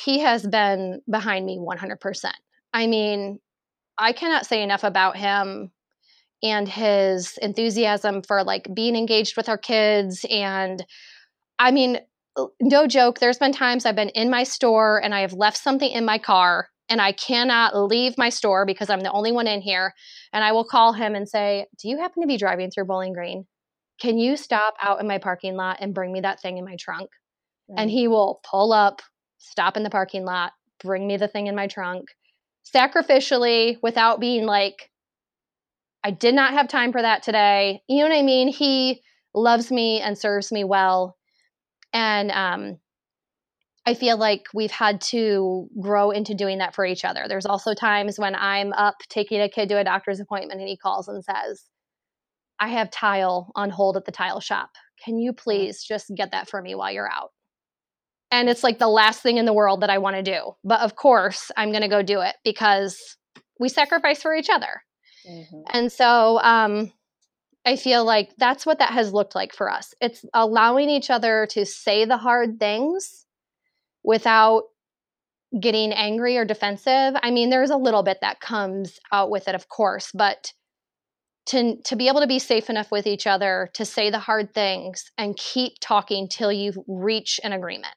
he 0.02 0.20
has 0.20 0.46
been 0.46 1.02
behind 1.10 1.44
me 1.44 1.58
100%. 1.58 2.30
I 2.72 2.86
mean, 2.86 3.40
I 3.98 4.12
cannot 4.12 4.46
say 4.46 4.62
enough 4.62 4.84
about 4.84 5.18
him. 5.18 5.70
And 6.42 6.68
his 6.68 7.38
enthusiasm 7.42 8.22
for 8.22 8.42
like 8.44 8.68
being 8.74 8.96
engaged 8.96 9.36
with 9.36 9.48
our 9.48 9.58
kids 9.58 10.24
and 10.30 10.84
I 11.58 11.70
mean 11.70 11.98
uh, 12.36 12.46
no 12.60 12.86
joke 12.86 13.18
there's 13.18 13.38
been 13.38 13.52
times 13.52 13.84
I've 13.84 13.96
been 13.96 14.10
in 14.10 14.30
my 14.30 14.44
store 14.44 15.02
and 15.02 15.14
I 15.14 15.20
have 15.20 15.32
left 15.32 15.58
something 15.58 15.90
in 15.90 16.04
my 16.04 16.18
car 16.18 16.68
and 16.88 17.00
I 17.00 17.12
cannot 17.12 17.76
leave 17.76 18.18
my 18.18 18.30
store 18.30 18.66
because 18.66 18.90
I'm 18.90 19.00
the 19.00 19.12
only 19.12 19.32
one 19.32 19.46
in 19.46 19.60
here 19.60 19.94
and 20.32 20.42
I 20.42 20.52
will 20.52 20.64
call 20.64 20.92
him 20.92 21.14
and 21.14 21.28
say, 21.28 21.66
"Do 21.78 21.88
you 21.88 21.98
happen 21.98 22.22
to 22.22 22.26
be 22.26 22.36
driving 22.36 22.70
through 22.70 22.86
Bowling 22.86 23.12
Green? 23.12 23.46
Can 24.00 24.18
you 24.18 24.36
stop 24.36 24.74
out 24.82 25.00
in 25.00 25.06
my 25.06 25.18
parking 25.18 25.56
lot 25.56 25.78
and 25.80 25.94
bring 25.94 26.12
me 26.12 26.20
that 26.20 26.40
thing 26.40 26.58
in 26.58 26.64
my 26.64 26.76
trunk?" 26.80 27.10
Right. 27.68 27.80
And 27.80 27.90
he 27.90 28.08
will 28.08 28.40
pull 28.48 28.72
up, 28.72 29.02
stop 29.38 29.76
in 29.76 29.84
the 29.84 29.90
parking 29.90 30.24
lot, 30.24 30.52
bring 30.82 31.06
me 31.06 31.16
the 31.16 31.28
thing 31.28 31.46
in 31.46 31.54
my 31.54 31.68
trunk 31.68 32.08
sacrificially 32.74 33.78
without 33.82 34.20
being 34.20 34.46
like, 34.46 34.89
I 36.02 36.10
did 36.10 36.34
not 36.34 36.54
have 36.54 36.68
time 36.68 36.92
for 36.92 37.02
that 37.02 37.22
today. 37.22 37.82
You 37.88 37.98
know 37.98 38.08
what 38.08 38.18
I 38.18 38.22
mean? 38.22 38.48
He 38.48 39.02
loves 39.34 39.70
me 39.70 40.00
and 40.00 40.16
serves 40.16 40.50
me 40.50 40.64
well. 40.64 41.16
And 41.92 42.30
um, 42.30 42.78
I 43.86 43.94
feel 43.94 44.16
like 44.16 44.44
we've 44.54 44.70
had 44.70 45.00
to 45.02 45.68
grow 45.80 46.10
into 46.10 46.34
doing 46.34 46.58
that 46.58 46.74
for 46.74 46.84
each 46.84 47.04
other. 47.04 47.26
There's 47.28 47.46
also 47.46 47.74
times 47.74 48.18
when 48.18 48.34
I'm 48.34 48.72
up 48.72 48.96
taking 49.08 49.40
a 49.40 49.48
kid 49.48 49.68
to 49.70 49.78
a 49.78 49.84
doctor's 49.84 50.20
appointment 50.20 50.60
and 50.60 50.68
he 50.68 50.76
calls 50.76 51.08
and 51.08 51.24
says, 51.24 51.64
I 52.58 52.68
have 52.68 52.90
tile 52.90 53.50
on 53.54 53.70
hold 53.70 53.96
at 53.96 54.04
the 54.04 54.12
tile 54.12 54.40
shop. 54.40 54.70
Can 55.04 55.18
you 55.18 55.32
please 55.32 55.82
just 55.82 56.12
get 56.14 56.32
that 56.32 56.48
for 56.48 56.60
me 56.60 56.74
while 56.74 56.92
you're 56.92 57.10
out? 57.10 57.30
And 58.30 58.48
it's 58.48 58.62
like 58.62 58.78
the 58.78 58.88
last 58.88 59.22
thing 59.22 59.38
in 59.38 59.44
the 59.44 59.52
world 59.52 59.80
that 59.80 59.90
I 59.90 59.98
want 59.98 60.16
to 60.16 60.22
do. 60.22 60.52
But 60.62 60.80
of 60.80 60.94
course, 60.94 61.50
I'm 61.56 61.70
going 61.70 61.82
to 61.82 61.88
go 61.88 62.02
do 62.02 62.20
it 62.20 62.36
because 62.44 63.16
we 63.58 63.68
sacrifice 63.68 64.22
for 64.22 64.34
each 64.34 64.48
other. 64.50 64.82
Mhm. 65.26 65.64
And 65.72 65.92
so 65.92 66.40
um, 66.40 66.92
I 67.64 67.76
feel 67.76 68.04
like 68.04 68.30
that's 68.38 68.66
what 68.66 68.78
that 68.78 68.92
has 68.92 69.12
looked 69.12 69.34
like 69.34 69.54
for 69.54 69.70
us. 69.70 69.94
It's 70.00 70.24
allowing 70.34 70.90
each 70.90 71.10
other 71.10 71.46
to 71.50 71.66
say 71.66 72.04
the 72.04 72.16
hard 72.18 72.58
things 72.58 73.26
without 74.02 74.64
getting 75.58 75.92
angry 75.92 76.36
or 76.36 76.44
defensive. 76.44 77.14
I 77.22 77.30
mean, 77.30 77.50
there's 77.50 77.70
a 77.70 77.76
little 77.76 78.02
bit 78.02 78.18
that 78.22 78.40
comes 78.40 78.98
out 79.12 79.30
with 79.30 79.48
it, 79.48 79.54
of 79.54 79.68
course, 79.68 80.10
but 80.14 80.52
to 81.46 81.76
to 81.84 81.96
be 81.96 82.08
able 82.08 82.20
to 82.20 82.26
be 82.26 82.38
safe 82.38 82.70
enough 82.70 82.90
with 82.90 83.06
each 83.06 83.26
other 83.26 83.70
to 83.74 83.84
say 83.84 84.10
the 84.10 84.18
hard 84.18 84.54
things 84.54 85.10
and 85.18 85.36
keep 85.36 85.74
talking 85.80 86.28
till 86.28 86.52
you 86.52 86.72
reach 86.86 87.40
an 87.42 87.52
agreement. 87.52 87.94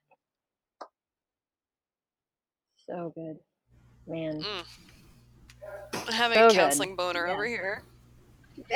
So 2.88 3.12
good, 3.16 3.38
man. 4.08 4.46
Mm. 4.46 4.64
I'm 6.08 6.14
having 6.14 6.38
So 6.38 6.46
a 6.48 6.50
good. 6.50 6.56
counseling 6.58 6.96
boner 6.96 7.28
Yeah. 7.28 7.34
over 7.34 7.46
here. 7.46 7.84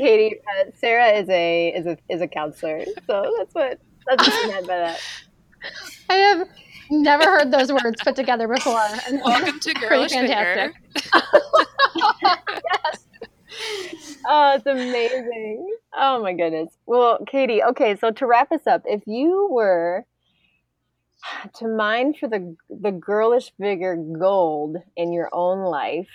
Kati, 0.00 0.32
uh, 0.32 0.70
Sarah 0.78 1.10
is 1.12 1.28
a 1.28 1.68
is 1.68 1.86
a 1.86 1.96
is 2.08 2.20
a 2.20 2.28
counselor, 2.28 2.84
so 3.08 3.34
that's 3.38 3.54
what 3.54 3.78
that's 4.06 4.26
what 4.26 4.44
I 4.44 4.46
meant 4.46 4.66
by 4.66 4.76
that. 4.78 5.00
I 6.10 6.14
have 6.14 6.48
never 6.90 7.24
heard 7.24 7.50
those 7.50 7.72
words 7.72 8.02
put 8.02 8.16
together 8.16 8.48
before. 8.48 8.80
and 9.06 9.20
Welcome 9.24 9.58
to 9.60 9.74
pretty 9.74 9.86
Girlish 9.86 10.12
fantastic. 10.12 10.74
Finger. 10.96 11.12
Oh, 14.28 14.54
it's 14.54 14.66
amazing. 14.66 15.66
Oh 15.98 16.22
my 16.22 16.32
goodness. 16.34 16.68
Well, 16.86 17.18
Kati, 17.32 17.66
okay, 17.70 17.96
so 17.96 18.10
to 18.12 18.26
wrap 18.26 18.52
us 18.52 18.66
up, 18.66 18.82
if 18.84 19.02
you 19.06 19.48
were 19.50 20.04
to 21.54 21.68
mine 21.68 22.14
for 22.14 22.28
the 22.28 22.56
the 22.68 22.92
girlish 22.92 23.52
vigor 23.58 23.96
gold 23.96 24.76
in 24.96 25.12
your 25.12 25.28
own 25.32 25.60
life, 25.60 26.08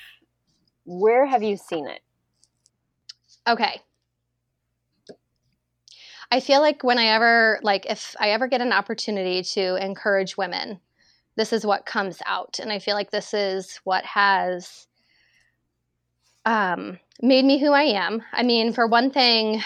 where 0.85 1.25
have 1.25 1.43
you 1.43 1.57
seen 1.57 1.87
it? 1.87 2.01
Okay. 3.47 3.81
I 6.31 6.39
feel 6.39 6.59
like 6.59 6.83
when 6.83 6.97
I 6.97 7.07
ever 7.07 7.59
like 7.63 7.85
if 7.85 8.15
I 8.19 8.29
ever 8.31 8.47
get 8.47 8.61
an 8.61 8.73
opportunity 8.73 9.43
to 9.43 9.75
encourage 9.75 10.37
women, 10.37 10.79
this 11.35 11.53
is 11.53 11.65
what 11.65 11.85
comes 11.85 12.19
out. 12.25 12.59
And 12.59 12.71
I 12.71 12.79
feel 12.79 12.95
like 12.95 13.11
this 13.11 13.33
is 13.33 13.79
what 13.83 14.03
has 14.05 14.87
um, 16.45 16.99
made 17.21 17.45
me 17.45 17.59
who 17.59 17.71
I 17.71 17.83
am. 17.83 18.21
I 18.31 18.43
mean, 18.43 18.73
for 18.73 18.87
one 18.87 19.11
thing, 19.11 19.61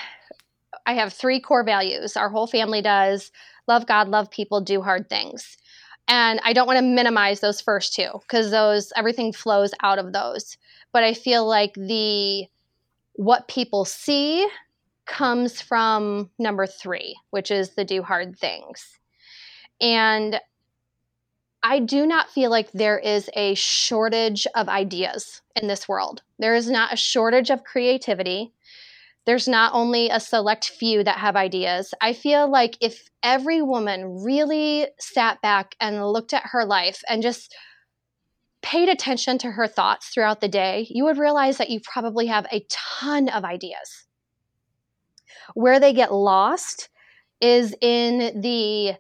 I 0.85 0.93
have 0.93 1.13
three 1.13 1.39
core 1.39 1.63
values. 1.63 2.17
Our 2.17 2.29
whole 2.29 2.47
family 2.47 2.81
does 2.81 3.31
love 3.69 3.85
God, 3.85 4.09
love 4.09 4.29
people, 4.29 4.59
do 4.59 4.81
hard 4.81 5.07
things. 5.07 5.55
And 6.09 6.41
I 6.43 6.53
don't 6.53 6.67
want 6.67 6.79
to 6.79 6.85
minimize 6.85 7.39
those 7.39 7.61
first 7.61 7.93
two 7.93 8.09
because 8.21 8.51
those 8.51 8.91
everything 8.97 9.31
flows 9.31 9.71
out 9.81 9.99
of 9.99 10.11
those. 10.11 10.57
But 10.91 11.03
I 11.03 11.13
feel 11.13 11.47
like 11.47 11.75
the 11.75 12.47
what 13.13 13.47
people 13.47 13.85
see 13.85 14.45
comes 15.05 15.61
from 15.61 16.29
number 16.39 16.65
three, 16.65 17.15
which 17.29 17.51
is 17.51 17.75
the 17.75 17.85
do 17.85 18.01
hard 18.01 18.37
things. 18.37 18.99
And 19.79 20.41
I 21.61 21.79
do 21.79 22.05
not 22.05 22.29
feel 22.29 22.49
like 22.49 22.71
there 22.71 22.97
is 22.97 23.29
a 23.35 23.53
shortage 23.53 24.47
of 24.55 24.69
ideas 24.69 25.41
in 25.55 25.67
this 25.67 25.87
world. 25.87 26.21
There 26.39 26.55
is 26.55 26.69
not 26.69 26.93
a 26.93 26.97
shortage 26.97 27.49
of 27.49 27.63
creativity. 27.63 28.53
There's 29.29 29.47
not 29.47 29.75
only 29.75 30.09
a 30.09 30.19
select 30.19 30.69
few 30.69 31.03
that 31.03 31.19
have 31.19 31.35
ideas. 31.35 31.93
I 32.01 32.13
feel 32.13 32.49
like 32.49 32.75
if 32.81 33.11
every 33.21 33.61
woman 33.61 34.23
really 34.23 34.87
sat 34.97 35.39
back 35.43 35.75
and 35.79 36.03
looked 36.03 36.33
at 36.33 36.47
her 36.47 36.65
life 36.65 37.03
and 37.07 37.21
just 37.21 37.55
paid 38.63 38.89
attention 38.89 39.37
to 39.37 39.51
her 39.51 39.67
thoughts 39.67 40.07
throughout 40.07 40.41
the 40.41 40.47
day, 40.47 40.87
you 40.89 41.05
would 41.05 41.19
realize 41.19 41.59
that 41.59 41.69
you 41.69 41.79
probably 41.79 42.25
have 42.25 42.47
a 42.51 42.65
ton 42.71 43.29
of 43.29 43.45
ideas. 43.45 44.07
Where 45.53 45.79
they 45.79 45.93
get 45.93 46.11
lost 46.11 46.89
is 47.39 47.75
in 47.81 48.41
the 48.41 48.95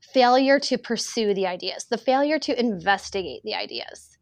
failure 0.00 0.58
to 0.58 0.78
pursue 0.78 1.32
the 1.32 1.46
ideas, 1.46 1.86
the 1.88 1.96
failure 1.96 2.40
to 2.40 2.58
investigate 2.58 3.42
the 3.44 3.54
ideas. 3.54 4.18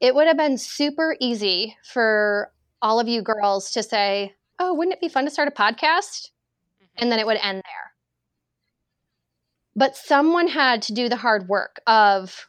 It 0.00 0.14
would 0.14 0.28
have 0.28 0.38
been 0.38 0.56
super 0.56 1.14
easy 1.20 1.76
for 1.84 2.54
all 2.80 2.98
of 2.98 3.06
you 3.06 3.20
girls 3.20 3.70
to 3.72 3.82
say, 3.82 4.32
Oh, 4.58 4.74
wouldn't 4.74 4.94
it 4.94 5.00
be 5.00 5.08
fun 5.08 5.24
to 5.24 5.30
start 5.30 5.48
a 5.48 5.50
podcast? 5.50 6.30
Mm-hmm. 6.82 7.02
And 7.02 7.12
then 7.12 7.18
it 7.18 7.26
would 7.26 7.38
end 7.42 7.58
there. 7.58 7.92
But 9.76 9.96
someone 9.96 10.48
had 10.48 10.82
to 10.82 10.94
do 10.94 11.08
the 11.08 11.16
hard 11.16 11.48
work 11.48 11.80
of 11.86 12.48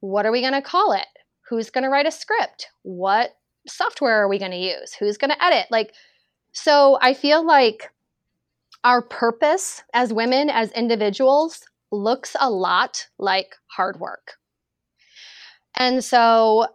what 0.00 0.26
are 0.26 0.32
we 0.32 0.40
going 0.40 0.52
to 0.52 0.62
call 0.62 0.92
it? 0.92 1.06
Who's 1.48 1.70
going 1.70 1.84
to 1.84 1.90
write 1.90 2.06
a 2.06 2.12
script? 2.12 2.68
What 2.82 3.36
software 3.66 4.22
are 4.22 4.28
we 4.28 4.38
going 4.38 4.52
to 4.52 4.56
use? 4.56 4.94
Who's 4.94 5.18
going 5.18 5.30
to 5.30 5.44
edit? 5.44 5.66
Like, 5.70 5.92
so 6.52 6.98
I 7.00 7.14
feel 7.14 7.44
like 7.44 7.90
our 8.84 9.02
purpose 9.02 9.82
as 9.94 10.12
women, 10.12 10.50
as 10.50 10.70
individuals, 10.72 11.64
looks 11.90 12.36
a 12.40 12.50
lot 12.50 13.06
like 13.18 13.56
hard 13.66 14.00
work. 14.00 14.34
And 15.76 16.04
so 16.04 16.66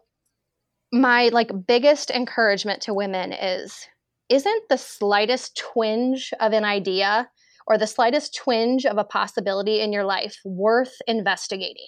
my 0.91 1.29
like 1.29 1.51
biggest 1.67 2.11
encouragement 2.11 2.81
to 2.83 2.93
women 2.93 3.33
is 3.33 3.87
isn't 4.29 4.69
the 4.69 4.77
slightest 4.77 5.57
twinge 5.57 6.33
of 6.39 6.53
an 6.53 6.65
idea 6.65 7.29
or 7.65 7.77
the 7.77 7.87
slightest 7.87 8.35
twinge 8.35 8.85
of 8.85 8.97
a 8.97 9.03
possibility 9.03 9.81
in 9.81 9.91
your 9.93 10.05
life 10.05 10.39
worth 10.45 10.95
investigating? 11.07 11.87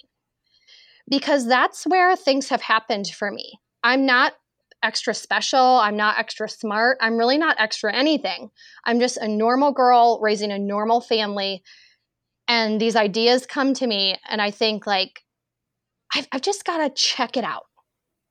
Because 1.08 1.46
that's 1.46 1.84
where 1.84 2.14
things 2.16 2.48
have 2.48 2.62
happened 2.62 3.08
for 3.08 3.30
me. 3.30 3.58
I'm 3.82 4.06
not 4.06 4.34
extra 4.82 5.14
special. 5.14 5.58
I'm 5.58 5.96
not 5.96 6.18
extra 6.18 6.48
smart. 6.48 6.98
I'm 7.00 7.16
really 7.16 7.38
not 7.38 7.56
extra 7.58 7.94
anything. 7.94 8.50
I'm 8.84 9.00
just 9.00 9.16
a 9.16 9.28
normal 9.28 9.72
girl 9.72 10.18
raising 10.22 10.50
a 10.50 10.58
normal 10.58 11.00
family. 11.00 11.62
And 12.48 12.80
these 12.80 12.96
ideas 12.96 13.46
come 13.46 13.74
to 13.74 13.86
me, 13.86 14.16
and 14.28 14.42
I 14.42 14.50
think, 14.50 14.86
like, 14.86 15.20
I've, 16.14 16.26
I've 16.32 16.42
just 16.42 16.64
got 16.64 16.78
to 16.78 16.90
check 16.90 17.36
it 17.36 17.44
out. 17.44 17.66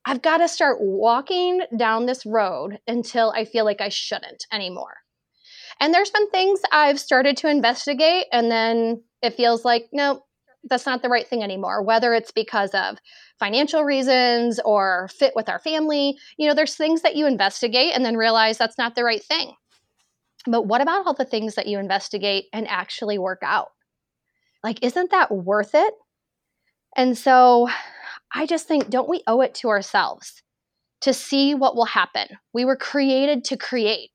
I've 0.05 0.21
got 0.21 0.37
to 0.37 0.47
start 0.47 0.77
walking 0.79 1.61
down 1.77 2.05
this 2.05 2.25
road 2.25 2.79
until 2.87 3.31
I 3.31 3.45
feel 3.45 3.65
like 3.65 3.81
I 3.81 3.89
shouldn't 3.89 4.45
anymore. 4.51 4.97
And 5.79 5.93
there's 5.93 6.09
been 6.09 6.29
things 6.29 6.61
I've 6.71 6.99
started 6.99 7.37
to 7.37 7.49
investigate, 7.49 8.25
and 8.31 8.51
then 8.51 9.03
it 9.21 9.35
feels 9.35 9.63
like, 9.63 9.87
no, 9.93 10.23
that's 10.63 10.85
not 10.85 11.01
the 11.01 11.09
right 11.09 11.27
thing 11.27 11.43
anymore, 11.43 11.83
whether 11.83 12.13
it's 12.13 12.31
because 12.31 12.71
of 12.71 12.97
financial 13.39 13.83
reasons 13.83 14.59
or 14.65 15.09
fit 15.17 15.33
with 15.35 15.47
our 15.47 15.59
family. 15.59 16.17
You 16.37 16.47
know, 16.47 16.53
there's 16.53 16.75
things 16.75 17.01
that 17.03 17.15
you 17.15 17.27
investigate 17.27 17.93
and 17.95 18.03
then 18.03 18.17
realize 18.17 18.57
that's 18.57 18.77
not 18.77 18.95
the 18.95 19.05
right 19.05 19.23
thing. 19.23 19.53
But 20.45 20.65
what 20.67 20.81
about 20.81 21.05
all 21.05 21.13
the 21.13 21.25
things 21.25 21.55
that 21.55 21.67
you 21.67 21.79
investigate 21.79 22.45
and 22.51 22.67
actually 22.67 23.17
work 23.17 23.39
out? 23.43 23.69
Like, 24.63 24.83
isn't 24.83 25.11
that 25.11 25.31
worth 25.31 25.71
it? 25.73 25.93
And 26.97 27.17
so 27.17 27.69
I 28.33 28.45
just 28.45 28.67
think, 28.67 28.89
don't 28.89 29.09
we 29.09 29.23
owe 29.27 29.41
it 29.41 29.55
to 29.55 29.69
ourselves 29.69 30.41
to 31.01 31.13
see 31.13 31.55
what 31.55 31.75
will 31.75 31.85
happen? 31.85 32.27
We 32.53 32.65
were 32.65 32.75
created 32.75 33.43
to 33.45 33.57
create. 33.57 34.11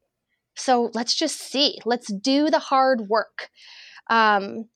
So 0.56 0.90
let's 0.94 1.14
just 1.14 1.40
see, 1.40 1.78
let's 1.84 2.12
do 2.12 2.50
the 2.50 2.58
hard 2.58 3.02
work. 3.08 3.50
Um, 4.08 4.66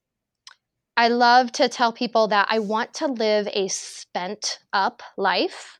I 0.96 1.08
love 1.08 1.52
to 1.52 1.68
tell 1.68 1.92
people 1.92 2.28
that 2.28 2.48
I 2.50 2.58
want 2.58 2.94
to 2.94 3.06
live 3.06 3.48
a 3.52 3.68
spent 3.68 4.58
up 4.72 5.02
life. 5.16 5.78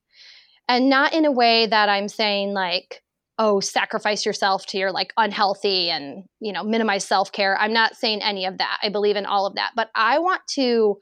And 0.69 0.89
not 0.89 1.15
in 1.15 1.25
a 1.25 1.33
way 1.33 1.67
that 1.67 1.89
I'm 1.89 2.09
saying, 2.09 2.53
like, 2.53 3.03
oh, 3.39 3.59
sacrifice 3.59 4.27
yourself 4.27 4.67
to 4.67 4.79
your 4.79 4.93
like 4.93 5.13
unhealthy 5.17 5.91
and, 5.91 6.25
you 6.41 6.53
know, 6.53 6.63
minimize 6.63 7.05
self 7.05 7.33
care. 7.33 7.59
I'm 7.59 7.73
not 7.73 7.97
saying 7.97 8.23
any 8.23 8.45
of 8.47 8.59
that. 8.59 8.79
I 8.83 8.91
believe 8.91 9.17
in 9.17 9.27
all 9.27 9.47
of 9.47 9.55
that. 9.55 9.73
But 9.75 9.91
I 9.95 10.19
want 10.19 10.43
to 10.51 10.99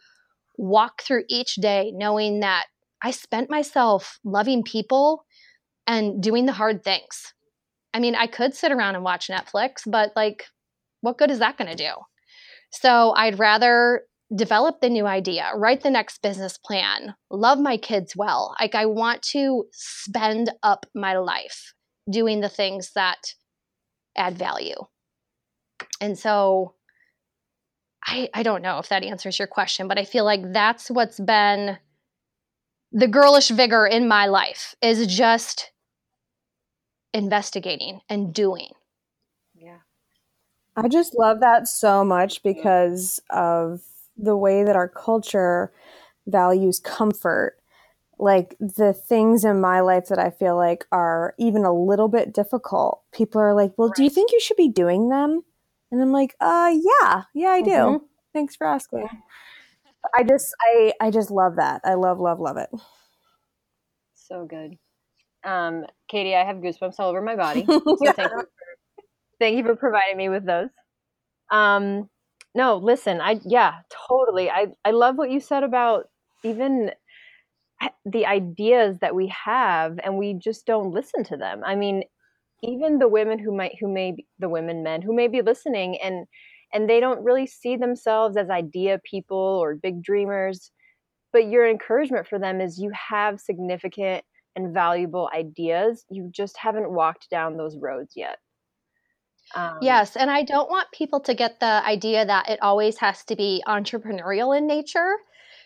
walk 0.58 1.02
through 1.02 1.24
each 1.28 1.54
day 1.56 1.92
knowing 1.94 2.40
that 2.40 2.66
I 3.02 3.10
spent 3.10 3.50
myself 3.50 4.18
loving 4.24 4.62
people 4.62 5.24
and 5.86 6.22
doing 6.22 6.46
the 6.46 6.52
hard 6.52 6.82
things. 6.82 7.32
I 7.94 8.00
mean, 8.00 8.14
I 8.14 8.26
could 8.26 8.54
sit 8.54 8.72
around 8.72 8.94
and 8.94 9.04
watch 9.04 9.28
Netflix, 9.28 9.82
but 9.86 10.12
like, 10.16 10.44
what 11.00 11.18
good 11.18 11.30
is 11.30 11.38
that 11.38 11.56
going 11.56 11.70
to 11.70 11.76
do? 11.76 11.92
So 12.70 13.12
I'd 13.16 13.38
rather 13.38 14.02
develop 14.34 14.80
the 14.80 14.90
new 14.90 15.06
idea, 15.06 15.50
write 15.54 15.82
the 15.82 15.90
next 15.90 16.20
business 16.20 16.58
plan, 16.58 17.14
love 17.30 17.58
my 17.58 17.76
kids 17.76 18.14
well. 18.16 18.54
Like, 18.60 18.74
I 18.74 18.86
want 18.86 19.22
to 19.30 19.64
spend 19.72 20.50
up 20.62 20.84
my 20.94 21.16
life 21.16 21.74
doing 22.10 22.40
the 22.40 22.48
things 22.48 22.90
that 22.94 23.34
add 24.16 24.36
value. 24.36 24.76
And 26.00 26.18
so 26.18 26.74
I, 28.06 28.28
I 28.32 28.42
don't 28.42 28.62
know 28.62 28.78
if 28.78 28.88
that 28.88 29.02
answers 29.02 29.38
your 29.38 29.48
question, 29.48 29.88
but 29.88 29.98
I 29.98 30.04
feel 30.04 30.24
like 30.24 30.52
that's 30.52 30.90
what's 30.90 31.18
been 31.18 31.78
the 32.92 33.08
girlish 33.08 33.48
vigor 33.48 33.86
in 33.86 34.06
my 34.06 34.26
life 34.26 34.74
is 34.80 35.06
just 35.06 35.72
investigating 37.12 38.00
and 38.08 38.32
doing. 38.32 38.70
Yeah. 39.54 39.78
I 40.76 40.88
just 40.88 41.18
love 41.18 41.40
that 41.40 41.66
so 41.66 42.04
much 42.04 42.42
because 42.42 43.20
of 43.30 43.80
the 44.16 44.36
way 44.36 44.62
that 44.62 44.76
our 44.76 44.88
culture 44.88 45.72
values 46.26 46.78
comfort. 46.78 47.58
Like 48.18 48.56
the 48.58 48.94
things 48.94 49.44
in 49.44 49.60
my 49.60 49.80
life 49.80 50.06
that 50.06 50.18
I 50.18 50.30
feel 50.30 50.56
like 50.56 50.86
are 50.90 51.34
even 51.38 51.64
a 51.64 51.74
little 51.74 52.08
bit 52.08 52.32
difficult, 52.32 53.02
people 53.12 53.42
are 53.42 53.54
like, 53.54 53.72
Well, 53.76 53.88
right. 53.88 53.96
do 53.96 54.04
you 54.04 54.10
think 54.10 54.32
you 54.32 54.40
should 54.40 54.56
be 54.56 54.70
doing 54.70 55.10
them? 55.10 55.42
And 55.96 56.02
I'm 56.02 56.12
like, 56.12 56.34
uh 56.42 56.74
yeah, 56.74 57.22
yeah, 57.34 57.48
I 57.48 57.62
do. 57.62 57.70
Mm-hmm. 57.70 58.04
Thanks 58.34 58.54
for 58.54 58.66
asking. 58.66 59.08
I 60.14 60.22
just 60.24 60.54
I 60.60 60.92
I 61.00 61.10
just 61.10 61.30
love 61.30 61.56
that. 61.56 61.80
I 61.86 61.94
love, 61.94 62.20
love, 62.20 62.38
love 62.38 62.58
it. 62.58 62.68
So 64.14 64.44
good. 64.44 64.76
Um, 65.42 65.86
Kati, 66.12 66.34
I 66.36 66.44
have 66.44 66.56
goosebumps 66.56 66.96
all 66.98 67.08
over 67.08 67.22
my 67.22 67.34
body. 67.34 67.66
So 67.68 68.12
thank, 68.12 68.18
you 68.18 68.28
for, 68.28 68.48
thank 69.38 69.56
you 69.56 69.64
for 69.64 69.74
providing 69.74 70.18
me 70.18 70.28
with 70.28 70.44
those. 70.44 70.68
Um, 71.50 72.10
no, 72.54 72.76
listen, 72.76 73.22
I 73.22 73.40
yeah, 73.42 73.76
totally. 74.06 74.50
I 74.50 74.66
I 74.84 74.90
love 74.90 75.16
what 75.16 75.30
you 75.30 75.40
said 75.40 75.62
about 75.62 76.10
even 76.44 76.90
the 78.04 78.26
ideas 78.26 78.98
that 78.98 79.14
we 79.14 79.28
have 79.28 79.98
and 80.04 80.18
we 80.18 80.34
just 80.34 80.66
don't 80.66 80.92
listen 80.92 81.24
to 81.24 81.38
them. 81.38 81.62
I 81.64 81.74
mean, 81.74 82.02
even 82.62 82.98
the 82.98 83.08
women 83.08 83.38
who 83.38 83.54
might 83.54 83.76
who 83.80 83.92
may 83.92 84.12
be, 84.12 84.26
the 84.38 84.48
women 84.48 84.82
men 84.82 85.02
who 85.02 85.14
may 85.14 85.28
be 85.28 85.42
listening 85.42 85.98
and 86.02 86.26
and 86.72 86.90
they 86.90 87.00
don't 87.00 87.22
really 87.24 87.46
see 87.46 87.76
themselves 87.76 88.36
as 88.36 88.50
idea 88.50 89.00
people 89.04 89.36
or 89.36 89.74
big 89.74 90.02
dreamers 90.02 90.72
but 91.32 91.48
your 91.48 91.68
encouragement 91.68 92.26
for 92.26 92.38
them 92.38 92.62
is 92.62 92.78
you 92.78 92.90
have 93.10 93.40
significant 93.40 94.24
and 94.56 94.72
valuable 94.72 95.28
ideas. 95.34 96.04
You 96.10 96.30
just 96.32 96.56
haven't 96.56 96.90
walked 96.90 97.28
down 97.30 97.58
those 97.58 97.76
roads 97.76 98.14
yet. 98.16 98.38
Um, 99.54 99.78
yes, 99.82 100.16
and 100.16 100.30
I 100.30 100.42
don't 100.42 100.70
want 100.70 100.88
people 100.92 101.20
to 101.20 101.34
get 101.34 101.60
the 101.60 101.84
idea 101.86 102.24
that 102.24 102.48
it 102.48 102.58
always 102.62 102.96
has 102.98 103.22
to 103.26 103.36
be 103.36 103.62
entrepreneurial 103.68 104.56
in 104.56 104.66
nature. 104.66 105.16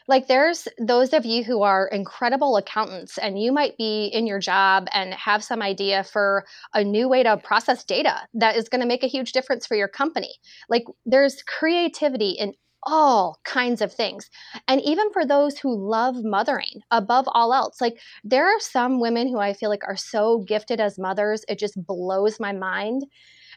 Like, 0.08 0.26
there's 0.26 0.66
those 0.78 1.12
of 1.12 1.24
you 1.24 1.44
who 1.44 1.62
are 1.62 1.86
incredible 1.88 2.56
accountants, 2.56 3.18
and 3.18 3.40
you 3.40 3.52
might 3.52 3.76
be 3.76 4.06
in 4.06 4.26
your 4.26 4.40
job 4.40 4.88
and 4.92 5.14
have 5.14 5.44
some 5.44 5.62
idea 5.62 6.04
for 6.04 6.44
a 6.74 6.82
new 6.82 7.08
way 7.08 7.22
to 7.22 7.36
process 7.36 7.84
data 7.84 8.16
that 8.34 8.56
is 8.56 8.68
going 8.68 8.80
to 8.80 8.86
make 8.86 9.04
a 9.04 9.08
huge 9.08 9.32
difference 9.32 9.66
for 9.66 9.76
your 9.76 9.88
company. 9.88 10.34
Like, 10.68 10.84
there's 11.06 11.42
creativity 11.42 12.30
in 12.30 12.54
all 12.84 13.38
kinds 13.44 13.82
of 13.82 13.92
things. 13.92 14.30
And 14.66 14.80
even 14.80 15.12
for 15.12 15.26
those 15.26 15.58
who 15.58 15.76
love 15.76 16.16
mothering 16.24 16.80
above 16.90 17.26
all 17.28 17.52
else, 17.52 17.80
like 17.80 18.00
there 18.24 18.46
are 18.46 18.60
some 18.60 19.00
women 19.00 19.28
who 19.28 19.38
I 19.38 19.52
feel 19.52 19.68
like 19.68 19.86
are 19.86 19.96
so 19.96 20.38
gifted 20.48 20.80
as 20.80 20.98
mothers, 20.98 21.44
it 21.48 21.58
just 21.58 21.74
blows 21.86 22.40
my 22.40 22.52
mind. 22.52 23.04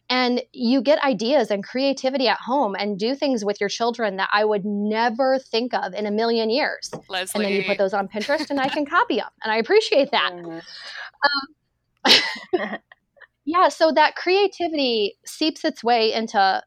And 0.09 0.43
you 0.51 0.81
get 0.81 1.03
ideas 1.03 1.49
and 1.49 1.63
creativity 1.63 2.27
at 2.27 2.39
home 2.39 2.75
and 2.77 2.99
do 2.99 3.15
things 3.15 3.45
with 3.45 3.59
your 3.59 3.69
children 3.69 4.17
that 4.17 4.29
I 4.31 4.45
would 4.45 4.65
never 4.65 5.39
think 5.39 5.73
of 5.73 5.93
in 5.93 6.05
a 6.05 6.11
million 6.11 6.49
years. 6.49 6.91
Leslie. 7.09 7.45
And 7.45 7.45
then 7.45 7.61
you 7.61 7.65
put 7.65 7.77
those 7.77 7.93
on 7.93 8.07
Pinterest 8.07 8.49
and 8.49 8.59
I 8.59 8.67
can 8.67 8.85
copy 8.97 9.15
them. 9.17 9.29
And 9.43 9.51
I 9.51 9.57
appreciate 9.57 10.11
that. 10.11 10.33
Mm-hmm. 10.33 10.59
Um, 12.61 12.79
yeah, 13.45 13.69
so 13.69 13.91
that 13.93 14.15
creativity 14.15 15.17
seeps 15.25 15.63
its 15.63 15.83
way 15.83 16.13
into 16.13 16.61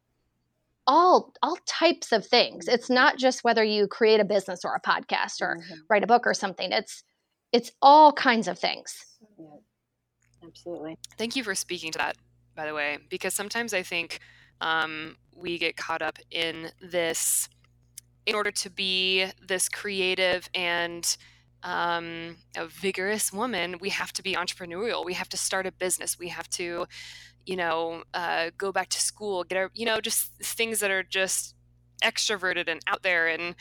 all 0.87 1.33
all 1.43 1.59
types 1.67 2.13
of 2.13 2.27
things. 2.27 2.69
It's 2.69 2.89
not 2.89 3.19
just 3.19 3.45
whether 3.45 3.65
you 3.65 3.87
create 3.87 4.21
a 4.21 4.25
business 4.25 4.65
or 4.65 4.75
a 4.75 4.81
podcast 4.81 5.41
or 5.41 5.57
mm-hmm. 5.57 5.75
write 5.91 6.05
a 6.05 6.07
book 6.07 6.27
or 6.27 6.35
something. 6.35 6.73
It's 6.73 7.03
it's 7.53 7.71
all 7.83 8.13
kinds 8.13 8.49
of 8.49 8.59
things. 8.59 9.05
Yeah. 9.39 9.47
Absolutely. 10.47 10.97
Thank 11.19 11.37
you 11.37 11.43
for 11.43 11.55
speaking 11.55 11.93
to 11.93 11.99
that, 11.99 12.17
by 12.57 12.67
the 12.67 12.75
way, 12.75 12.99
because 13.09 13.35
sometimes 13.35 13.73
I 13.75 13.83
think 13.83 14.21
um, 14.61 15.17
we 15.35 15.59
get 15.59 15.77
caught 15.77 16.03
up 16.03 16.19
in 16.31 16.71
this 16.81 17.49
in 18.25 18.35
order 18.35 18.51
to 18.51 18.71
be 18.71 19.27
this 19.47 19.69
creative 19.69 20.49
and 20.55 21.17
um, 21.63 22.39
a 22.57 22.67
vigorous 22.67 23.33
woman, 23.33 23.77
we 23.81 23.91
have 23.91 24.13
to 24.15 24.23
be 24.23 24.35
entrepreneurial. 24.35 25.05
We 25.05 25.15
have 25.15 25.29
to 25.29 25.37
start 25.37 25.67
a 25.67 25.73
business. 25.73 26.19
We 26.19 26.29
have 26.29 26.49
to 26.51 26.87
you 27.47 27.57
know, 27.57 28.03
uh, 28.13 28.51
go 28.59 28.73
back 28.73 28.89
to 28.91 29.01
school, 29.01 29.45
get 29.45 29.57
our, 29.57 29.71
you 29.73 29.87
know, 29.87 30.01
just 30.01 30.33
things 30.43 30.81
that 30.81 30.91
are 30.91 31.05
just 31.05 31.55
extroverted 32.03 32.69
and 32.69 32.81
out 32.87 33.03
there 33.03 33.27
and 33.27 33.55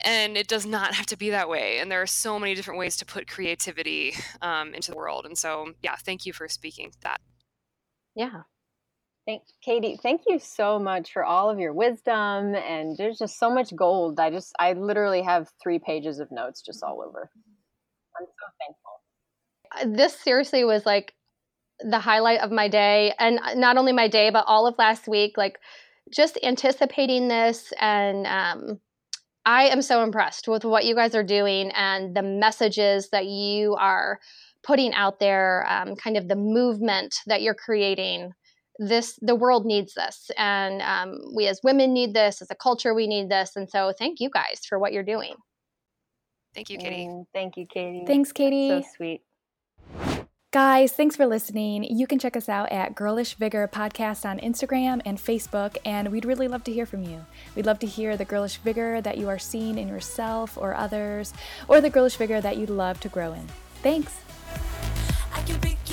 and 0.00 0.36
it 0.36 0.48
does 0.48 0.64
not 0.64 0.94
have 0.94 1.04
to 1.04 1.16
be 1.16 1.28
that 1.28 1.46
way 1.46 1.78
and 1.78 1.90
there 1.90 2.00
are 2.00 2.06
so 2.06 2.38
many 2.38 2.54
different 2.54 2.80
ways 2.80 2.96
to 2.96 3.04
put 3.04 3.28
creativity 3.28 4.14
um, 4.40 4.72
into 4.72 4.90
the 4.90 4.96
world 4.96 5.26
and 5.26 5.36
so 5.36 5.70
yeah 5.82 5.94
thank 5.94 6.24
you 6.24 6.32
for 6.32 6.48
speaking 6.48 6.90
that 7.02 7.20
yeah 8.14 8.42
Thank 9.26 9.42
Kati, 9.66 9.98
thank 10.02 10.22
you 10.26 10.38
so 10.38 10.78
much 10.78 11.10
for 11.10 11.24
all 11.24 11.48
of 11.48 11.58
your 11.58 11.72
wisdom 11.72 12.54
and 12.54 12.94
there's 12.98 13.16
just 13.16 13.38
so 13.38 13.48
much 13.48 13.74
gold. 13.74 14.20
I 14.20 14.28
just 14.30 14.52
I 14.58 14.74
literally 14.74 15.22
have 15.22 15.48
3 15.62 15.78
pages 15.78 16.18
of 16.20 16.30
notes 16.30 16.60
just 16.60 16.82
all 16.82 17.02
over. 17.02 17.30
I'm 18.20 18.26
so 18.26 18.46
thankful. 19.80 19.96
This 19.96 20.14
seriously 20.14 20.62
was 20.64 20.84
like 20.84 21.14
the 21.80 21.98
highlight 21.98 22.40
of 22.40 22.50
my 22.50 22.68
day 22.68 23.14
and 23.18 23.40
not 23.56 23.76
only 23.76 23.92
my 23.92 24.08
day 24.08 24.30
but 24.30 24.44
all 24.46 24.66
of 24.66 24.74
last 24.78 25.08
week 25.08 25.36
like 25.36 25.58
just 26.14 26.38
anticipating 26.42 27.28
this 27.28 27.72
and 27.80 28.26
um, 28.26 28.80
i 29.44 29.64
am 29.64 29.82
so 29.82 30.02
impressed 30.02 30.46
with 30.46 30.64
what 30.64 30.84
you 30.84 30.94
guys 30.94 31.14
are 31.14 31.24
doing 31.24 31.72
and 31.72 32.14
the 32.14 32.22
messages 32.22 33.08
that 33.10 33.26
you 33.26 33.74
are 33.74 34.20
putting 34.64 34.92
out 34.94 35.20
there 35.20 35.66
um, 35.68 35.94
kind 35.96 36.16
of 36.16 36.28
the 36.28 36.36
movement 36.36 37.14
that 37.26 37.42
you're 37.42 37.54
creating 37.54 38.32
this 38.78 39.18
the 39.22 39.34
world 39.34 39.64
needs 39.64 39.94
this 39.94 40.30
and 40.36 40.82
um, 40.82 41.18
we 41.34 41.46
as 41.46 41.60
women 41.62 41.92
need 41.92 42.12
this 42.12 42.42
as 42.42 42.50
a 42.50 42.56
culture 42.56 42.92
we 42.92 43.06
need 43.06 43.28
this 43.28 43.54
and 43.56 43.70
so 43.70 43.92
thank 43.98 44.20
you 44.20 44.28
guys 44.30 44.62
for 44.68 44.78
what 44.78 44.92
you're 44.92 45.04
doing 45.04 45.34
thank 46.54 46.68
you 46.70 46.78
kati 46.78 47.06
mm, 47.06 47.24
thank 47.32 47.56
you 47.56 47.66
kati 47.66 48.06
thanks 48.06 48.32
kati 48.32 48.68
That's 48.68 48.88
so 48.88 48.96
sweet 48.96 49.22
Guys, 50.54 50.92
thanks 50.92 51.16
for 51.16 51.26
listening. 51.26 51.82
You 51.82 52.06
can 52.06 52.20
check 52.20 52.36
us 52.36 52.48
out 52.48 52.70
at 52.70 52.94
Girlish 52.94 53.34
Vigor 53.34 53.66
Podcast 53.66 54.24
on 54.24 54.38
Instagram 54.38 55.02
and 55.04 55.18
Facebook, 55.18 55.76
and 55.84 56.12
we'd 56.12 56.24
really 56.24 56.46
love 56.46 56.62
to 56.62 56.72
hear 56.72 56.86
from 56.86 57.02
you. 57.02 57.26
We'd 57.56 57.66
love 57.66 57.80
to 57.80 57.88
hear 57.88 58.16
the 58.16 58.24
girlish 58.24 58.58
vigor 58.58 59.00
that 59.00 59.18
you 59.18 59.28
are 59.28 59.36
seeing 59.36 59.78
in 59.78 59.88
yourself 59.88 60.56
or 60.56 60.72
others, 60.76 61.34
or 61.66 61.80
the 61.80 61.90
girlish 61.90 62.14
vigor 62.14 62.40
that 62.40 62.56
you'd 62.56 62.70
love 62.70 63.00
to 63.00 63.08
grow 63.08 63.32
in. 63.32 63.48
Thanks. 63.82 64.14
I 65.34 65.42
can 65.42 65.58
be 65.60 65.83